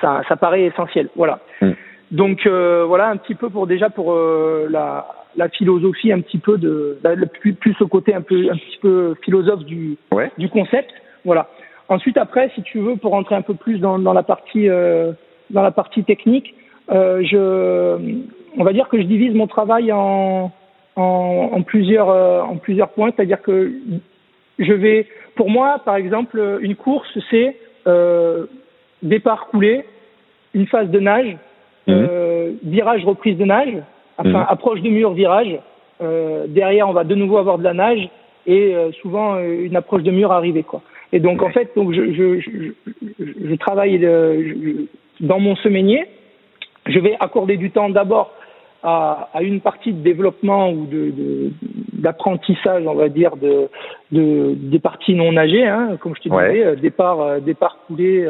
ça, 0.00 0.22
ça 0.28 0.36
paraît 0.36 0.64
essentiel 0.64 1.08
voilà 1.14 1.38
mmh. 1.62 1.70
donc 2.10 2.46
euh, 2.46 2.84
voilà 2.84 3.08
un 3.08 3.16
petit 3.16 3.36
peu 3.36 3.48
pour 3.48 3.68
déjà 3.68 3.90
pour 3.90 4.12
euh, 4.12 4.66
la, 4.68 5.06
la 5.36 5.48
philosophie 5.50 6.12
un 6.12 6.20
petit 6.20 6.38
peu 6.38 6.58
de 6.58 6.98
la, 7.04 7.14
plus, 7.26 7.54
plus 7.54 7.80
au 7.80 7.86
côté 7.86 8.12
un 8.12 8.22
peu 8.22 8.50
un 8.50 8.56
petit 8.56 8.78
peu 8.82 9.14
philosophe 9.24 9.64
du 9.64 9.96
ouais. 10.10 10.32
du 10.36 10.48
concept 10.48 10.90
voilà 11.24 11.48
ensuite 11.88 12.18
après 12.18 12.50
si 12.56 12.62
tu 12.62 12.80
veux 12.80 12.96
pour 12.96 13.12
rentrer 13.12 13.36
un 13.36 13.42
peu 13.42 13.54
plus 13.54 13.78
dans, 13.78 14.00
dans 14.00 14.12
la 14.12 14.24
partie 14.24 14.68
euh, 14.68 15.12
dans 15.50 15.62
la 15.62 15.70
partie 15.70 16.02
technique 16.02 16.56
euh, 16.90 17.22
je 17.24 18.20
on 18.56 18.64
va 18.64 18.72
dire 18.72 18.88
que 18.88 18.98
je 18.98 19.02
divise 19.02 19.34
mon 19.34 19.46
travail 19.46 19.92
en, 19.92 20.50
en, 20.96 21.50
en 21.52 21.62
plusieurs, 21.62 22.10
euh, 22.10 22.42
en 22.42 22.56
plusieurs 22.56 22.90
points, 22.90 23.10
c'est-à-dire 23.14 23.42
que 23.42 23.72
je 24.58 24.72
vais, 24.72 25.06
pour 25.34 25.50
moi, 25.50 25.80
par 25.84 25.96
exemple, 25.96 26.58
une 26.60 26.76
course, 26.76 27.18
c'est 27.30 27.56
euh, 27.86 28.46
départ 29.02 29.46
coulé, 29.48 29.84
une 30.54 30.66
phase 30.66 30.90
de 30.90 30.98
nage, 30.98 31.36
mmh. 31.86 31.92
euh, 31.92 32.52
virage 32.64 33.04
reprise 33.04 33.36
de 33.36 33.44
nage, 33.44 33.74
enfin 34.16 34.40
mmh. 34.40 34.46
approche 34.48 34.80
de 34.80 34.88
mur 34.88 35.12
virage. 35.12 35.58
Euh, 36.02 36.46
derrière, 36.48 36.88
on 36.88 36.92
va 36.92 37.04
de 37.04 37.14
nouveau 37.14 37.38
avoir 37.38 37.58
de 37.58 37.64
la 37.64 37.74
nage 37.74 38.08
et 38.46 38.74
euh, 38.74 38.92
souvent 39.02 39.38
une 39.38 39.76
approche 39.76 40.02
de 40.02 40.10
mur 40.10 40.32
arrivée, 40.32 40.62
quoi. 40.62 40.82
Et 41.12 41.20
donc, 41.20 41.42
en 41.42 41.50
fait, 41.50 41.70
donc 41.76 41.92
je, 41.92 42.12
je, 42.12 42.40
je, 42.40 43.24
je 43.48 43.54
travaille 43.54 43.98
le, 43.98 44.88
dans 45.20 45.38
mon 45.38 45.54
semainier. 45.56 46.04
Je 46.86 46.98
vais 46.98 47.16
accorder 47.20 47.56
du 47.56 47.70
temps 47.70 47.88
d'abord 47.88 48.32
à, 48.86 49.28
à, 49.34 49.42
une 49.42 49.60
partie 49.60 49.92
de 49.92 50.02
développement 50.02 50.70
ou 50.70 50.86
de 50.86 51.50
d'apprentissage, 51.92 52.84
on 52.86 52.94
va 52.94 53.08
dire, 53.08 53.36
de, 53.36 53.68
de, 54.12 54.54
des 54.54 54.78
parties 54.78 55.14
non 55.14 55.32
nagées, 55.32 55.66
hein, 55.66 55.96
comme 56.00 56.14
je 56.14 56.22
te 56.22 56.28
ouais. 56.28 56.52
disais, 56.52 56.76
départ, 56.76 57.40
départ 57.40 57.78
coulé, 57.86 58.24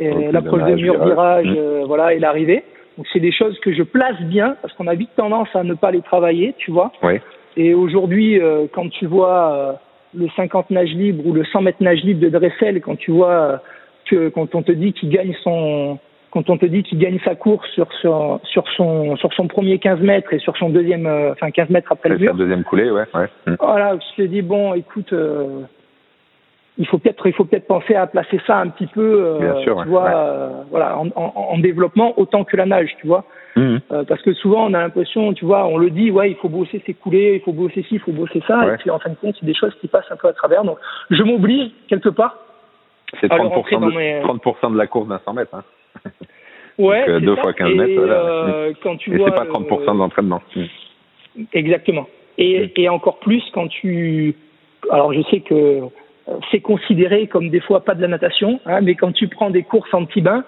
euh, 0.00 0.32
l'approche 0.32 0.62
de 0.62 0.74
mur, 0.76 1.04
virage, 1.04 1.46
mmh. 1.46 1.54
euh, 1.56 1.84
voilà, 1.86 2.14
et 2.14 2.18
l'arrivée. 2.18 2.64
Donc 2.96 3.06
c'est 3.12 3.20
des 3.20 3.32
choses 3.32 3.58
que 3.60 3.72
je 3.72 3.82
place 3.82 4.20
bien 4.22 4.56
parce 4.62 4.72
qu'on 4.74 4.86
a 4.86 4.94
vite 4.94 5.10
tendance 5.16 5.48
à 5.54 5.62
ne 5.62 5.74
pas 5.74 5.90
les 5.90 6.00
travailler, 6.00 6.54
tu 6.58 6.70
vois. 6.70 6.92
Ouais. 7.02 7.20
Et 7.56 7.74
aujourd'hui, 7.74 8.40
euh, 8.40 8.66
quand 8.72 8.88
tu 8.88 9.06
vois 9.06 9.78
le 10.14 10.28
50 10.36 10.70
nage 10.70 10.90
libre 10.90 11.26
ou 11.26 11.32
le 11.32 11.44
100 11.44 11.62
mètres 11.62 11.82
nage 11.82 12.02
libre 12.02 12.20
de 12.20 12.28
Dressel 12.28 12.80
quand 12.80 12.96
tu 12.96 13.10
vois 13.10 13.60
que 14.06 14.28
quand 14.30 14.54
on 14.54 14.62
te 14.62 14.72
dit 14.72 14.92
qu'il 14.92 15.10
gagne 15.10 15.34
son 15.42 15.98
quand 16.30 16.48
on 16.48 16.56
te 16.56 16.66
dit 16.66 16.82
qu'il 16.82 16.98
gagne 16.98 17.18
sa 17.24 17.34
course 17.34 17.68
sur, 17.70 17.92
sur, 17.94 18.40
sur, 18.44 18.64
son, 18.76 19.16
sur 19.16 19.32
son 19.34 19.48
premier 19.48 19.78
15 19.78 20.00
mètres 20.00 20.32
et 20.32 20.38
sur 20.38 20.56
son 20.56 20.70
deuxième, 20.70 21.06
euh, 21.06 21.32
enfin 21.32 21.50
15 21.50 21.70
mètres 21.70 21.90
après 21.90 22.08
le 22.08 22.18
mur. 22.18 22.34
deuxième 22.34 22.62
coulée, 22.62 22.90
ouais. 22.90 23.04
ouais. 23.14 23.28
Mm. 23.46 23.56
Voilà, 23.58 23.96
je 23.96 24.22
te 24.22 24.28
dis, 24.28 24.42
bon, 24.42 24.74
écoute, 24.74 25.12
euh, 25.12 25.62
il 26.78 26.86
faut 26.86 26.98
peut-être 26.98 27.26
il 27.26 27.32
faut 27.32 27.44
peut-être 27.44 27.66
penser 27.66 27.96
à 27.96 28.06
placer 28.06 28.40
ça 28.46 28.58
un 28.58 28.68
petit 28.68 28.86
peu, 28.86 29.40
euh, 29.40 29.60
tu 29.62 29.70
vois, 29.70 30.64
voilà, 30.70 30.98
en, 30.98 31.08
en, 31.16 31.32
en, 31.36 31.58
développement 31.58 32.14
autant 32.16 32.44
que 32.44 32.56
la 32.56 32.66
nage, 32.66 32.94
tu 33.00 33.08
vois. 33.08 33.24
Mm. 33.56 33.78
parce 34.06 34.22
que 34.22 34.32
souvent 34.32 34.66
on 34.70 34.74
a 34.74 34.80
l'impression, 34.80 35.32
tu 35.34 35.44
vois, 35.44 35.66
on 35.66 35.76
le 35.76 35.90
dit, 35.90 36.12
ouais, 36.12 36.30
il 36.30 36.36
faut 36.36 36.48
bosser 36.48 36.80
ses 36.86 36.94
coulées, 36.94 37.34
il 37.34 37.40
faut 37.40 37.52
bosser 37.52 37.82
ci, 37.82 37.96
il 37.96 38.00
faut 38.00 38.12
bosser 38.12 38.40
ça, 38.46 38.72
et 38.72 38.76
puis 38.76 38.90
en 38.90 39.00
fin 39.00 39.10
de 39.10 39.16
compte, 39.16 39.34
c'est 39.40 39.46
des 39.46 39.54
choses 39.54 39.74
qui 39.80 39.88
passent 39.88 40.10
un 40.10 40.16
peu 40.16 40.28
à 40.28 40.32
travers. 40.32 40.62
Donc, 40.62 40.78
je 41.10 41.22
m'oblige 41.24 41.72
quelque 41.88 42.10
part. 42.10 42.36
C'est 43.20 43.26
30%, 43.26 43.80
de, 43.80 44.22
30 44.22 44.72
de 44.72 44.78
la 44.78 44.86
course 44.86 45.08
d'un 45.08 45.18
100 45.24 45.32
mètres. 45.34 45.52
Hein. 45.52 45.64
Ouais, 46.78 47.06
Donc, 47.06 47.22
2 47.22 47.36
fois 47.36 47.52
15 47.52 47.74
mètres, 47.74 47.92
voilà. 47.94 48.14
Euh, 48.14 48.72
quand 48.82 48.96
tu 48.96 49.12
et 49.12 49.18
vois, 49.18 49.28
c'est 49.28 49.34
pas 49.34 49.44
30% 49.44 49.82
euh, 49.82 49.94
d'entraînement. 49.98 50.40
Exactement. 51.52 52.06
Et, 52.38 52.66
mm. 52.66 52.70
et 52.76 52.88
encore 52.88 53.18
plus 53.18 53.42
quand 53.52 53.68
tu... 53.68 54.34
Alors 54.90 55.12
je 55.12 55.20
sais 55.30 55.40
que 55.40 55.54
euh, 55.54 55.88
c'est 56.50 56.60
considéré 56.60 57.26
comme 57.26 57.50
des 57.50 57.60
fois 57.60 57.84
pas 57.84 57.94
de 57.94 58.00
la 58.00 58.08
natation, 58.08 58.60
hein, 58.64 58.80
mais 58.80 58.94
quand 58.94 59.12
tu 59.12 59.28
prends 59.28 59.50
des 59.50 59.62
courses 59.62 59.92
en 59.92 60.06
petit 60.06 60.22
bain, 60.22 60.44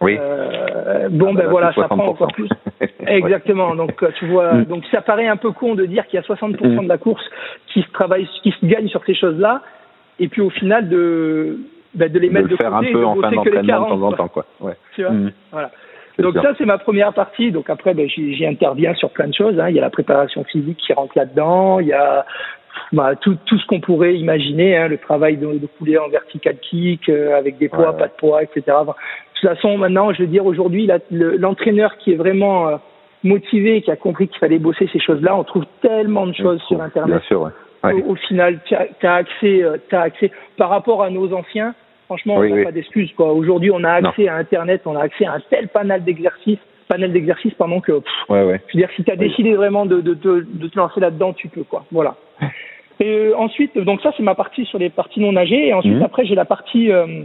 oui. 0.00 0.16
Euh, 0.20 1.08
bon, 1.10 1.30
ah, 1.30 1.38
ben 1.38 1.48
voilà, 1.48 1.72
ça 1.74 1.86
prend 1.86 2.08
encore 2.08 2.32
plus. 2.32 2.48
Exactement. 3.06 3.76
Donc, 3.76 4.04
tu 4.18 4.26
vois, 4.26 4.54
mm. 4.54 4.64
donc 4.64 4.84
ça 4.90 5.00
paraît 5.00 5.28
un 5.28 5.36
peu 5.36 5.52
con 5.52 5.74
de 5.74 5.86
dire 5.86 6.06
qu'il 6.06 6.20
y 6.20 6.22
a 6.22 6.26
60% 6.26 6.56
mm. 6.56 6.82
de 6.84 6.88
la 6.88 6.98
course 6.98 7.24
qui 7.68 7.82
se 7.82 7.90
travaille, 7.92 8.28
qui 8.42 8.52
se 8.52 8.66
gagne 8.66 8.88
sur 8.88 9.04
ces 9.04 9.14
choses-là, 9.14 9.62
et 10.18 10.28
puis 10.28 10.40
au 10.40 10.50
final 10.50 10.88
de 10.88 11.58
bah, 11.94 12.08
de 12.08 12.18
les 12.18 12.30
mettre 12.30 12.48
de, 12.48 12.56
faire 12.56 12.70
côté 12.70 12.88
un 12.88 12.92
peu 12.92 13.04
en 13.04 13.14
fin 13.16 13.30
d'entraînement 13.30 13.84
de 13.84 13.88
temps 13.88 14.02
en 14.02 14.12
temps, 14.12 14.28
quoi. 14.28 14.46
Ouais. 14.60 14.74
Tu 14.94 15.02
vois, 15.02 15.12
mmh. 15.12 15.32
voilà. 15.50 15.70
Donc 16.18 16.34
ça 16.36 16.52
c'est 16.58 16.66
ma 16.66 16.78
première 16.78 17.12
partie. 17.12 17.50
Donc 17.52 17.70
après 17.70 17.94
ben, 17.94 18.08
j'y 18.08 18.46
interviens 18.46 18.94
sur 18.94 19.10
plein 19.10 19.28
de 19.28 19.34
choses. 19.34 19.58
Hein. 19.58 19.70
Il 19.70 19.76
y 19.76 19.78
a 19.78 19.82
la 19.82 19.90
préparation 19.90 20.44
physique 20.44 20.78
qui 20.78 20.92
rentre 20.92 21.16
là-dedans. 21.16 21.80
Il 21.80 21.86
y 21.86 21.92
a 21.92 22.26
bah, 22.92 23.14
tout, 23.16 23.36
tout 23.46 23.58
ce 23.58 23.66
qu'on 23.66 23.80
pourrait 23.80 24.16
imaginer, 24.16 24.76
hein, 24.76 24.88
le 24.88 24.98
travail 24.98 25.36
de, 25.36 25.46
de 25.46 25.66
couler 25.78 25.98
en 25.98 26.08
vertical 26.08 26.56
kick 26.58 27.08
euh, 27.08 27.36
avec 27.36 27.58
des 27.58 27.68
poids, 27.68 27.96
pas 27.96 28.08
de 28.08 28.12
poids, 28.12 28.42
etc. 28.42 28.62
de 28.66 28.92
toute 29.40 29.48
façon 29.48 29.78
maintenant, 29.78 30.12
je 30.12 30.22
veux 30.22 30.28
dire 30.28 30.44
aujourd'hui 30.44 30.88
l'entraîneur 31.10 31.96
qui 31.98 32.12
est 32.12 32.16
vraiment 32.16 32.68
euh, 32.68 32.76
motivé, 33.24 33.82
qui 33.82 33.90
a 33.90 33.96
compris 33.96 34.28
qu'il 34.28 34.38
fallait 34.38 34.58
bosser 34.58 34.88
ces 34.92 35.00
choses-là, 35.00 35.36
on 35.36 35.44
trouve 35.44 35.64
tellement 35.80 36.26
de 36.26 36.34
choses 36.34 36.60
sur 36.68 36.80
Internet. 36.80 37.16
Bien 37.16 37.26
sûr, 37.26 37.42
ouais. 37.42 37.50
Au, 37.84 38.12
au, 38.12 38.14
final, 38.14 38.60
tu 38.64 38.74
as, 38.74 39.14
accès, 39.14 39.62
euh, 39.62 39.76
as 39.90 40.00
accès 40.00 40.30
par 40.56 40.70
rapport 40.70 41.02
à 41.02 41.10
nos 41.10 41.32
anciens. 41.32 41.74
Franchement, 42.06 42.36
on 42.36 42.44
n'a 42.44 42.64
pas 42.64 42.72
d'excuses. 42.72 43.12
Quoi. 43.16 43.32
Aujourd'hui, 43.32 43.70
on 43.70 43.82
a 43.84 43.90
accès 43.92 44.28
à 44.28 44.36
Internet, 44.36 44.82
on 44.84 44.96
a 44.96 45.02
accès 45.02 45.24
à 45.24 45.32
un 45.32 45.40
tel 45.50 45.68
panel 45.68 46.04
d'exercices, 46.04 46.58
panel 46.88 47.12
d'exercices, 47.12 47.54
pardon, 47.54 47.80
que 47.80 47.92
pff, 47.92 48.12
ouais, 48.28 48.44
ouais. 48.44 48.60
je 48.68 48.76
veux 48.76 48.82
dire, 48.82 48.90
si 48.96 49.02
tu 49.02 49.10
as 49.10 49.16
décidé 49.16 49.54
vraiment 49.54 49.86
de, 49.86 50.00
de, 50.00 50.14
de, 50.14 50.46
de, 50.46 50.68
te 50.68 50.78
lancer 50.78 51.00
là-dedans, 51.00 51.32
tu 51.32 51.48
peux, 51.48 51.64
quoi. 51.64 51.84
Voilà. 51.90 52.16
Et 53.00 53.08
euh, 53.08 53.36
ensuite, 53.36 53.76
donc 53.78 54.00
ça, 54.02 54.12
c'est 54.16 54.22
ma 54.22 54.34
partie 54.34 54.64
sur 54.66 54.78
les 54.78 54.90
parties 54.90 55.20
non 55.20 55.32
nagées. 55.32 55.68
Et 55.68 55.72
ensuite, 55.72 55.98
mmh. 55.98 56.02
après, 56.02 56.24
j'ai 56.26 56.34
la 56.34 56.44
partie, 56.44 56.92
euh, 56.92 57.24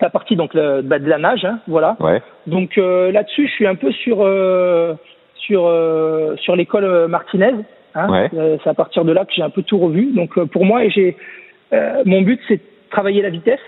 la 0.00 0.10
partie 0.10 0.36
donc 0.36 0.54
le, 0.54 0.82
bah, 0.82 0.98
de 0.98 1.08
la 1.08 1.18
nage, 1.18 1.44
hein, 1.44 1.58
voilà. 1.66 1.96
Ouais. 2.00 2.22
Donc 2.46 2.78
euh, 2.78 3.12
là-dessus, 3.12 3.46
je 3.48 3.52
suis 3.52 3.66
un 3.66 3.74
peu 3.74 3.90
sur 3.92 4.18
euh, 4.20 4.94
sur 5.36 5.66
euh, 5.66 6.36
sur 6.36 6.56
l'école 6.56 7.08
Martinez. 7.08 7.54
Hein. 7.94 8.10
Ouais. 8.10 8.58
c'est 8.62 8.70
à 8.70 8.74
partir 8.74 9.04
de 9.04 9.12
là 9.12 9.24
que 9.24 9.32
j'ai 9.32 9.42
un 9.42 9.50
peu 9.50 9.62
tout 9.62 9.78
revu. 9.78 10.12
Donc 10.12 10.38
pour 10.46 10.64
moi, 10.64 10.86
j'ai 10.88 11.16
mon 12.04 12.22
but, 12.22 12.40
c'est 12.48 12.56
de 12.56 12.62
travailler 12.90 13.22
la 13.22 13.30
vitesse. 13.30 13.60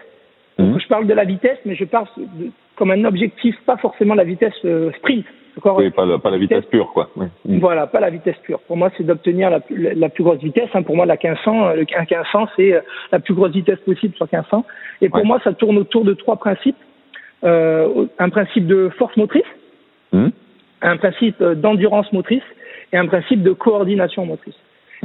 Donc, 0.59 0.77
mmh. 0.77 0.81
je 0.81 0.89
parle 0.89 1.07
de 1.07 1.15
la 1.15 1.25
vitesse, 1.25 1.59
mais 1.65 1.75
je 1.75 1.85
parle 1.85 2.07
de, 2.17 2.51
comme 2.77 2.91
un 2.91 3.05
objectif, 3.05 3.57
pas 3.67 3.77
forcément 3.77 4.15
la 4.15 4.25
vitesse 4.25 4.55
euh, 4.65 4.91
sprint. 4.99 5.27
Oui, 5.65 5.91
pas 5.91 6.05
la, 6.05 6.19
pas 6.19 6.31
la 6.31 6.37
vitesse, 6.37 6.67
pure, 6.67 6.93
quoi. 6.93 7.09
Oui. 7.17 7.27
Mmh. 7.47 7.59
Voilà, 7.59 7.87
pas 7.87 8.01
la 8.01 8.11
vitesse 8.11 8.37
pure. 8.43 8.61
Pour 8.61 8.77
moi, 8.77 8.91
c'est 8.97 9.05
d'obtenir 9.05 9.49
la, 9.49 9.61
la, 9.71 9.95
la, 9.95 10.09
plus 10.11 10.23
grosse 10.23 10.41
vitesse. 10.41 10.69
Hein. 10.75 10.83
Pour 10.83 10.97
moi, 10.97 11.07
la 11.07 11.15
1500, 11.15 11.73
le 11.75 11.81
1500, 11.81 12.49
c'est 12.57 12.75
euh, 12.75 12.81
la 13.11 13.21
plus 13.21 13.33
grosse 13.33 13.53
vitesse 13.53 13.79
possible 13.81 14.15
sur 14.17 14.27
1500. 14.31 14.65
Et 15.01 15.09
pour 15.09 15.21
ouais. 15.21 15.25
moi, 15.25 15.41
ça 15.45 15.55
tourne 15.55 15.79
autour 15.79 16.05
de 16.05 16.13
trois 16.13 16.37
principes. 16.37 16.77
Euh, 17.45 18.07
un 18.19 18.29
principe 18.29 18.67
de 18.67 18.91
force 18.99 19.17
motrice, 19.17 19.45
mmh. 20.13 20.29
un 20.83 20.97
principe 20.97 21.43
d'endurance 21.43 22.11
motrice 22.13 22.43
et 22.93 22.97
un 22.97 23.07
principe 23.07 23.43
de 23.43 23.53
coordination 23.53 24.27
motrice. 24.27 24.57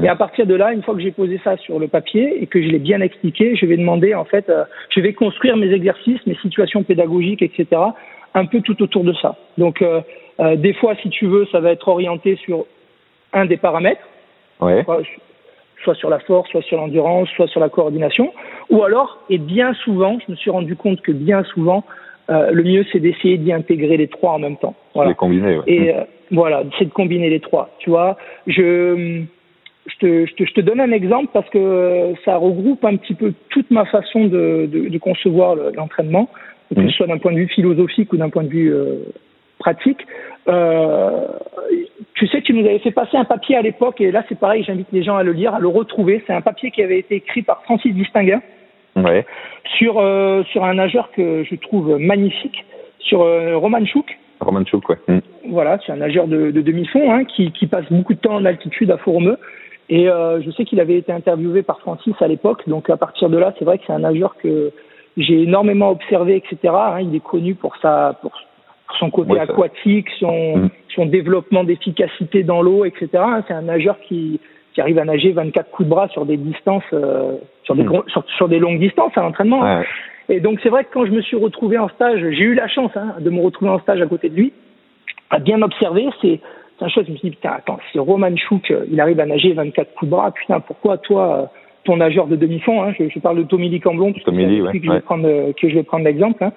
Et 0.01 0.07
à 0.07 0.15
partir 0.15 0.45
de 0.45 0.55
là, 0.55 0.73
une 0.73 0.81
fois 0.83 0.95
que 0.95 1.01
j'ai 1.01 1.11
posé 1.11 1.39
ça 1.43 1.57
sur 1.57 1.77
le 1.77 1.87
papier 1.87 2.41
et 2.41 2.47
que 2.47 2.61
je 2.61 2.67
l'ai 2.69 2.79
bien 2.79 3.01
expliqué, 3.01 3.55
je 3.55 3.65
vais 3.65 3.77
demander 3.77 4.15
en 4.15 4.23
fait, 4.25 4.49
euh, 4.49 4.63
je 4.89 5.01
vais 5.01 5.13
construire 5.13 5.57
mes 5.57 5.71
exercices, 5.71 6.25
mes 6.25 6.35
situations 6.35 6.83
pédagogiques, 6.83 7.41
etc. 7.41 7.67
Un 8.33 8.45
peu 8.45 8.61
tout 8.61 8.81
autour 8.81 9.03
de 9.03 9.13
ça. 9.13 9.35
Donc 9.57 9.81
euh, 9.81 10.01
euh, 10.39 10.55
des 10.55 10.73
fois, 10.73 10.95
si 11.01 11.09
tu 11.09 11.27
veux, 11.27 11.45
ça 11.51 11.59
va 11.59 11.71
être 11.71 11.87
orienté 11.87 12.37
sur 12.37 12.65
un 13.33 13.45
des 13.45 13.57
paramètres, 13.57 14.01
ouais. 14.61 14.83
soit, 14.85 15.01
soit 15.83 15.95
sur 15.95 16.09
la 16.09 16.19
force, 16.19 16.49
soit 16.49 16.63
sur 16.63 16.77
l'endurance, 16.77 17.29
soit 17.35 17.47
sur 17.47 17.59
la 17.59 17.69
coordination, 17.69 18.33
ou 18.69 18.83
alors, 18.83 19.19
et 19.29 19.37
bien 19.37 19.73
souvent, 19.83 20.17
je 20.25 20.31
me 20.31 20.37
suis 20.37 20.49
rendu 20.49 20.75
compte 20.75 21.01
que 21.01 21.11
bien 21.11 21.43
souvent, 21.43 21.83
le 22.29 22.63
mieux 22.63 22.85
c'est 22.93 22.99
d'essayer 22.99 23.37
d'y 23.37 23.51
intégrer 23.51 23.97
les 23.97 24.07
trois 24.07 24.31
en 24.31 24.39
même 24.39 24.55
temps. 24.55 24.75
Voilà. 24.95 25.09
Les 25.09 25.15
combiner. 25.15 25.57
Ouais. 25.57 25.63
Et 25.67 25.93
euh, 25.93 26.03
voilà, 26.31 26.63
c'est 26.77 26.85
de 26.85 26.91
combiner 26.91 27.29
les 27.29 27.39
trois. 27.39 27.69
Tu 27.79 27.89
vois, 27.89 28.17
je 28.47 29.23
je 29.87 29.95
te, 29.97 30.25
je, 30.27 30.33
te, 30.35 30.45
je 30.45 30.53
te, 30.53 30.61
donne 30.61 30.79
un 30.79 30.91
exemple 30.91 31.29
parce 31.33 31.49
que 31.49 32.13
ça 32.23 32.37
regroupe 32.37 32.85
un 32.85 32.97
petit 32.97 33.15
peu 33.15 33.33
toute 33.49 33.71
ma 33.71 33.85
façon 33.85 34.25
de, 34.25 34.69
de, 34.71 34.89
de 34.89 34.97
concevoir 34.99 35.55
l'entraînement, 35.55 36.29
que 36.69 36.75
ce 36.75 36.81
mmh. 36.81 36.89
soit 36.91 37.07
d'un 37.07 37.17
point 37.17 37.31
de 37.33 37.37
vue 37.37 37.47
philosophique 37.47 38.13
ou 38.13 38.17
d'un 38.17 38.29
point 38.29 38.43
de 38.43 38.49
vue 38.49 38.71
euh, 38.71 38.97
pratique. 39.57 40.05
Euh, 40.47 41.27
tu 42.13 42.27
sais, 42.27 42.41
tu 42.41 42.53
nous 42.53 42.65
avais 42.65 42.79
fait 42.79 42.91
passer 42.91 43.17
un 43.17 43.25
papier 43.25 43.55
à 43.55 43.61
l'époque, 43.61 44.01
et 44.01 44.11
là 44.11 44.23
c'est 44.29 44.37
pareil, 44.37 44.63
j'invite 44.63 44.87
les 44.91 45.03
gens 45.03 45.15
à 45.15 45.23
le 45.23 45.31
lire, 45.31 45.55
à 45.55 45.59
le 45.59 45.67
retrouver. 45.67 46.23
C'est 46.27 46.33
un 46.33 46.41
papier 46.41 46.71
qui 46.71 46.83
avait 46.83 46.99
été 46.99 47.15
écrit 47.15 47.41
par 47.41 47.63
Francis 47.63 47.93
Distinguin 47.93 48.41
ouais. 48.95 49.25
sur, 49.77 49.99
euh, 49.99 50.43
sur 50.51 50.63
un 50.63 50.75
nageur 50.75 51.11
que 51.11 51.43
je 51.43 51.55
trouve 51.55 51.97
magnifique, 51.97 52.65
sur 52.99 53.21
euh, 53.21 53.57
Roman 53.57 53.85
Chouk. 53.85 54.17
Ouais. 54.89 54.97
Mmh. 55.07 55.19
Voilà, 55.49 55.79
c'est 55.85 55.91
un 55.91 55.97
nageur 55.97 56.27
de, 56.27 56.51
de 56.51 56.61
demi-fond 56.61 57.11
hein, 57.11 57.25
qui, 57.25 57.51
qui 57.51 57.67
passe 57.67 57.85
beaucoup 57.91 58.13
de 58.13 58.19
temps 58.19 58.35
en 58.35 58.45
altitude 58.45 58.91
à 58.91 58.97
Fourmeux. 58.97 59.37
Et 59.89 60.07
euh, 60.07 60.41
je 60.41 60.49
sais 60.51 60.63
qu'il 60.63 60.79
avait 60.79 60.97
été 60.97 61.11
interviewé 61.11 61.63
par 61.63 61.79
Francis 61.79 62.13
à 62.21 62.27
l'époque, 62.27 62.67
donc 62.67 62.89
à 62.89 62.97
partir 62.97 63.29
de 63.29 63.37
là, 63.37 63.53
c'est 63.59 63.65
vrai 63.65 63.77
que 63.77 63.83
c'est 63.85 63.93
un 63.93 63.99
nageur 63.99 64.35
que 64.37 64.71
j'ai 65.17 65.43
énormément 65.43 65.89
observé, 65.89 66.37
etc. 66.37 66.73
Hein, 66.73 67.01
il 67.01 67.13
est 67.15 67.23
connu 67.23 67.55
pour 67.55 67.75
sa 67.81 68.17
pour 68.21 68.31
son 68.99 69.09
côté 69.09 69.33
ouais, 69.33 69.39
aquatique, 69.39 70.07
son 70.19 70.57
mmh. 70.57 70.69
son 70.95 71.05
développement 71.07 71.65
d'efficacité 71.65 72.43
dans 72.43 72.61
l'eau, 72.61 72.85
etc. 72.85 73.09
Hein, 73.15 73.43
c'est 73.47 73.53
un 73.53 73.63
nageur 73.63 73.99
qui 74.07 74.39
qui 74.73 74.79
arrive 74.79 74.99
à 74.99 75.03
nager 75.03 75.33
24 75.33 75.69
coups 75.71 75.87
de 75.87 75.93
bras 75.93 76.07
sur 76.07 76.25
des 76.25 76.37
distances, 76.37 76.83
euh, 76.93 77.35
sur 77.63 77.75
des 77.75 77.83
mmh. 77.83 78.03
sur, 78.07 78.23
sur, 78.37 78.47
des 78.47 78.59
longues 78.59 78.79
distances 78.79 79.11
à 79.17 79.21
l'entraînement. 79.21 79.61
Ouais. 79.61 79.85
Et 80.31 80.39
donc 80.39 80.59
c'est 80.63 80.69
vrai 80.69 80.85
que 80.85 80.89
quand 80.93 81.05
je 81.05 81.11
me 81.11 81.21
suis 81.21 81.35
retrouvé 81.35 81.77
en 81.77 81.89
stage, 81.89 82.21
j'ai 82.21 82.43
eu 82.43 82.53
la 82.53 82.69
chance 82.69 82.91
hein, 82.95 83.15
de 83.19 83.29
me 83.29 83.41
retrouver 83.41 83.69
en 83.69 83.79
stage 83.79 84.01
à 84.01 84.05
côté 84.07 84.29
de 84.29 84.35
lui, 84.35 84.53
à 85.29 85.39
bien 85.39 85.61
observer, 85.61 86.07
c'est 86.21 86.39
un 86.79 86.87
chose, 86.87 87.03
je 87.05 87.11
me 87.11 87.17
suis 87.17 87.29
dit, 87.29 87.35
putain, 87.35 87.51
attends, 87.51 87.79
si 87.91 87.99
Roman 87.99 88.35
Chouk, 88.37 88.73
il 88.89 88.99
arrive 89.01 89.19
à 89.19 89.25
nager 89.25 89.51
24 89.51 89.93
coups 89.93 90.09
de 90.09 90.15
bras, 90.15 90.31
putain, 90.31 90.61
pourquoi 90.61 90.97
toi, 90.97 91.51
ton 91.83 91.97
nageur 91.97 92.27
de 92.27 92.37
demi-fond, 92.37 92.81
hein, 92.81 92.93
je, 92.97 93.09
je, 93.09 93.19
parle 93.19 93.39
de 93.39 93.43
Tommy 93.43 93.77
Camblon, 93.81 94.13
Tommy 94.25 94.61
ouais, 94.61 94.71
que, 94.71 94.85
je 94.85 94.91
vais 94.91 95.01
prendre, 95.01 95.51
que 95.51 95.69
je 95.69 95.75
vais 95.75 95.83
prendre 95.83 96.05
l'exemple, 96.05 96.41
hein, 96.43 96.53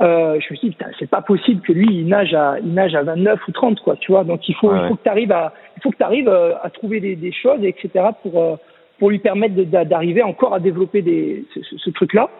euh, 0.00 0.40
je 0.40 0.52
me 0.52 0.56
suis 0.56 0.70
dit, 0.70 0.74
putain, 0.74 0.90
c'est 0.98 1.10
pas 1.10 1.20
possible 1.20 1.60
que 1.60 1.72
lui, 1.72 1.88
il 1.90 2.08
nage 2.08 2.32
à, 2.32 2.56
il 2.58 2.72
nage 2.72 2.94
à 2.94 3.02
29 3.02 3.38
ou 3.46 3.52
30, 3.52 3.80
quoi, 3.80 3.96
tu 3.96 4.12
vois, 4.12 4.24
donc 4.24 4.48
il 4.48 4.54
faut, 4.54 4.70
ouais. 4.70 4.78
il 4.82 4.88
faut 4.88 4.96
que 4.96 5.02
tu 5.04 5.10
arrives 5.10 5.32
à, 5.32 5.52
il 5.76 5.82
faut 5.82 5.90
que 5.90 6.02
arrives 6.02 6.28
euh, 6.28 6.54
à 6.62 6.70
trouver 6.70 7.00
des, 7.00 7.16
des, 7.16 7.32
choses, 7.32 7.62
etc., 7.62 8.06
pour, 8.22 8.42
euh, 8.42 8.56
pour 8.98 9.10
lui 9.10 9.18
permettre 9.18 9.54
d'arriver 9.84 10.22
encore 10.22 10.54
à 10.54 10.58
développer 10.58 11.02
des, 11.02 11.44
ce, 11.54 11.60
ce, 11.62 11.76
ce 11.76 11.90
truc-là. 11.90 12.30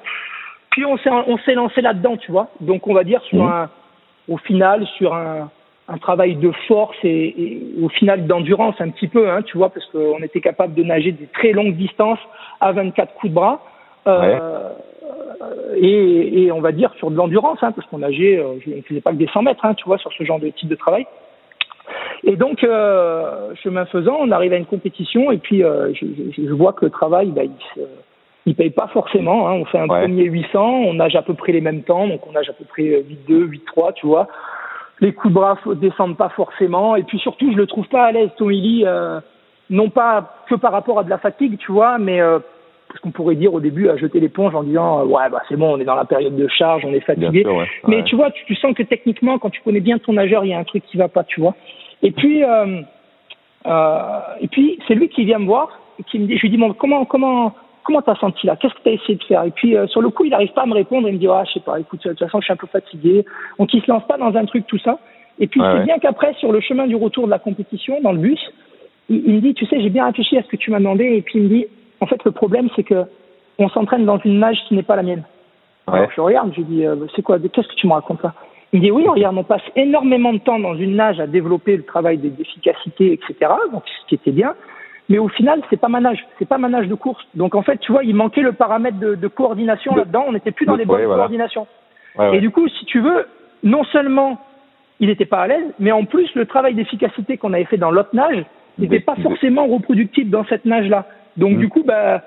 Puis 0.80 0.86
on 0.86 0.96
s'est, 0.96 1.10
on 1.10 1.36
s'est 1.36 1.52
lancé 1.52 1.82
là-dedans, 1.82 2.16
tu 2.16 2.32
vois, 2.32 2.48
donc 2.62 2.86
on 2.86 2.94
va 2.94 3.04
dire 3.04 3.20
sur 3.24 3.44
mmh. 3.44 3.52
un, 3.52 3.70
au 4.28 4.38
final, 4.38 4.86
sur 4.96 5.14
un, 5.14 5.50
un 5.88 5.98
travail 5.98 6.36
de 6.36 6.50
force 6.66 6.96
et, 7.04 7.34
et 7.36 7.62
au 7.82 7.90
final 7.90 8.26
d'endurance 8.26 8.76
un 8.80 8.88
petit 8.88 9.06
peu, 9.06 9.28
hein, 9.28 9.42
tu 9.42 9.58
vois, 9.58 9.68
parce 9.68 9.84
qu'on 9.88 10.22
était 10.22 10.40
capable 10.40 10.72
de 10.72 10.82
nager 10.82 11.12
des 11.12 11.26
très 11.26 11.52
longues 11.52 11.76
distances 11.76 12.18
à 12.62 12.72
24 12.72 13.12
coups 13.12 13.28
de 13.28 13.34
bras. 13.34 13.60
Euh, 14.06 14.70
ouais. 15.42 15.86
et, 15.86 16.44
et, 16.44 16.50
on 16.50 16.62
va 16.62 16.72
dire 16.72 16.94
sur 16.94 17.10
de 17.10 17.16
l'endurance, 17.16 17.58
hein, 17.60 17.72
parce 17.72 17.86
qu'on 17.88 17.98
nageait, 17.98 18.38
euh, 18.38 18.54
je 18.64 18.70
ne 18.70 18.80
faisais 18.80 19.02
pas 19.02 19.10
que 19.10 19.16
des 19.16 19.28
100 19.28 19.42
mètres, 19.42 19.66
hein, 19.66 19.74
tu 19.74 19.84
vois, 19.84 19.98
sur 19.98 20.14
ce 20.14 20.24
genre 20.24 20.40
de 20.40 20.48
type 20.48 20.70
de 20.70 20.76
travail. 20.76 21.06
Et 22.24 22.36
donc, 22.36 22.64
euh, 22.64 23.54
chemin 23.62 23.84
faisant, 23.84 24.16
on 24.18 24.30
arrive 24.30 24.54
à 24.54 24.56
une 24.56 24.64
compétition 24.64 25.30
et 25.30 25.36
puis 25.36 25.62
euh, 25.62 25.92
je, 25.92 26.06
je, 26.34 26.42
je, 26.46 26.52
vois 26.54 26.72
que 26.72 26.86
le 26.86 26.90
travail, 26.90 27.32
bah, 27.32 27.44
il 27.44 27.52
se, 27.74 27.80
il 28.46 28.54
paye 28.54 28.70
pas 28.70 28.88
forcément. 28.88 29.48
Hein. 29.48 29.52
On 29.54 29.64
fait 29.64 29.78
un 29.78 29.88
ouais. 29.88 30.02
premier 30.02 30.24
800, 30.24 30.60
on 30.60 30.94
nage 30.94 31.16
à 31.16 31.22
peu 31.22 31.34
près 31.34 31.52
les 31.52 31.60
mêmes 31.60 31.82
temps, 31.82 32.08
donc 32.08 32.26
on 32.26 32.32
nage 32.32 32.48
à 32.48 32.52
peu 32.52 32.64
près 32.64 32.82
8-2, 33.28 33.60
8-3, 33.76 33.94
tu 33.94 34.06
vois 34.06 34.28
les 35.02 35.14
coups 35.14 35.32
de 35.32 35.38
bras 35.38 35.58
descendent 35.76 36.16
pas 36.16 36.28
forcément. 36.28 36.94
Et 36.94 37.02
puis 37.02 37.18
surtout, 37.18 37.50
je 37.52 37.56
le 37.56 37.66
trouve 37.66 37.88
pas 37.88 38.04
à 38.04 38.12
l'aise, 38.12 38.30
Tomili, 38.36 38.84
euh, 38.86 39.20
non 39.70 39.88
pas 39.88 40.36
que 40.48 40.54
par 40.54 40.72
rapport 40.72 40.98
à 40.98 41.04
de 41.04 41.10
la 41.10 41.18
fatigue, 41.18 41.56
tu 41.58 41.72
vois, 41.72 41.98
mais 41.98 42.20
euh, 42.20 42.38
ce 42.94 43.00
qu'on 43.00 43.10
pourrait 43.10 43.36
dire 43.36 43.54
au 43.54 43.60
début 43.60 43.88
à 43.88 43.96
jeter 43.96 44.20
l'éponge 44.20 44.54
en 44.54 44.62
disant 44.62 45.04
ouais 45.04 45.28
bah 45.30 45.42
c'est 45.48 45.56
bon 45.56 45.76
on 45.76 45.80
est 45.80 45.84
dans 45.84 45.94
la 45.94 46.04
période 46.04 46.34
de 46.34 46.48
charge 46.48 46.84
on 46.84 46.92
est 46.92 47.00
fatigué 47.00 47.46
mais 47.86 48.02
tu 48.02 48.16
vois 48.16 48.32
tu, 48.32 48.44
tu, 48.46 48.56
sens 48.56 48.74
que 48.74 48.82
techniquement 48.82 49.38
quand 49.38 49.50
tu 49.50 49.60
connais 49.62 49.78
bien 49.78 49.98
ton 49.98 50.14
nageur 50.14 50.44
il 50.44 50.48
y 50.48 50.54
a 50.54 50.58
un 50.58 50.64
truc 50.64 50.84
qui 50.86 50.96
va 50.96 51.06
pas 51.06 51.22
tu 51.22 51.40
vois 51.40 51.54
et 52.02 52.10
puis 52.10 52.42
euh, 52.42 52.80
euh, 53.66 54.20
et 54.40 54.48
puis 54.48 54.80
c'est 54.88 54.94
lui 54.94 55.08
qui 55.08 55.24
vient 55.24 55.38
me 55.38 55.46
voir 55.46 55.68
et 56.00 56.02
qui 56.02 56.18
me 56.18 56.26
dit 56.26 56.36
je 56.36 56.42
lui 56.42 56.50
dis 56.50 56.56
bon 56.56 56.72
comment 56.72 57.04
comment 57.04 57.54
comment 57.84 58.02
t'as 58.02 58.16
senti 58.16 58.46
là? 58.46 58.56
Qu'est-ce 58.56 58.74
que 58.74 58.80
t'as 58.84 58.92
essayé 58.92 59.16
de 59.16 59.24
faire? 59.24 59.44
Et 59.44 59.50
puis 59.50 59.76
euh, 59.76 59.86
sur 59.86 60.00
le 60.00 60.10
coup 60.10 60.24
il 60.24 60.30
n'arrive 60.30 60.52
pas 60.52 60.62
à 60.62 60.66
me 60.66 60.74
répondre 60.74 61.08
il 61.08 61.14
me 61.14 61.18
dit 61.18 61.28
ah 61.28 61.44
je 61.46 61.52
sais 61.52 61.60
pas 61.60 61.78
écoute 61.78 62.02
de 62.04 62.10
toute 62.10 62.18
façon 62.18 62.40
je 62.40 62.44
suis 62.44 62.52
un 62.52 62.56
peu 62.56 62.66
fatigué. 62.66 63.24
Donc 63.58 63.72
il 63.74 63.82
se 63.82 63.90
lance 63.90 64.06
pas 64.06 64.18
dans 64.18 64.34
un 64.34 64.44
truc 64.44 64.66
tout 64.66 64.78
ça. 64.78 64.98
Et 65.38 65.46
puis 65.46 65.60
c'est 65.60 65.84
bien 65.84 65.98
qu'après 65.98 66.34
sur 66.34 66.52
le 66.52 66.60
chemin 66.60 66.86
du 66.86 66.96
retour 66.96 67.26
de 67.26 67.30
la 67.30 67.38
compétition 67.38 68.00
dans 68.02 68.12
le 68.12 68.18
bus 68.18 68.40
il, 69.08 69.22
il 69.26 69.34
me 69.36 69.40
dit 69.40 69.54
tu 69.54 69.66
sais 69.66 69.80
j'ai 69.80 69.90
bien 69.90 70.06
réfléchi 70.06 70.36
à 70.36 70.42
ce 70.42 70.48
que 70.48 70.56
tu 70.56 70.70
m'as 70.70 70.78
demandé. 70.78 71.04
Et 71.04 71.22
puis 71.22 71.38
il 71.38 71.44
me 71.44 71.48
dit 71.48 71.66
en 72.00 72.06
fait, 72.06 72.22
le 72.24 72.32
problème, 72.32 72.68
c'est 72.74 72.82
que 72.82 73.04
on 73.58 73.68
s'entraîne 73.68 74.06
dans 74.06 74.18
une 74.18 74.38
nage 74.38 74.56
qui 74.66 74.74
n'est 74.74 74.82
pas 74.82 74.96
la 74.96 75.02
mienne. 75.02 75.24
Alors, 75.86 76.10
je 76.14 76.20
regarde, 76.20 76.52
je 76.56 76.62
dis, 76.62 76.86
euh, 76.86 76.96
c'est 77.14 77.22
quoi, 77.22 77.38
qu'est-ce 77.38 77.68
que 77.68 77.74
tu 77.74 77.86
me 77.86 77.92
racontes 77.92 78.22
ça 78.22 78.32
Il 78.72 78.80
dit, 78.80 78.90
oui, 78.90 79.06
regarde, 79.06 79.36
on 79.36 79.44
passe 79.44 79.62
énormément 79.76 80.32
de 80.32 80.38
temps 80.38 80.58
dans 80.58 80.74
une 80.74 80.96
nage 80.96 81.20
à 81.20 81.26
développer 81.26 81.76
le 81.76 81.82
travail 81.82 82.16
d'efficacité, 82.18 83.12
etc. 83.12 83.52
Donc, 83.72 83.82
ce 83.86 84.06
qui 84.08 84.14
était 84.14 84.30
bien. 84.30 84.54
Mais 85.10 85.18
au 85.18 85.28
final, 85.28 85.60
c'est 85.68 85.76
pas 85.78 85.88
ma 85.88 86.00
nage, 86.00 86.24
c'est 86.38 86.48
pas 86.48 86.56
ma 86.56 86.68
nage 86.68 86.86
de 86.86 86.94
course. 86.94 87.26
Donc, 87.34 87.54
en 87.56 87.62
fait, 87.62 87.78
tu 87.78 87.90
vois, 87.90 88.04
il 88.04 88.14
manquait 88.14 88.42
le 88.42 88.52
paramètre 88.52 88.98
de, 88.98 89.16
de 89.16 89.28
coordination 89.28 89.94
là-dedans. 89.94 90.24
On 90.28 90.32
n'était 90.32 90.52
plus 90.52 90.66
dans 90.66 90.76
les 90.76 90.86
bonnes 90.86 91.04
coordinations. 91.04 91.66
Et 92.32 92.40
du 92.40 92.50
coup, 92.50 92.66
si 92.68 92.84
tu 92.86 93.00
veux, 93.00 93.26
non 93.62 93.84
seulement 93.84 94.38
il 95.00 95.08
n'était 95.08 95.26
pas 95.26 95.40
à 95.40 95.46
l'aise, 95.46 95.64
mais 95.78 95.92
en 95.92 96.04
plus, 96.04 96.32
le 96.34 96.46
travail 96.46 96.74
d'efficacité 96.74 97.38
qu'on 97.38 97.52
avait 97.54 97.64
fait 97.64 97.78
dans 97.78 97.90
l'autre 97.90 98.10
nage 98.14 98.44
n'était 98.78 99.00
pas 99.00 99.16
forcément 99.16 99.66
reproductible 99.66 100.30
dans 100.30 100.44
cette 100.44 100.64
nage-là. 100.64 101.06
Donc, 101.36 101.58
du 101.58 101.68
coup, 101.68 101.82
bah, 101.84 102.22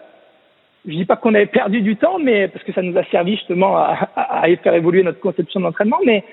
je 0.86 0.92
dis 0.92 1.06
pas 1.06 1.16
qu'on 1.16 1.36
avait 1.36 1.46
perdu 1.46 1.82
du 1.82 1.96
temps, 1.96 2.18
mais 2.20 2.48
parce 2.48 2.64
que 2.66 2.74
ça 2.74 2.82
nous 2.82 2.98
a 2.98 3.04
servi 3.06 3.36
justement 3.36 3.78
à, 3.78 4.10
à, 4.16 4.56
faire 4.58 4.74
évoluer 4.74 5.04
notre 5.04 5.20
conception 5.20 5.60
d'entraînement. 5.60 6.00
Mais, 6.06 6.24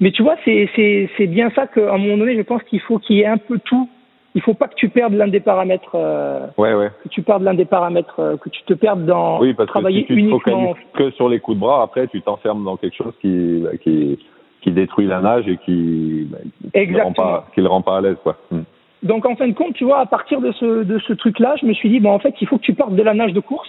mais 0.00 0.10
tu 0.10 0.22
vois, 0.22 0.36
c'est 0.44 1.26
bien 1.26 1.50
ça 1.54 1.66
qu'à 1.66 1.92
un 1.92 1.98
moment 1.98 2.16
donné, 2.16 2.36
je 2.36 2.42
pense 2.42 2.62
qu'il 2.64 2.80
faut 2.80 2.98
qu'il 2.98 3.16
y 3.16 3.20
ait 3.20 3.26
un 3.26 3.38
peu 3.38 3.58
tout. 3.58 3.88
Il 4.36 4.42
faut 4.42 4.54
pas 4.54 4.66
que 4.66 4.74
tu 4.74 4.88
perdes 4.88 5.14
l'un 5.14 5.28
des 5.28 5.40
paramètres. 5.40 5.94
Euh, 5.94 6.46
ouais, 6.58 6.74
ouais. 6.74 6.90
Que 7.04 7.08
tu 7.08 7.22
perdes 7.22 7.42
l'un 7.42 7.54
des 7.54 7.64
paramètres, 7.64 8.18
euh, 8.18 8.36
que 8.36 8.48
tu 8.48 8.62
te 8.64 8.74
perdes 8.74 9.06
dans 9.06 9.40
oui, 9.40 9.54
parce 9.54 9.68
travailler 9.68 10.02
que 10.02 10.14
si 10.14 10.20
tu 10.20 10.26
uniquement. 10.28 10.74
Te 10.74 10.98
que 10.98 11.10
sur 11.12 11.28
les 11.28 11.38
coups 11.38 11.56
de 11.56 11.60
bras, 11.60 11.82
après, 11.82 12.08
tu 12.08 12.20
t'enfermes 12.20 12.64
dans 12.64 12.76
quelque 12.76 12.96
chose 12.96 13.14
qui, 13.20 13.64
qui, 13.82 14.18
qui 14.60 14.70
détruit 14.72 15.06
la 15.06 15.20
nage 15.20 15.46
et 15.46 15.56
qui, 15.58 16.28
qui, 16.72 16.86
le 16.86 17.02
rend 17.02 17.12
pas, 17.12 17.46
qui 17.54 17.60
le 17.60 17.68
rend 17.68 17.82
pas 17.82 17.98
à 17.98 18.00
l'aise, 18.00 18.16
quoi. 18.24 18.36
Hmm. 18.50 18.62
Donc 19.04 19.26
en 19.26 19.36
fin 19.36 19.46
de 19.46 19.52
compte, 19.52 19.74
tu 19.74 19.84
vois, 19.84 20.00
à 20.00 20.06
partir 20.06 20.40
de 20.40 20.50
ce, 20.52 20.82
de 20.82 20.98
ce 20.98 21.12
truc-là, 21.12 21.54
je 21.60 21.66
me 21.66 21.74
suis 21.74 21.90
dit, 21.90 22.00
bon, 22.00 22.10
en 22.10 22.18
fait, 22.18 22.34
il 22.40 22.48
faut 22.48 22.56
que 22.56 22.62
tu 22.62 22.72
partes 22.72 22.94
de 22.94 23.02
la 23.02 23.14
nage 23.14 23.34
de 23.34 23.40
course. 23.40 23.68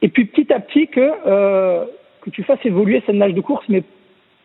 Et 0.00 0.08
puis 0.08 0.26
petit 0.26 0.52
à 0.52 0.60
petit, 0.60 0.86
que, 0.86 1.10
euh, 1.26 1.84
que 2.22 2.30
tu 2.30 2.44
fasses 2.44 2.64
évoluer 2.64 3.02
cette 3.04 3.16
nage 3.16 3.34
de 3.34 3.40
course, 3.40 3.64
mais 3.68 3.82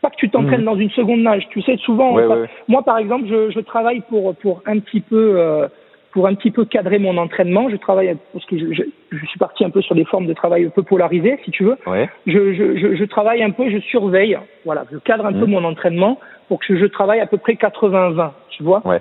pas 0.01 0.09
que 0.09 0.15
tu 0.15 0.29
t'entraînes 0.29 0.61
mmh. 0.61 0.65
dans 0.65 0.75
une 0.75 0.89
seconde 0.91 1.21
nage. 1.21 1.47
Tu 1.49 1.61
sais, 1.61 1.77
souvent, 1.77 2.13
ouais, 2.13 2.25
ouais. 2.25 2.49
moi 2.67 2.83
par 2.83 2.97
exemple, 2.97 3.25
je, 3.27 3.51
je, 3.51 3.59
travaille 3.59 4.01
pour, 4.09 4.35
pour 4.35 4.61
un 4.65 4.79
petit 4.79 5.01
peu. 5.01 5.35
Euh, 5.37 5.67
pour 6.11 6.27
un 6.27 6.35
petit 6.35 6.51
peu 6.51 6.65
cadrer 6.65 6.99
mon 6.99 7.17
entraînement, 7.17 7.69
je 7.69 7.77
travaille 7.77 8.17
parce 8.33 8.45
que 8.45 8.57
je, 8.57 8.73
je, 8.73 8.83
je, 9.11 9.25
suis 9.27 9.39
parti 9.39 9.63
un 9.63 9.69
peu 9.69 9.81
sur 9.81 9.95
des 9.95 10.03
formes 10.03 10.27
de 10.27 10.33
travail 10.33 10.65
un 10.65 10.69
peu 10.69 10.83
polarisées, 10.83 11.39
si 11.45 11.51
tu 11.51 11.63
veux. 11.63 11.77
Ouais. 11.87 12.09
Je, 12.27 12.53
je, 12.53 12.95
je, 12.95 13.03
travaille 13.05 13.41
un 13.41 13.51
peu, 13.51 13.69
je 13.69 13.77
surveille, 13.79 14.37
voilà, 14.65 14.83
je 14.91 14.97
cadre 14.97 15.25
un 15.25 15.31
mmh. 15.31 15.39
peu 15.39 15.45
mon 15.45 15.63
entraînement 15.63 16.19
pour 16.49 16.59
que 16.59 16.77
je 16.77 16.85
travaille 16.85 17.21
à 17.21 17.27
peu 17.27 17.37
près 17.37 17.53
80-20, 17.53 18.31
tu 18.49 18.63
vois. 18.63 18.85
Ouais. 18.85 18.99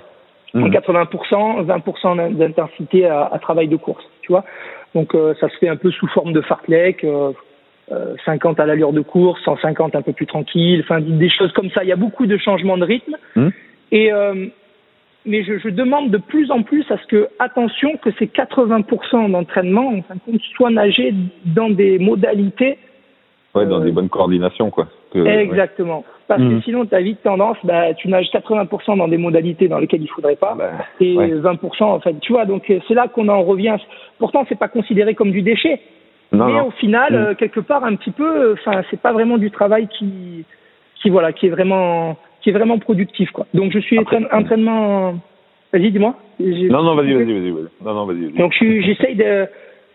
Mmh. 0.53 0.67
80%, 0.67 1.65
20% 1.65 2.35
d'intensité 2.37 3.05
à, 3.07 3.25
à, 3.25 3.39
travail 3.39 3.67
de 3.67 3.75
course, 3.75 4.03
tu 4.21 4.31
vois. 4.31 4.45
Donc 4.95 5.15
euh, 5.15 5.33
ça 5.39 5.49
se 5.49 5.57
fait 5.57 5.69
un 5.69 5.77
peu 5.77 5.91
sous 5.91 6.07
forme 6.07 6.33
de 6.33 6.41
fartlek, 6.41 7.03
euh, 7.03 7.31
50 8.25 8.59
à 8.59 8.65
l'allure 8.65 8.93
de 8.93 9.01
course, 9.01 9.41
150 9.43 9.95
un 9.95 10.01
peu 10.01 10.13
plus 10.13 10.25
tranquille, 10.25 10.81
enfin 10.83 11.01
des 11.01 11.29
choses 11.29 11.51
comme 11.53 11.69
ça. 11.71 11.83
Il 11.83 11.89
y 11.89 11.93
a 11.93 11.97
beaucoup 11.97 12.25
de 12.25 12.37
changements 12.37 12.77
de 12.77 12.85
rythme. 12.85 13.17
Mmh. 13.35 13.49
Et 13.91 14.13
euh, 14.13 14.47
mais 15.25 15.43
je, 15.43 15.59
je, 15.59 15.69
demande 15.69 16.09
de 16.09 16.17
plus 16.17 16.49
en 16.49 16.63
plus 16.63 16.89
à 16.89 16.97
ce 16.97 17.05
que 17.05 17.27
attention 17.37 17.97
que 17.97 18.09
ces 18.17 18.25
80% 18.25 19.31
d'entraînement 19.31 19.87
en 19.89 20.01
fin 20.01 20.15
de 20.15 20.19
compte 20.25 20.41
soient 20.55 20.71
nagés 20.71 21.13
dans 21.45 21.69
des 21.69 21.99
modalités. 21.99 22.77
Ouais, 23.53 23.65
dans 23.65 23.81
des 23.81 23.91
bonnes 23.91 24.09
coordinations 24.09 24.71
quoi. 24.71 24.87
Que, 25.13 25.19
Exactement. 25.19 25.99
Ouais. 25.99 26.05
Parce 26.31 26.41
mmh. 26.41 26.49
que 26.49 26.63
sinon, 26.63 26.85
tu 26.85 26.95
as 26.95 27.01
vite 27.01 27.21
tendance, 27.23 27.57
bah, 27.65 27.93
tu 27.93 28.07
nages 28.07 28.27
80% 28.31 28.97
dans 28.97 29.09
des 29.09 29.17
modalités 29.17 29.67
dans 29.67 29.79
lesquelles 29.79 30.01
il 30.01 30.07
faudrait 30.07 30.37
pas, 30.37 30.55
bah, 30.57 30.71
et 31.01 31.17
ouais. 31.17 31.27
20%, 31.27 31.83
en 31.83 31.99
fait, 31.99 32.17
tu 32.21 32.31
vois, 32.31 32.45
donc 32.45 32.71
c'est 32.87 32.93
là 32.93 33.09
qu'on 33.09 33.27
en 33.27 33.43
revient. 33.43 33.75
Pourtant, 34.17 34.45
c'est 34.47 34.57
pas 34.57 34.69
considéré 34.69 35.13
comme 35.13 35.31
du 35.31 35.41
déchet. 35.41 35.81
Non, 36.31 36.45
mais 36.47 36.53
non. 36.53 36.67
au 36.67 36.71
final, 36.71 37.13
mmh. 37.13 37.15
euh, 37.15 37.33
quelque 37.35 37.59
part, 37.59 37.83
un 37.83 37.95
petit 37.95 38.11
peu, 38.11 38.53
enfin, 38.53 38.81
c'est 38.89 38.99
pas 38.99 39.11
vraiment 39.11 39.37
du 39.37 39.51
travail 39.51 39.87
qui, 39.87 40.45
qui, 40.95 41.09
voilà, 41.09 41.33
qui 41.33 41.47
est 41.47 41.49
vraiment, 41.49 42.17
qui 42.41 42.49
est 42.49 42.53
vraiment 42.53 42.79
productif, 42.79 43.31
quoi. 43.31 43.47
Donc, 43.53 43.71
je 43.73 43.79
suis 43.79 43.97
Après, 43.97 44.19
entraînement, 44.31 45.15
vas-y, 45.73 45.91
dis-moi. 45.91 46.15
Non, 46.39 46.83
non, 46.83 46.95
vas-y, 46.95 47.13
vas-y, 47.13 47.33
vas-y, 47.33 47.51
vas 47.51 47.59
non, 47.83 47.93
non, 47.93 48.05
vas-y. 48.05 48.31
Vas 48.31 48.39
donc, 48.39 48.53
j'essaye 48.59 49.15
de, 49.15 49.45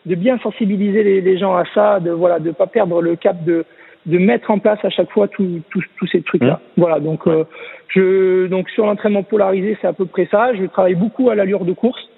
de 0.05 0.15
bien 0.15 0.39
sensibiliser 0.39 1.03
les, 1.03 1.21
les 1.23 1.39
gens 1.39 1.57
à 1.57 1.65
ça, 1.75 2.01
de, 2.01 2.11
voilà, 2.11 2.39
de 2.39 2.51
pas 2.51 2.67
perdre 2.67 3.01
le 3.01 3.17
cap 3.17 3.43
de, 3.45 3.65
de 4.05 4.19
mettre 4.19 4.51
en 4.51 4.59
place 4.59 4.79
à 4.85 4.91
chaque 4.91 5.11
fois 5.11 5.29
tous 5.29 5.63
tous 5.71 6.07
ces 6.07 6.23
trucs 6.23 6.43
là. 6.43 6.61
Mmh. 6.77 6.81
Voilà, 6.81 7.01
donc 7.01 7.27
ouais. 7.27 7.33
euh, 7.33 7.45
je 7.89 8.47
donc 8.47 8.69
sur 8.71 8.87
l'entraînement 8.87 9.23
polarisé, 9.23 9.77
c'est 9.81 9.89
à 9.89 9.93
peu 9.93 10.07
près 10.07 10.29
ça, 10.31 10.55
je 10.55 10.65
travaille 10.67 10.95
beaucoup 10.95 11.31
à 11.31 11.35
l'allure 11.35 11.65
de 11.65 11.73
course. 11.73 12.09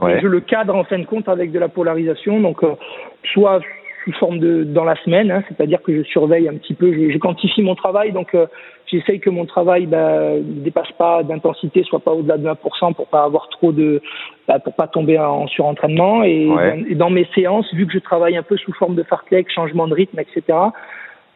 Ouais. 0.00 0.20
je 0.20 0.26
le 0.26 0.40
cadre 0.40 0.74
en 0.74 0.84
fin 0.84 0.98
de 0.98 1.06
compte 1.06 1.28
avec 1.28 1.50
de 1.50 1.58
la 1.58 1.68
polarisation 1.68 2.40
donc 2.40 2.62
euh, 2.62 2.74
soit 3.32 3.60
sous 4.04 4.12
forme 4.12 4.38
de 4.38 4.62
dans 4.62 4.84
la 4.84 4.94
semaine, 5.02 5.30
hein, 5.30 5.42
c'est-à-dire 5.48 5.82
que 5.82 5.94
je 5.94 6.02
surveille 6.04 6.48
un 6.48 6.54
petit 6.54 6.74
peu, 6.74 6.92
je, 6.92 7.10
je 7.10 7.18
quantifie 7.18 7.62
mon 7.62 7.74
travail 7.74 8.12
donc 8.12 8.34
euh, 8.34 8.46
j'essaye 8.86 9.20
que 9.20 9.30
mon 9.30 9.44
travail 9.44 9.86
bah, 9.86 10.34
ne 10.34 10.60
dépasse 10.62 10.92
pas 10.92 11.22
d'intensité, 11.22 11.82
soit 11.82 12.00
pas 12.00 12.12
au-delà 12.12 12.38
de 12.38 12.48
20% 12.48 12.94
pour 12.94 13.08
pas 13.08 13.24
avoir 13.24 13.48
trop 13.48 13.72
de 13.72 14.00
bah, 14.46 14.58
pour 14.60 14.74
pas 14.74 14.86
tomber 14.86 15.18
en 15.18 15.46
surentraînement 15.48 16.22
et, 16.22 16.46
ouais. 16.46 16.84
et 16.88 16.94
dans 16.94 17.10
mes 17.10 17.26
séances, 17.34 17.72
vu 17.74 17.86
que 17.86 17.92
je 17.92 17.98
travaille 17.98 18.36
un 18.36 18.42
peu 18.42 18.56
sous 18.56 18.72
forme 18.74 18.94
de 18.94 19.02
fartlek, 19.02 19.50
changement 19.50 19.88
de 19.88 19.94
rythme, 19.94 20.20
etc. 20.20 20.58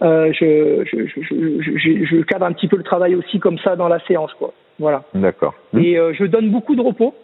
Euh, 0.02 0.32
je, 0.32 0.84
je, 0.84 1.06
je, 1.06 1.76
je, 1.78 2.04
je, 2.04 2.22
cadre 2.22 2.46
un 2.46 2.52
petit 2.52 2.66
peu 2.66 2.76
le 2.76 2.82
travail 2.82 3.14
aussi 3.14 3.38
comme 3.38 3.58
ça 3.58 3.76
dans 3.76 3.88
la 3.88 4.00
séance, 4.00 4.32
quoi. 4.34 4.52
Voilà. 4.80 5.04
D'accord. 5.14 5.54
Et 5.78 5.96
euh, 5.96 6.12
je 6.12 6.24
donne 6.24 6.50
beaucoup 6.50 6.74
de 6.74 6.80
repos. 6.80 7.14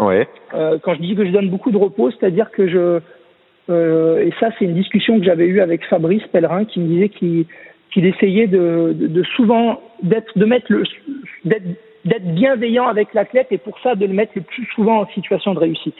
Ouais. 0.00 0.28
Euh, 0.54 0.78
quand 0.82 0.94
je 0.94 1.00
dis 1.00 1.14
que 1.14 1.24
je 1.24 1.30
donne 1.30 1.50
beaucoup 1.50 1.70
de 1.70 1.76
repos, 1.76 2.10
c'est-à-dire 2.10 2.50
que 2.50 2.68
je 2.68 3.00
euh, 3.70 4.18
et 4.18 4.32
ça 4.40 4.50
c'est 4.58 4.64
une 4.64 4.74
discussion 4.74 5.18
que 5.18 5.24
j'avais 5.24 5.46
eue 5.46 5.60
avec 5.60 5.84
Fabrice 5.86 6.26
Pellerin 6.32 6.64
qui 6.64 6.80
me 6.80 6.86
disait 6.86 7.08
qu'il 7.08 7.46
qu'il 7.92 8.04
essayait 8.06 8.46
de, 8.46 8.92
de, 8.94 9.06
de 9.06 9.22
souvent 9.22 9.80
d'être 10.02 10.36
de 10.36 10.44
mettre 10.44 10.66
le 10.68 10.82
d'être 11.44 11.64
d'être 12.04 12.34
bienveillant 12.34 12.86
avec 12.86 13.14
l'athlète 13.14 13.46
et 13.52 13.58
pour 13.58 13.78
ça 13.80 13.94
de 13.94 14.04
le 14.04 14.12
mettre 14.12 14.32
le 14.34 14.42
plus 14.42 14.66
souvent 14.74 15.00
en 15.00 15.06
situation 15.08 15.54
de 15.54 15.60
réussite. 15.60 15.94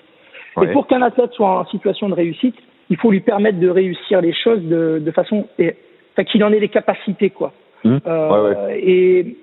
Ouais. 0.57 0.67
Et 0.67 0.73
pour 0.73 0.87
qu'un 0.87 1.03
athlète 1.03 1.33
soit 1.33 1.61
en 1.61 1.67
situation 1.67 2.09
de 2.09 2.15
réussite, 2.15 2.57
il 2.91 2.97
faut 2.97 3.11
lui 3.11 3.21
permettre 3.21 3.59
de 3.59 3.69
réussir 3.69 4.21
les 4.21 4.35
choses 4.35 4.63
de, 4.63 5.01
de 5.01 5.11
façon 5.13 5.47
et, 5.59 5.75
enfin 6.13 6.25
qu'il 6.25 6.45
en 6.45 6.53
ait 6.53 6.61
les 6.61 6.69
capacités 6.69 7.31
quoi. 7.31 7.53
Mmh. 7.85 7.99
Euh, 8.07 8.29
ouais, 8.29 8.57
ouais. 8.57 8.81
Et 8.83 9.37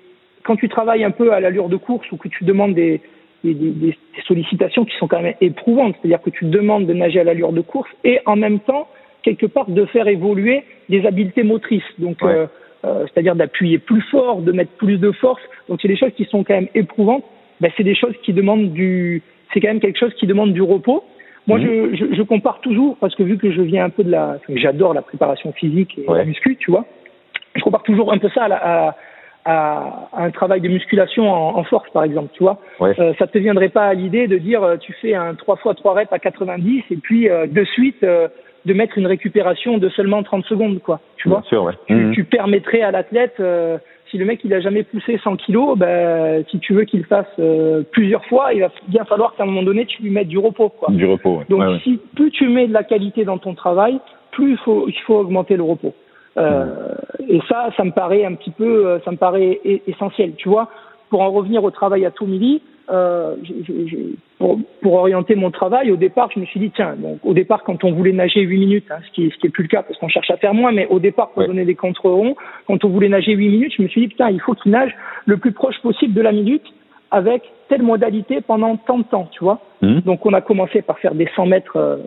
quand 0.44 0.56
tu 0.56 0.68
travailles 0.68 1.04
un 1.04 1.10
peu 1.10 1.32
à 1.32 1.40
l'allure 1.40 1.68
de 1.68 1.76
course 1.76 2.10
ou 2.12 2.16
que 2.16 2.28
tu 2.28 2.44
demandes 2.44 2.74
des, 2.74 3.00
des, 3.44 3.54
des, 3.54 3.70
des, 3.70 3.96
sollicitations 4.26 4.84
qui 4.84 4.96
sont 4.98 5.08
quand 5.08 5.20
même 5.20 5.34
éprouvantes, 5.40 5.96
c'est-à-dire 6.00 6.22
que 6.22 6.30
tu 6.30 6.44
demandes 6.44 6.86
de 6.86 6.92
nager 6.92 7.20
à 7.20 7.24
l'allure 7.24 7.52
de 7.52 7.60
course 7.60 7.90
et 8.04 8.20
en 8.26 8.36
même 8.36 8.60
temps 8.60 8.88
quelque 9.22 9.46
part 9.46 9.70
de 9.70 9.84
faire 9.86 10.08
évoluer 10.08 10.64
des 10.88 11.06
habiletés 11.06 11.42
motrices, 11.42 11.82
donc 11.98 12.22
ouais. 12.22 12.32
euh, 12.32 12.46
euh, 12.84 13.06
c'est-à-dire 13.06 13.36
d'appuyer 13.36 13.78
plus 13.78 14.02
fort, 14.10 14.42
de 14.42 14.52
mettre 14.52 14.72
plus 14.72 14.98
de 14.98 15.12
force. 15.12 15.42
Donc 15.68 15.80
c'est 15.80 15.88
des 15.88 15.96
choses 15.96 16.12
qui 16.16 16.24
sont 16.24 16.44
quand 16.44 16.54
même 16.54 16.68
éprouvantes. 16.74 17.24
Ben, 17.60 17.70
c'est 17.76 17.84
des 17.84 17.94
choses 17.94 18.14
qui 18.24 18.32
demandent 18.32 18.72
du, 18.72 19.22
c'est 19.52 19.60
quand 19.60 19.68
même 19.68 19.80
quelque 19.80 19.98
chose 19.98 20.12
qui 20.14 20.26
demande 20.26 20.52
du 20.52 20.62
repos. 20.62 21.04
Moi, 21.46 21.58
mmh. 21.58 21.62
je, 21.62 21.96
je, 21.96 22.14
je, 22.14 22.22
compare 22.22 22.60
toujours, 22.60 22.96
parce 22.98 23.14
que 23.14 23.22
vu 23.22 23.36
que 23.36 23.50
je 23.50 23.62
viens 23.62 23.84
un 23.84 23.90
peu 23.90 24.04
de 24.04 24.10
la... 24.10 24.38
J'adore 24.48 24.94
la 24.94 25.02
préparation 25.02 25.52
physique 25.52 25.98
et 25.98 26.08
ouais. 26.08 26.18
la 26.18 26.24
muscu, 26.24 26.56
tu 26.56 26.70
vois. 26.70 26.84
Je 27.56 27.62
compare 27.62 27.82
toujours 27.82 28.12
un 28.12 28.18
peu 28.18 28.28
ça 28.30 28.44
à, 28.44 28.48
la, 28.48 28.56
à, 28.56 28.96
à, 29.44 30.08
un 30.16 30.30
travail 30.30 30.60
de 30.60 30.68
musculation 30.68 31.30
en, 31.30 31.58
en, 31.58 31.64
force, 31.64 31.88
par 31.90 32.04
exemple, 32.04 32.30
tu 32.34 32.42
vois. 32.42 32.58
Ouais. 32.80 32.94
Euh, 32.98 33.12
ça 33.18 33.26
te 33.26 33.38
viendrait 33.38 33.68
pas 33.68 33.86
à 33.86 33.94
l'idée 33.94 34.26
de 34.26 34.38
dire 34.38 34.62
euh, 34.62 34.76
tu 34.76 34.92
fais 34.94 35.14
un 35.14 35.34
3 35.34 35.56
fois 35.56 35.74
3 35.74 35.94
reps 35.94 36.12
à 36.12 36.18
90 36.18 36.84
et 36.90 36.96
puis 36.96 37.28
euh, 37.28 37.46
de 37.46 37.64
suite 37.64 38.02
euh, 38.04 38.28
de 38.64 38.74
mettre 38.74 38.98
une 38.98 39.06
récupération 39.06 39.78
de 39.78 39.88
seulement 39.88 40.22
30 40.22 40.44
secondes, 40.44 40.80
quoi. 40.80 41.00
Tu 41.16 41.28
vois. 41.28 41.40
Bien 41.40 41.48
sûr, 41.48 41.64
ouais. 41.64 41.72
tu, 41.86 41.94
mmh. 41.94 42.12
tu, 42.12 42.24
permettrais 42.24 42.82
à 42.82 42.90
l'athlète 42.90 43.36
euh, 43.40 43.78
si 44.10 44.18
le 44.18 44.24
mec 44.24 44.40
il 44.44 44.52
a 44.54 44.60
jamais 44.60 44.82
poussé 44.82 45.18
100 45.22 45.36
kilos, 45.36 45.76
ben, 45.76 46.44
si 46.50 46.58
tu 46.60 46.74
veux 46.74 46.84
qu'il 46.84 47.04
fasse 47.04 47.26
euh, 47.38 47.82
plusieurs 47.92 48.24
fois, 48.26 48.52
il 48.52 48.60
va 48.60 48.68
bien 48.88 49.04
falloir 49.04 49.34
qu'à 49.34 49.42
un 49.42 49.46
moment 49.46 49.62
donné 49.62 49.86
tu 49.86 50.02
lui 50.02 50.10
mettes 50.10 50.28
du 50.28 50.38
repos. 50.38 50.68
Quoi. 50.68 50.90
Du 50.92 51.06
repos. 51.06 51.38
Ouais. 51.38 51.44
Donc 51.48 51.80
si 51.82 51.98
plus 52.14 52.30
tu 52.30 52.48
mets 52.48 52.68
de 52.68 52.72
la 52.72 52.84
qualité 52.84 53.24
dans 53.24 53.38
ton 53.38 53.54
travail, 53.54 53.98
plus 54.30 54.52
il 54.52 54.58
faut 54.58 54.84
il 54.86 55.00
faut 55.06 55.16
augmenter 55.16 55.56
le 55.56 55.62
repos. 55.62 55.94
Euh. 56.38 56.94
Et 57.28 57.40
ça, 57.48 57.70
ça 57.76 57.84
me 57.84 57.92
paraît 57.92 58.24
un 58.24 58.34
petit 58.34 58.50
peu, 58.50 59.00
ça 59.04 59.10
me 59.10 59.16
paraît 59.16 59.60
essentiel. 59.86 60.34
Tu 60.36 60.48
vois, 60.48 60.68
pour 61.10 61.20
en 61.20 61.30
revenir 61.30 61.62
au 61.62 61.70
travail 61.70 62.04
à 62.06 62.10
tout 62.10 62.26
midi, 62.26 62.62
euh, 62.90 63.36
pour, 64.38 64.58
pour, 64.80 64.94
orienter 64.94 65.34
mon 65.34 65.50
travail, 65.50 65.92
au 65.92 65.96
départ, 65.96 66.30
je 66.34 66.40
me 66.40 66.46
suis 66.46 66.58
dit, 66.58 66.72
tiens, 66.74 66.96
donc 66.98 67.18
au 67.22 67.32
départ, 67.32 67.62
quand 67.62 67.84
on 67.84 67.92
voulait 67.92 68.12
nager 68.12 68.40
8 68.40 68.58
minutes, 68.58 68.86
hein, 68.90 68.98
ce 69.06 69.12
qui 69.12 69.30
ce 69.30 69.36
qui 69.36 69.46
est 69.46 69.50
plus 69.50 69.62
le 69.62 69.68
cas 69.68 69.82
parce 69.82 69.98
qu'on 69.98 70.08
cherche 70.08 70.30
à 70.30 70.36
faire 70.36 70.52
moins, 70.52 70.72
mais 70.72 70.86
au 70.88 70.98
départ, 70.98 71.30
pour 71.30 71.46
donner 71.46 71.64
des 71.64 71.76
contre-ronds, 71.76 72.34
quand 72.66 72.84
on 72.84 72.88
voulait 72.88 73.08
nager 73.08 73.32
8 73.32 73.48
minutes, 73.48 73.74
je 73.76 73.82
me 73.82 73.88
suis 73.88 74.00
dit, 74.00 74.08
putain, 74.08 74.30
il 74.30 74.40
faut 74.40 74.54
qu'il 74.54 74.72
nage 74.72 74.92
le 75.26 75.36
plus 75.36 75.52
proche 75.52 75.80
possible 75.80 76.12
de 76.12 76.22
la 76.22 76.32
minute 76.32 76.64
avec 77.10 77.42
telle 77.68 77.82
modalité 77.82 78.40
pendant 78.40 78.76
tant 78.76 78.98
de 78.98 79.04
temps, 79.04 79.28
tu 79.30 79.44
vois. 79.44 79.60
Mmh. 79.80 80.00
Donc 80.00 80.26
on 80.26 80.32
a 80.32 80.40
commencé 80.40 80.82
par 80.82 80.98
faire 80.98 81.14
des 81.14 81.28
100 81.36 81.46
mètres 81.46 81.76
euh, 81.76 81.98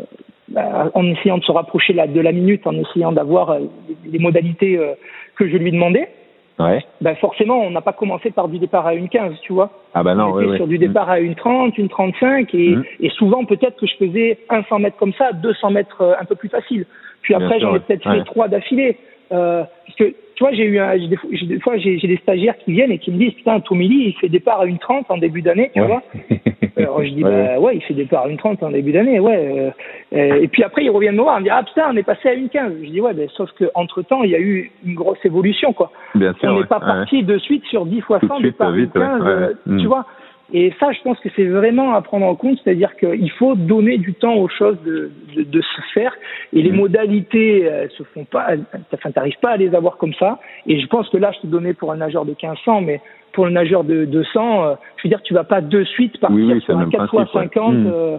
en 0.55 1.05
essayant 1.07 1.37
de 1.37 1.43
se 1.43 1.51
rapprocher 1.51 1.93
de 1.93 2.21
la 2.21 2.31
minute, 2.31 2.67
en 2.67 2.73
essayant 2.73 3.11
d'avoir 3.11 3.49
euh, 3.49 3.59
les 4.05 4.19
modalités 4.19 4.77
euh, 4.77 4.93
que 5.35 5.47
je 5.47 5.57
lui 5.57 5.71
demandais. 5.71 6.09
Ouais. 6.57 6.79
Ben 7.01 7.15
forcément, 7.15 7.59
on 7.59 7.71
n'a 7.71 7.81
pas 7.81 7.91
commencé 7.91 8.31
par 8.31 8.47
du 8.47 8.59
départ 8.59 8.87
à 8.87 8.93
une 8.93 9.09
15, 9.09 9.33
tu 9.41 9.51
vois. 9.51 9.71
Ah 9.93 10.03
ben 10.03 10.15
non, 10.15 10.33
on 10.33 10.41
était 10.41 10.55
sur 10.55 10.67
du 10.67 10.77
départ 10.77 11.09
à 11.09 11.19
une 11.19 11.35
30, 11.35 11.77
une 11.77 11.89
35, 11.89 12.53
et, 12.53 12.75
mmh. 12.75 12.83
et 13.01 13.09
souvent 13.09 13.43
peut-être 13.43 13.75
que 13.75 13.87
je 13.87 13.95
faisais 13.97 14.37
un 14.49 14.63
100 14.63 14.79
mètres 14.79 14.97
comme 14.97 15.13
ça, 15.13 15.33
200 15.33 15.71
mètres 15.71 16.01
euh, 16.01 16.13
un 16.19 16.23
peu 16.23 16.35
plus 16.35 16.47
facile. 16.47 16.85
Puis 17.23 17.33
après, 17.33 17.59
j'en 17.59 17.75
ai 17.75 17.79
peut-être 17.79 18.03
fait 18.03 18.23
trois 18.23 18.47
d'affilée. 18.47 18.97
Euh, 19.31 19.63
parce 19.85 19.97
que 19.97 20.15
tu 20.35 20.43
vois, 20.43 20.53
j'ai 20.53 20.65
eu 20.65 20.79
un, 20.79 20.97
des, 20.97 21.17
des 21.47 21.59
fois 21.59 21.77
j'ai 21.77 21.97
des 21.97 22.17
stagiaires 22.17 22.57
qui 22.57 22.73
viennent 22.73 22.91
et 22.91 22.97
qui 22.97 23.11
me 23.11 23.17
disent 23.17 23.33
putain, 23.33 23.59
Tomili, 23.61 24.09
il 24.09 24.13
fait 24.13 24.27
départ 24.27 24.61
à 24.61 24.65
une 24.65 24.79
30 24.79 25.05
en 25.09 25.17
début 25.17 25.41
d'année, 25.41 25.71
tu 25.73 25.81
vois. 25.81 26.03
Alors 26.77 27.01
je 27.03 27.09
dis 27.09 27.23
bah 27.23 27.57
ouais, 27.57 27.77
il 27.77 27.81
fait 27.83 27.93
départ 27.93 28.25
à 28.25 28.29
une 28.29 28.37
30 28.37 28.61
en 28.63 28.71
début 28.71 28.91
d'année, 28.91 29.19
ouais. 29.19 29.71
Euh, 30.13 30.41
et 30.41 30.47
puis 30.49 30.61
après 30.63 30.83
ils 30.83 30.89
reviennent 30.89 31.15
me 31.15 31.21
voir, 31.21 31.37
ils 31.37 31.43
me 31.43 31.45
disent 31.45 31.53
ah 31.55 31.63
putain, 31.63 31.89
on 31.89 31.95
est 31.95 32.03
passé 32.03 32.27
à 32.27 32.33
une 32.33 32.49
15. 32.49 32.73
Je 32.83 32.89
dis 32.89 32.99
ouais, 32.99 33.13
ben 33.13 33.29
sauf 33.29 33.49
que 33.53 33.65
entre 33.75 34.01
temps 34.01 34.23
il 34.23 34.31
y 34.31 34.35
a 34.35 34.39
eu 34.39 34.71
une 34.85 34.95
grosse 34.95 35.23
évolution 35.23 35.71
quoi. 35.71 35.91
Bien 36.15 36.33
sûr, 36.33 36.49
on 36.49 36.59
n'est 36.59 36.65
pas 36.65 36.81
parti 36.81 37.23
de 37.23 37.37
suite 37.37 37.63
sur 37.65 37.85
10 37.85 38.01
fois 38.01 38.19
100 38.27 38.41
départ 38.41 38.73
à 38.73 38.77
une 38.77 38.89
15, 38.89 39.57
tu 39.65 39.71
mm. 39.71 39.87
vois. 39.87 40.05
Et 40.53 40.71
ça, 40.79 40.91
je 40.91 41.01
pense 41.01 41.19
que 41.19 41.29
c'est 41.35 41.45
vraiment 41.45 41.93
à 41.95 42.01
prendre 42.01 42.25
en 42.25 42.35
compte, 42.35 42.59
c'est-à-dire 42.63 42.95
qu'il 42.97 43.31
faut 43.31 43.55
donner 43.55 43.97
du 43.97 44.13
temps 44.13 44.35
aux 44.35 44.47
choses 44.47 44.77
de, 44.85 45.11
de, 45.35 45.43
de 45.43 45.61
se 45.61 45.81
faire. 45.93 46.13
Et 46.53 46.61
les 46.61 46.71
mmh. 46.71 46.75
modalités 46.75 47.61
elles 47.61 47.91
se 47.91 48.03
font 48.03 48.25
pas, 48.25 48.49
enfin, 48.93 49.11
t'arrives 49.11 49.39
pas 49.41 49.51
à 49.51 49.57
les 49.57 49.73
avoir 49.73 49.97
comme 49.97 50.13
ça. 50.13 50.39
Et 50.67 50.79
je 50.79 50.87
pense 50.87 51.09
que 51.09 51.17
là, 51.17 51.31
je 51.31 51.41
te 51.41 51.47
donnais 51.47 51.73
pour 51.73 51.91
un 51.91 51.97
nageur 51.97 52.25
de 52.25 52.31
1500, 52.31 52.81
mais 52.81 53.01
pour 53.33 53.47
un 53.47 53.51
nageur 53.51 53.83
de 53.83 54.05
200, 54.05 54.63
euh, 54.63 54.75
je 54.97 55.03
veux 55.03 55.09
dire, 55.09 55.21
tu 55.23 55.33
vas 55.33 55.43
pas 55.43 55.61
de 55.61 55.83
suite 55.83 56.19
partir 56.19 56.37
oui, 56.37 56.53
oui, 56.53 56.61
sur 56.61 56.77
un 56.77 56.89
4 56.89 57.21
x 57.21 57.31
50. 57.33 57.73
Mmh. 57.73 57.87
Euh, 57.87 58.17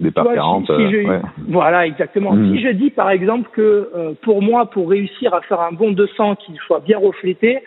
Départ 0.00 0.32
40. 0.32 0.66
Si, 0.66 0.72
si 0.72 0.96
euh, 1.06 1.18
Voilà, 1.48 1.86
exactement. 1.86 2.32
Mmh. 2.32 2.56
Si 2.56 2.62
je 2.62 2.68
dis 2.70 2.90
par 2.90 3.10
exemple 3.10 3.50
que 3.52 3.90
euh, 3.94 4.12
pour 4.22 4.40
moi, 4.40 4.66
pour 4.66 4.88
réussir 4.88 5.34
à 5.34 5.42
faire 5.42 5.60
un 5.60 5.72
bon 5.72 5.90
200 5.90 6.36
qui 6.36 6.54
soit 6.66 6.80
bien 6.80 6.98
reflété, 6.98 7.58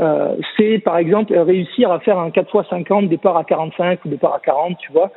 euh, 0.00 0.36
c'est 0.56 0.78
par 0.78 0.96
exemple 0.98 1.36
réussir 1.36 1.90
à 1.90 2.00
faire 2.00 2.18
un 2.18 2.30
4x50 2.30 3.08
départ 3.08 3.36
à 3.36 3.44
45 3.44 4.04
ou 4.04 4.08
départ 4.08 4.34
à 4.34 4.40
40, 4.40 4.78
tu 4.78 4.92
vois. 4.92 5.10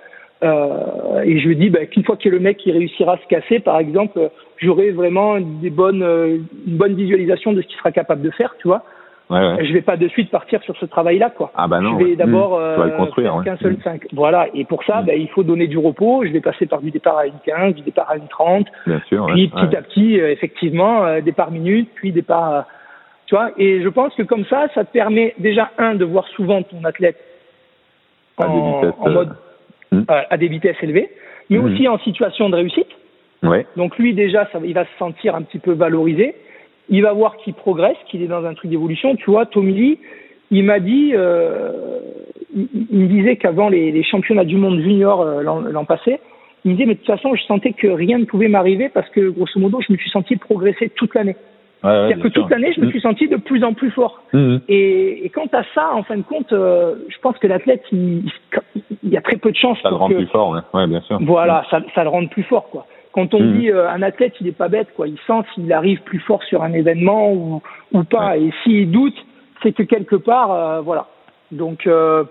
Euh, 0.43 1.21
et 1.23 1.39
je 1.39 1.47
me 1.47 1.55
dis 1.55 1.69
bah, 1.69 1.86
qu'une 1.86 2.03
fois 2.03 2.17
que 2.17 2.28
le 2.28 2.39
mec 2.39 2.57
qui 2.57 2.71
réussira 2.71 3.13
à 3.13 3.17
se 3.17 3.28
casser, 3.28 3.59
par 3.59 3.80
exemple, 3.80 4.30
j'aurai 4.57 4.91
vraiment 4.91 5.39
des 5.39 5.69
bonnes, 5.69 6.03
euh, 6.03 6.38
une 6.67 6.78
bonne 6.78 6.95
visualisation 6.95 7.53
de 7.53 7.61
ce 7.61 7.67
qu'il 7.67 7.78
sera 7.78 7.91
capable 7.91 8.21
de 8.21 8.32
faire, 8.32 8.55
tu 8.59 8.67
vois. 8.67 8.84
Ouais, 9.30 9.39
ouais. 9.39 9.65
Je 9.65 9.73
vais 9.73 9.82
pas 9.82 9.97
de 9.97 10.07
suite 10.07 10.30
partir 10.30 10.61
sur 10.63 10.78
ce 10.78 10.86
travail-là, 10.86 11.32
quoi. 11.32 11.51
Ah 11.55 11.67
bah 11.67 11.82
non. 11.82 11.97
Je 11.99 12.05
vais 12.05 12.15
d'abord 12.15 12.59
mmh. 12.59 12.61
euh, 12.61 12.89
construire 12.91 13.41
qu'un 13.43 13.57
seul 13.57 13.78
5. 13.84 14.03
Mmh. 14.03 14.07
Voilà. 14.13 14.47
Et 14.53 14.65
pour 14.65 14.84
ça, 14.84 15.01
mmh. 15.01 15.05
bah, 15.05 15.15
il 15.15 15.28
faut 15.30 15.43
donner 15.43 15.67
du 15.67 15.80
repos. 15.80 16.23
Je 16.26 16.32
vais 16.32 16.41
passer 16.41 16.67
par 16.67 16.82
du 16.82 16.91
départ 16.91 17.17
à 17.17 17.26
une 17.26 17.39
15, 17.43 17.76
du 17.76 17.82
départ 17.82 18.09
à 18.09 18.17
une 18.17 18.28
30. 18.28 18.67
Bien 18.86 19.01
sûr. 19.07 19.26
Puis 19.34 19.47
petit 19.47 19.76
à 19.76 19.82
petit, 19.82 20.19
euh, 20.19 20.32
effectivement, 20.32 21.05
euh, 21.05 21.21
départ 21.21 21.49
minute, 21.49 21.89
puis 21.95 22.11
départ 22.11 22.65
tu 23.26 23.36
vois, 23.36 23.51
et 23.57 23.82
je 23.82 23.89
pense 23.89 24.13
que 24.15 24.23
comme 24.23 24.45
ça, 24.45 24.67
ça 24.73 24.84
te 24.84 24.91
permet 24.91 25.34
déjà, 25.39 25.71
un, 25.78 25.95
de 25.95 26.05
voir 26.05 26.28
souvent 26.30 26.61
ton 26.63 26.84
athlète 26.84 27.17
en, 28.38 28.43
à, 28.43 28.47
vitesses, 28.47 28.99
en 28.99 29.09
mode 29.09 29.36
euh... 29.93 30.01
à 30.07 30.38
des 30.38 30.47
vitesses 30.47 30.78
élevées, 30.82 31.09
mais 31.49 31.57
mmh. 31.57 31.65
aussi 31.65 31.88
en 31.88 31.97
situation 31.99 32.49
de 32.49 32.55
réussite. 32.55 32.88
Ouais. 33.43 33.65
Donc 33.76 33.97
lui, 33.97 34.13
déjà, 34.13 34.47
ça, 34.51 34.59
il 34.63 34.73
va 34.73 34.86
se 34.86 34.97
sentir 34.97 35.36
un 35.36 35.41
petit 35.41 35.59
peu 35.59 35.73
valorisé. 35.73 36.36
Il 36.89 37.01
va 37.01 37.13
voir 37.13 37.38
qu'il 37.38 37.53
progresse, 37.53 37.97
qu'il 38.07 38.21
est 38.21 38.28
dans 38.28 38.45
un 38.45 38.53
truc 38.53 38.69
d'évolution. 38.69 39.15
Tu 39.15 39.30
vois, 39.30 39.45
Tommy 39.45 39.97
il 40.51 40.63
m'a 40.63 40.80
dit, 40.80 41.11
euh, 41.13 41.99
il, 42.55 42.67
il, 42.91 42.99
me 42.99 43.07
disait 43.07 43.36
qu'avant 43.36 43.69
les, 43.69 43.91
les, 43.91 44.03
championnats 44.03 44.43
du 44.43 44.57
monde 44.57 44.80
junior 44.80 45.21
euh, 45.21 45.41
l'an 45.41 45.86
passé, 45.86 46.19
il 46.63 46.71
me 46.71 46.76
disait, 46.76 46.86
mais 46.86 46.93
de 46.93 46.99
toute 46.99 47.07
façon, 47.07 47.34
je 47.36 47.43
sentais 47.43 47.73
que 47.73 47.88
rien 47.88 48.19
ne 48.19 48.26
pouvait 48.26 48.47
m'arriver 48.47 48.89
parce 48.89 49.09
que, 49.09 49.30
grosso 49.30 49.59
modo, 49.59 49.80
je 49.86 49.91
me 49.91 49.97
suis 49.97 50.09
senti 50.11 50.36
progresser 50.36 50.89
toute 50.89 51.15
l'année. 51.15 51.36
Ouais, 51.86 51.91
ouais, 51.91 52.07
C'est-à-dire 52.07 52.23
que 52.23 52.27
toute 52.29 52.49
l'année, 52.49 52.73
je 52.75 52.81
me 52.81 52.89
suis 52.89 53.01
senti 53.01 53.27
de 53.27 53.36
plus 53.38 53.63
en 53.63 53.73
plus 53.73 53.91
fort. 53.91 54.23
Mmh. 54.33 54.57
Et, 54.67 55.25
et, 55.25 55.29
quant 55.29 55.47
à 55.53 55.63
ça, 55.75 55.93
en 55.93 56.01
fin 56.03 56.17
de 56.17 56.23
compte, 56.23 56.51
euh, 56.51 56.95
je 57.09 57.17
pense 57.19 57.38
que 57.38 57.45
l'athlète, 57.45 57.83
il, 57.91 58.23
il, 59.03 59.09
y 59.09 59.17
a 59.17 59.21
très 59.21 59.38
peu 59.38 59.51
de 59.51 59.55
chances. 59.55 59.77
Ça 59.83 59.89
le 59.89 59.95
rend 59.95 60.09
que, 60.09 60.15
plus 60.15 60.25
fort, 60.27 60.49
ouais. 60.49 60.61
ouais 60.73 60.88
bien 60.88 61.01
sûr. 61.01 61.19
Voilà, 61.21 61.63
ça, 61.69 61.81
ça 61.93 62.03
le 62.03 62.09
rend 62.09 62.25
plus 62.25 62.43
fort, 62.43 62.69
quoi. 62.69 62.88
Quand 63.11 63.33
on 63.33 63.39
Mmh. 63.39 63.59
dit 63.59 63.71
euh, 63.71 63.89
un 63.89 64.01
athlète, 64.01 64.33
il 64.41 64.47
est 64.47 64.57
pas 64.57 64.67
bête, 64.67 64.89
quoi. 64.95 65.07
Il 65.07 65.17
sent 65.27 65.41
s'il 65.53 65.71
arrive 65.71 66.01
plus 66.01 66.19
fort 66.19 66.43
sur 66.43 66.63
un 66.63 66.73
événement 66.73 67.31
ou, 67.31 67.61
ou 67.93 68.03
pas. 68.03 68.38
Et 68.38 68.51
s'il 68.63 68.89
doute, 68.91 69.15
c'est 69.61 69.71
que 69.71 69.83
quelque 69.83 70.15
part, 70.15 70.51
euh, 70.51 70.81
voilà. 70.81 71.07
Donc, 71.51 71.86
euh, 71.88 72.23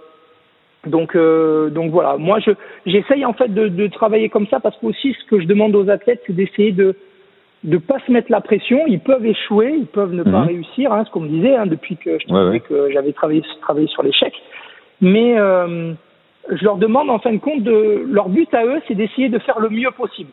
donc, 0.86 1.14
euh, 1.16 1.70
donc 1.70 1.90
voilà. 1.90 2.16
Moi, 2.18 2.38
je 2.40 2.50
j'essaye 2.86 3.24
en 3.24 3.32
fait 3.32 3.48
de, 3.48 3.68
de 3.68 3.86
travailler 3.86 4.28
comme 4.28 4.46
ça 4.48 4.60
parce 4.60 4.76
que 4.78 4.86
aussi, 4.86 5.14
ce 5.14 5.24
que 5.30 5.40
je 5.40 5.46
demande 5.46 5.74
aux 5.74 5.88
athlètes, 5.88 6.22
c'est 6.26 6.34
d'essayer 6.34 6.72
de 6.72 6.96
de 7.64 7.78
pas 7.78 7.98
se 8.06 8.12
mettre 8.12 8.30
la 8.30 8.40
pression. 8.40 8.86
Ils 8.86 9.00
peuvent 9.00 9.24
échouer, 9.26 9.74
ils 9.78 9.86
peuvent 9.86 10.12
ne 10.12 10.22
pas 10.22 10.40
Mhm. 10.42 10.46
réussir, 10.48 10.92
hein, 10.92 11.04
ce 11.06 11.10
qu'on 11.10 11.20
me 11.20 11.28
disait 11.28 11.56
hein, 11.56 11.66
depuis 11.66 11.96
que 11.96 12.18
je 12.18 12.32
Ouais, 12.32 12.48
ouais. 12.50 12.60
que 12.60 12.90
j'avais 12.92 13.12
travaillé, 13.12 13.42
travaillé 13.62 13.86
sur 13.88 14.02
l'échec. 14.02 14.32
Mais 15.00 15.38
euh, 15.38 15.92
je 16.50 16.62
leur 16.64 16.76
demande 16.76 17.08
en 17.10 17.18
fin 17.18 17.32
de 17.32 17.38
compte 17.38 17.62
de 17.62 18.04
leur 18.10 18.28
but 18.28 18.52
à 18.54 18.64
eux, 18.66 18.80
c'est 18.86 18.94
d'essayer 18.94 19.28
de 19.30 19.38
faire 19.38 19.58
le 19.60 19.70
mieux 19.70 19.90
possible. 19.90 20.30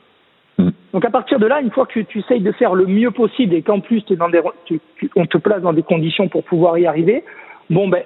Mhm. 0.58 0.72
Donc 0.94 1.06
à 1.06 1.10
partir 1.10 1.40
de 1.40 1.46
là, 1.48 1.62
une 1.62 1.72
fois 1.72 1.86
que 1.86 2.02
tu 2.02 2.20
essayes 2.20 2.42
de 2.42 2.52
faire 2.52 2.76
le 2.76 2.86
mieux 2.86 3.12
possible 3.12 3.56
et 3.56 3.62
qu'en 3.62 3.80
plus 3.80 4.04
es 4.12 4.16
dans 4.18 4.30
des, 4.30 4.42
tu, 4.66 4.82
tu- 4.98 5.10
on 5.16 5.26
te 5.26 5.38
place 5.38 5.62
dans 5.62 5.74
des 5.74 5.84
conditions 5.84 6.28
pour 6.28 6.44
pouvoir 6.44 6.78
y 6.78 6.86
arriver, 6.86 7.24
bon 7.70 7.88
ben 7.88 8.04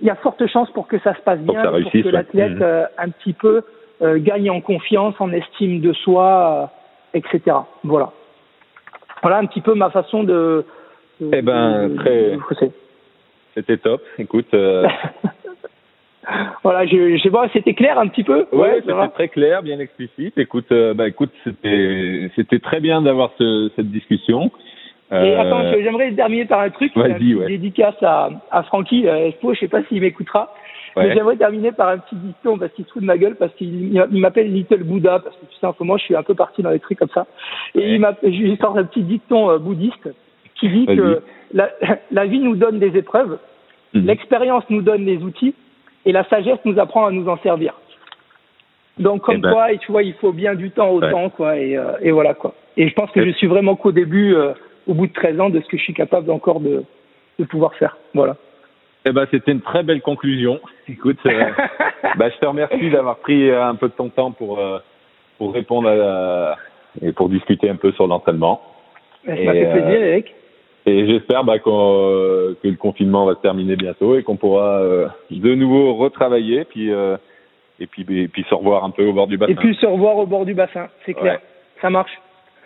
il 0.00 0.06
y 0.08 0.10
a 0.10 0.16
forte 0.16 0.44
chance 0.48 0.68
pour 0.72 0.88
que 0.88 0.98
ça 0.98 1.14
se 1.14 1.20
passe 1.22 1.38
bien, 1.38 1.62
pour 1.62 1.90
que 1.92 2.08
l'athlète 2.08 2.56
Mhm. 2.56 2.62
euh, 2.62 2.84
un 2.98 3.08
petit 3.10 3.32
peu 3.32 3.62
euh, 4.02 4.18
gagne 4.18 4.50
en 4.50 4.60
confiance, 4.60 5.14
en 5.20 5.32
estime 5.32 5.80
de 5.80 5.92
soi, 5.94 6.28
euh, 6.64 6.66
etc. 7.14 7.40
Voilà. 7.84 8.12
Voilà 9.22 9.38
un 9.38 9.46
petit 9.46 9.60
peu 9.60 9.74
ma 9.74 9.90
façon 9.90 10.22
de. 10.24 10.64
de- 11.20 11.30
Eh 11.32 11.42
ben, 11.42 11.88
de- 11.88 11.96
très-. 11.96 12.70
C'était 13.54 13.78
top. 13.78 14.02
Écoute, 14.18 14.52
euh, 14.54 14.86
voilà, 16.62 16.84
je, 16.86 17.16
je 17.16 17.22
sais 17.22 17.30
pas, 17.30 17.48
c'était 17.52 17.74
clair 17.74 17.98
un 17.98 18.08
petit 18.08 18.24
peu? 18.24 18.46
ouais, 18.52 18.82
ça 18.86 18.92
c'était 19.02 19.14
très 19.14 19.28
clair, 19.28 19.62
bien 19.62 19.78
explicite. 19.78 20.36
Écoute, 20.38 20.70
euh, 20.72 20.92
bah 20.94 21.08
écoute, 21.08 21.30
c'était 21.44 22.30
c'était 22.34 22.58
très 22.58 22.80
bien 22.80 23.00
d'avoir 23.02 23.30
ce, 23.38 23.70
cette 23.76 23.90
discussion. 23.90 24.50
Et 25.12 25.14
Euh, 25.14 25.40
attends, 25.40 25.62
j'aimerais 25.82 26.10
terminer 26.12 26.46
par 26.46 26.60
un 26.60 26.70
truc. 26.70 26.92
Vas-y, 26.96 27.34
ouais. 27.36 27.46
dédicace 27.46 27.94
à, 28.02 28.28
à 28.50 28.64
Francky 28.64 29.06
Espo, 29.06 29.54
je 29.54 29.60
sais 29.60 29.68
pas 29.68 29.84
s'il 29.84 30.00
m'écoutera. 30.00 30.52
Ouais. 30.96 31.08
Mais 31.08 31.14
j'aimerais 31.14 31.36
terminer 31.36 31.72
par 31.72 31.88
un 31.90 31.98
petit 31.98 32.16
dicton 32.16 32.56
parce 32.58 32.72
qu'il 32.72 32.84
se 32.86 32.90
fout 32.92 33.02
de 33.02 33.06
ma 33.06 33.18
gueule 33.18 33.36
parce 33.36 33.52
qu'il 33.54 33.92
il 33.94 34.20
m'appelle 34.20 34.50
Little 34.52 34.82
Buddha 34.84 35.18
parce 35.18 35.36
que 35.36 35.44
tu 35.46 35.56
sais 35.58 35.66
en 35.66 35.74
ce 35.74 35.82
moment 35.82 35.98
je 35.98 36.04
suis 36.04 36.16
un 36.16 36.22
peu 36.22 36.34
parti 36.34 36.62
dans 36.62 36.70
les 36.70 36.80
trucs 36.80 36.98
comme 36.98 37.10
ça. 37.10 37.26
Et 37.74 37.98
Ouais. 37.98 38.14
il 38.22 38.32
je 38.32 38.42
lui 38.42 38.56
sors 38.56 38.76
un 38.78 38.84
petit 38.84 39.02
dicton 39.02 39.50
euh, 39.50 39.58
bouddhiste 39.58 40.08
qui 40.58 40.68
dit 40.70 40.86
Vas-y. 40.86 40.96
que 40.96 41.22
la, 41.52 41.70
la 42.10 42.24
vie 42.26 42.38
nous 42.40 42.56
donne 42.56 42.78
des 42.78 42.96
épreuves, 42.96 43.38
Mhm. 43.94 44.06
l'expérience 44.06 44.64
nous 44.70 44.80
donne 44.82 45.04
des 45.04 45.18
outils 45.18 45.54
et 46.06 46.12
la 46.12 46.24
sagesse 46.24 46.58
nous 46.64 46.78
apprend 46.78 47.06
à 47.06 47.10
nous 47.10 47.28
en 47.28 47.36
servir. 47.38 47.74
Donc 48.98 49.22
comme 49.22 49.36
Eh 49.36 49.40
ben. 49.40 49.52
quoi, 49.52 49.72
et 49.72 49.78
tu 49.78 49.92
vois, 49.92 50.02
il 50.02 50.14
faut 50.14 50.32
bien 50.32 50.54
du 50.54 50.70
temps 50.70 50.88
au 50.90 51.00
Ouais. 51.02 51.10
temps 51.10 51.28
quoi 51.28 51.56
et, 51.58 51.76
euh, 51.76 51.92
et 52.00 52.10
voilà 52.10 52.32
quoi. 52.34 52.54
Et 52.78 52.88
je 52.88 52.94
pense 52.94 53.10
que 53.10 53.24
je 53.24 53.30
suis 53.32 53.46
vraiment 53.46 53.76
qu'au 53.76 53.92
début, 53.92 54.34
euh, 54.34 54.52
au 54.86 54.94
bout 54.94 55.06
de 55.06 55.12
13 55.12 55.38
ans, 55.40 55.50
de 55.50 55.60
ce 55.60 55.66
que 55.66 55.76
je 55.76 55.82
suis 55.82 55.94
capable 55.94 56.30
encore 56.30 56.60
de, 56.60 56.82
de 57.38 57.44
pouvoir 57.44 57.74
faire. 57.74 57.96
Voilà. 58.14 58.36
Eh 59.08 59.12
ben, 59.12 59.24
c'était 59.30 59.52
une 59.52 59.60
très 59.60 59.84
belle 59.84 60.02
conclusion. 60.02 60.60
Écoute, 60.88 61.18
euh, 61.26 61.30
bah, 62.16 62.28
je 62.28 62.38
te 62.38 62.46
remercie 62.46 62.90
d'avoir 62.90 63.18
pris 63.18 63.48
euh, 63.48 63.64
un 63.64 63.76
peu 63.76 63.88
de 63.88 63.92
ton 63.92 64.08
temps 64.08 64.32
pour 64.32 64.58
euh, 64.58 64.78
pour 65.38 65.54
répondre 65.54 65.88
à, 65.88 66.56
et 67.00 67.12
pour 67.12 67.28
discuter 67.28 67.70
un 67.70 67.76
peu 67.76 67.92
sur 67.92 68.08
l'entraînement. 68.08 68.60
Ça 69.24 69.36
Et, 69.36 69.46
fait 69.46 69.70
plaisir, 69.70 70.02
Eric. 70.02 70.34
Et 70.86 71.06
j'espère 71.06 71.44
bah, 71.44 71.58
que 71.58 72.56
le 72.62 72.76
confinement 72.76 73.26
va 73.26 73.34
se 73.34 73.40
terminer 73.40 73.76
bientôt 73.76 74.16
et 74.16 74.22
qu'on 74.22 74.36
pourra 74.36 74.80
euh, 74.80 75.08
de 75.30 75.54
nouveau 75.54 75.94
retravailler 75.94 76.64
puis 76.64 76.90
et 76.90 77.86
puis 77.86 78.06
et 78.08 78.28
puis 78.28 78.44
se 78.48 78.54
revoir 78.54 78.84
un 78.84 78.90
peu 78.90 79.04
au 79.04 79.12
bord 79.12 79.26
du 79.26 79.36
bassin. 79.36 79.52
Et 79.52 79.56
puis 79.56 79.74
se 79.74 79.86
revoir 79.86 80.16
au 80.16 80.26
bord 80.26 80.44
du 80.44 80.54
bassin, 80.54 80.88
c'est 81.04 81.14
clair. 81.14 81.34
Ouais. 81.34 81.40
Ça 81.80 81.90
marche. 81.90 82.12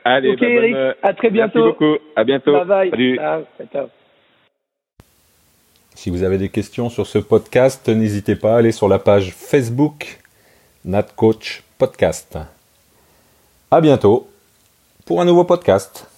Allez, 0.05 0.31
ok 0.31 0.41
bah, 0.41 0.47
Eric, 0.49 0.77
à 1.03 1.13
très 1.15 1.31
Merci 1.31 1.53
bientôt. 1.53 1.65
beaucoup. 1.65 1.97
À 2.17 2.25
bientôt. 2.25 2.53
Bye 2.53 2.65
bye. 2.67 2.91
Salut. 2.91 3.17
Ciao. 3.73 3.89
Si 5.95 6.11
vous 6.11 6.23
avez 6.23 6.39
des 6.39 6.49
questions 6.49 6.89
sur 6.89 7.07
ce 7.07 7.19
podcast, 7.19 7.89
n'hésitez 7.89 8.37
pas 8.37 8.55
à 8.55 8.59
aller 8.59 8.73
sur 8.73 8.89
la 8.89 8.99
page 8.99 9.35
Facebook 9.37 10.21
Nat 10.85 11.03
Coach 11.03 11.63
Podcast. 11.79 12.39
À 13.71 13.81
bientôt 13.81 14.29
pour 15.05 15.21
un 15.21 15.25
nouveau 15.25 15.45
podcast. 15.45 16.10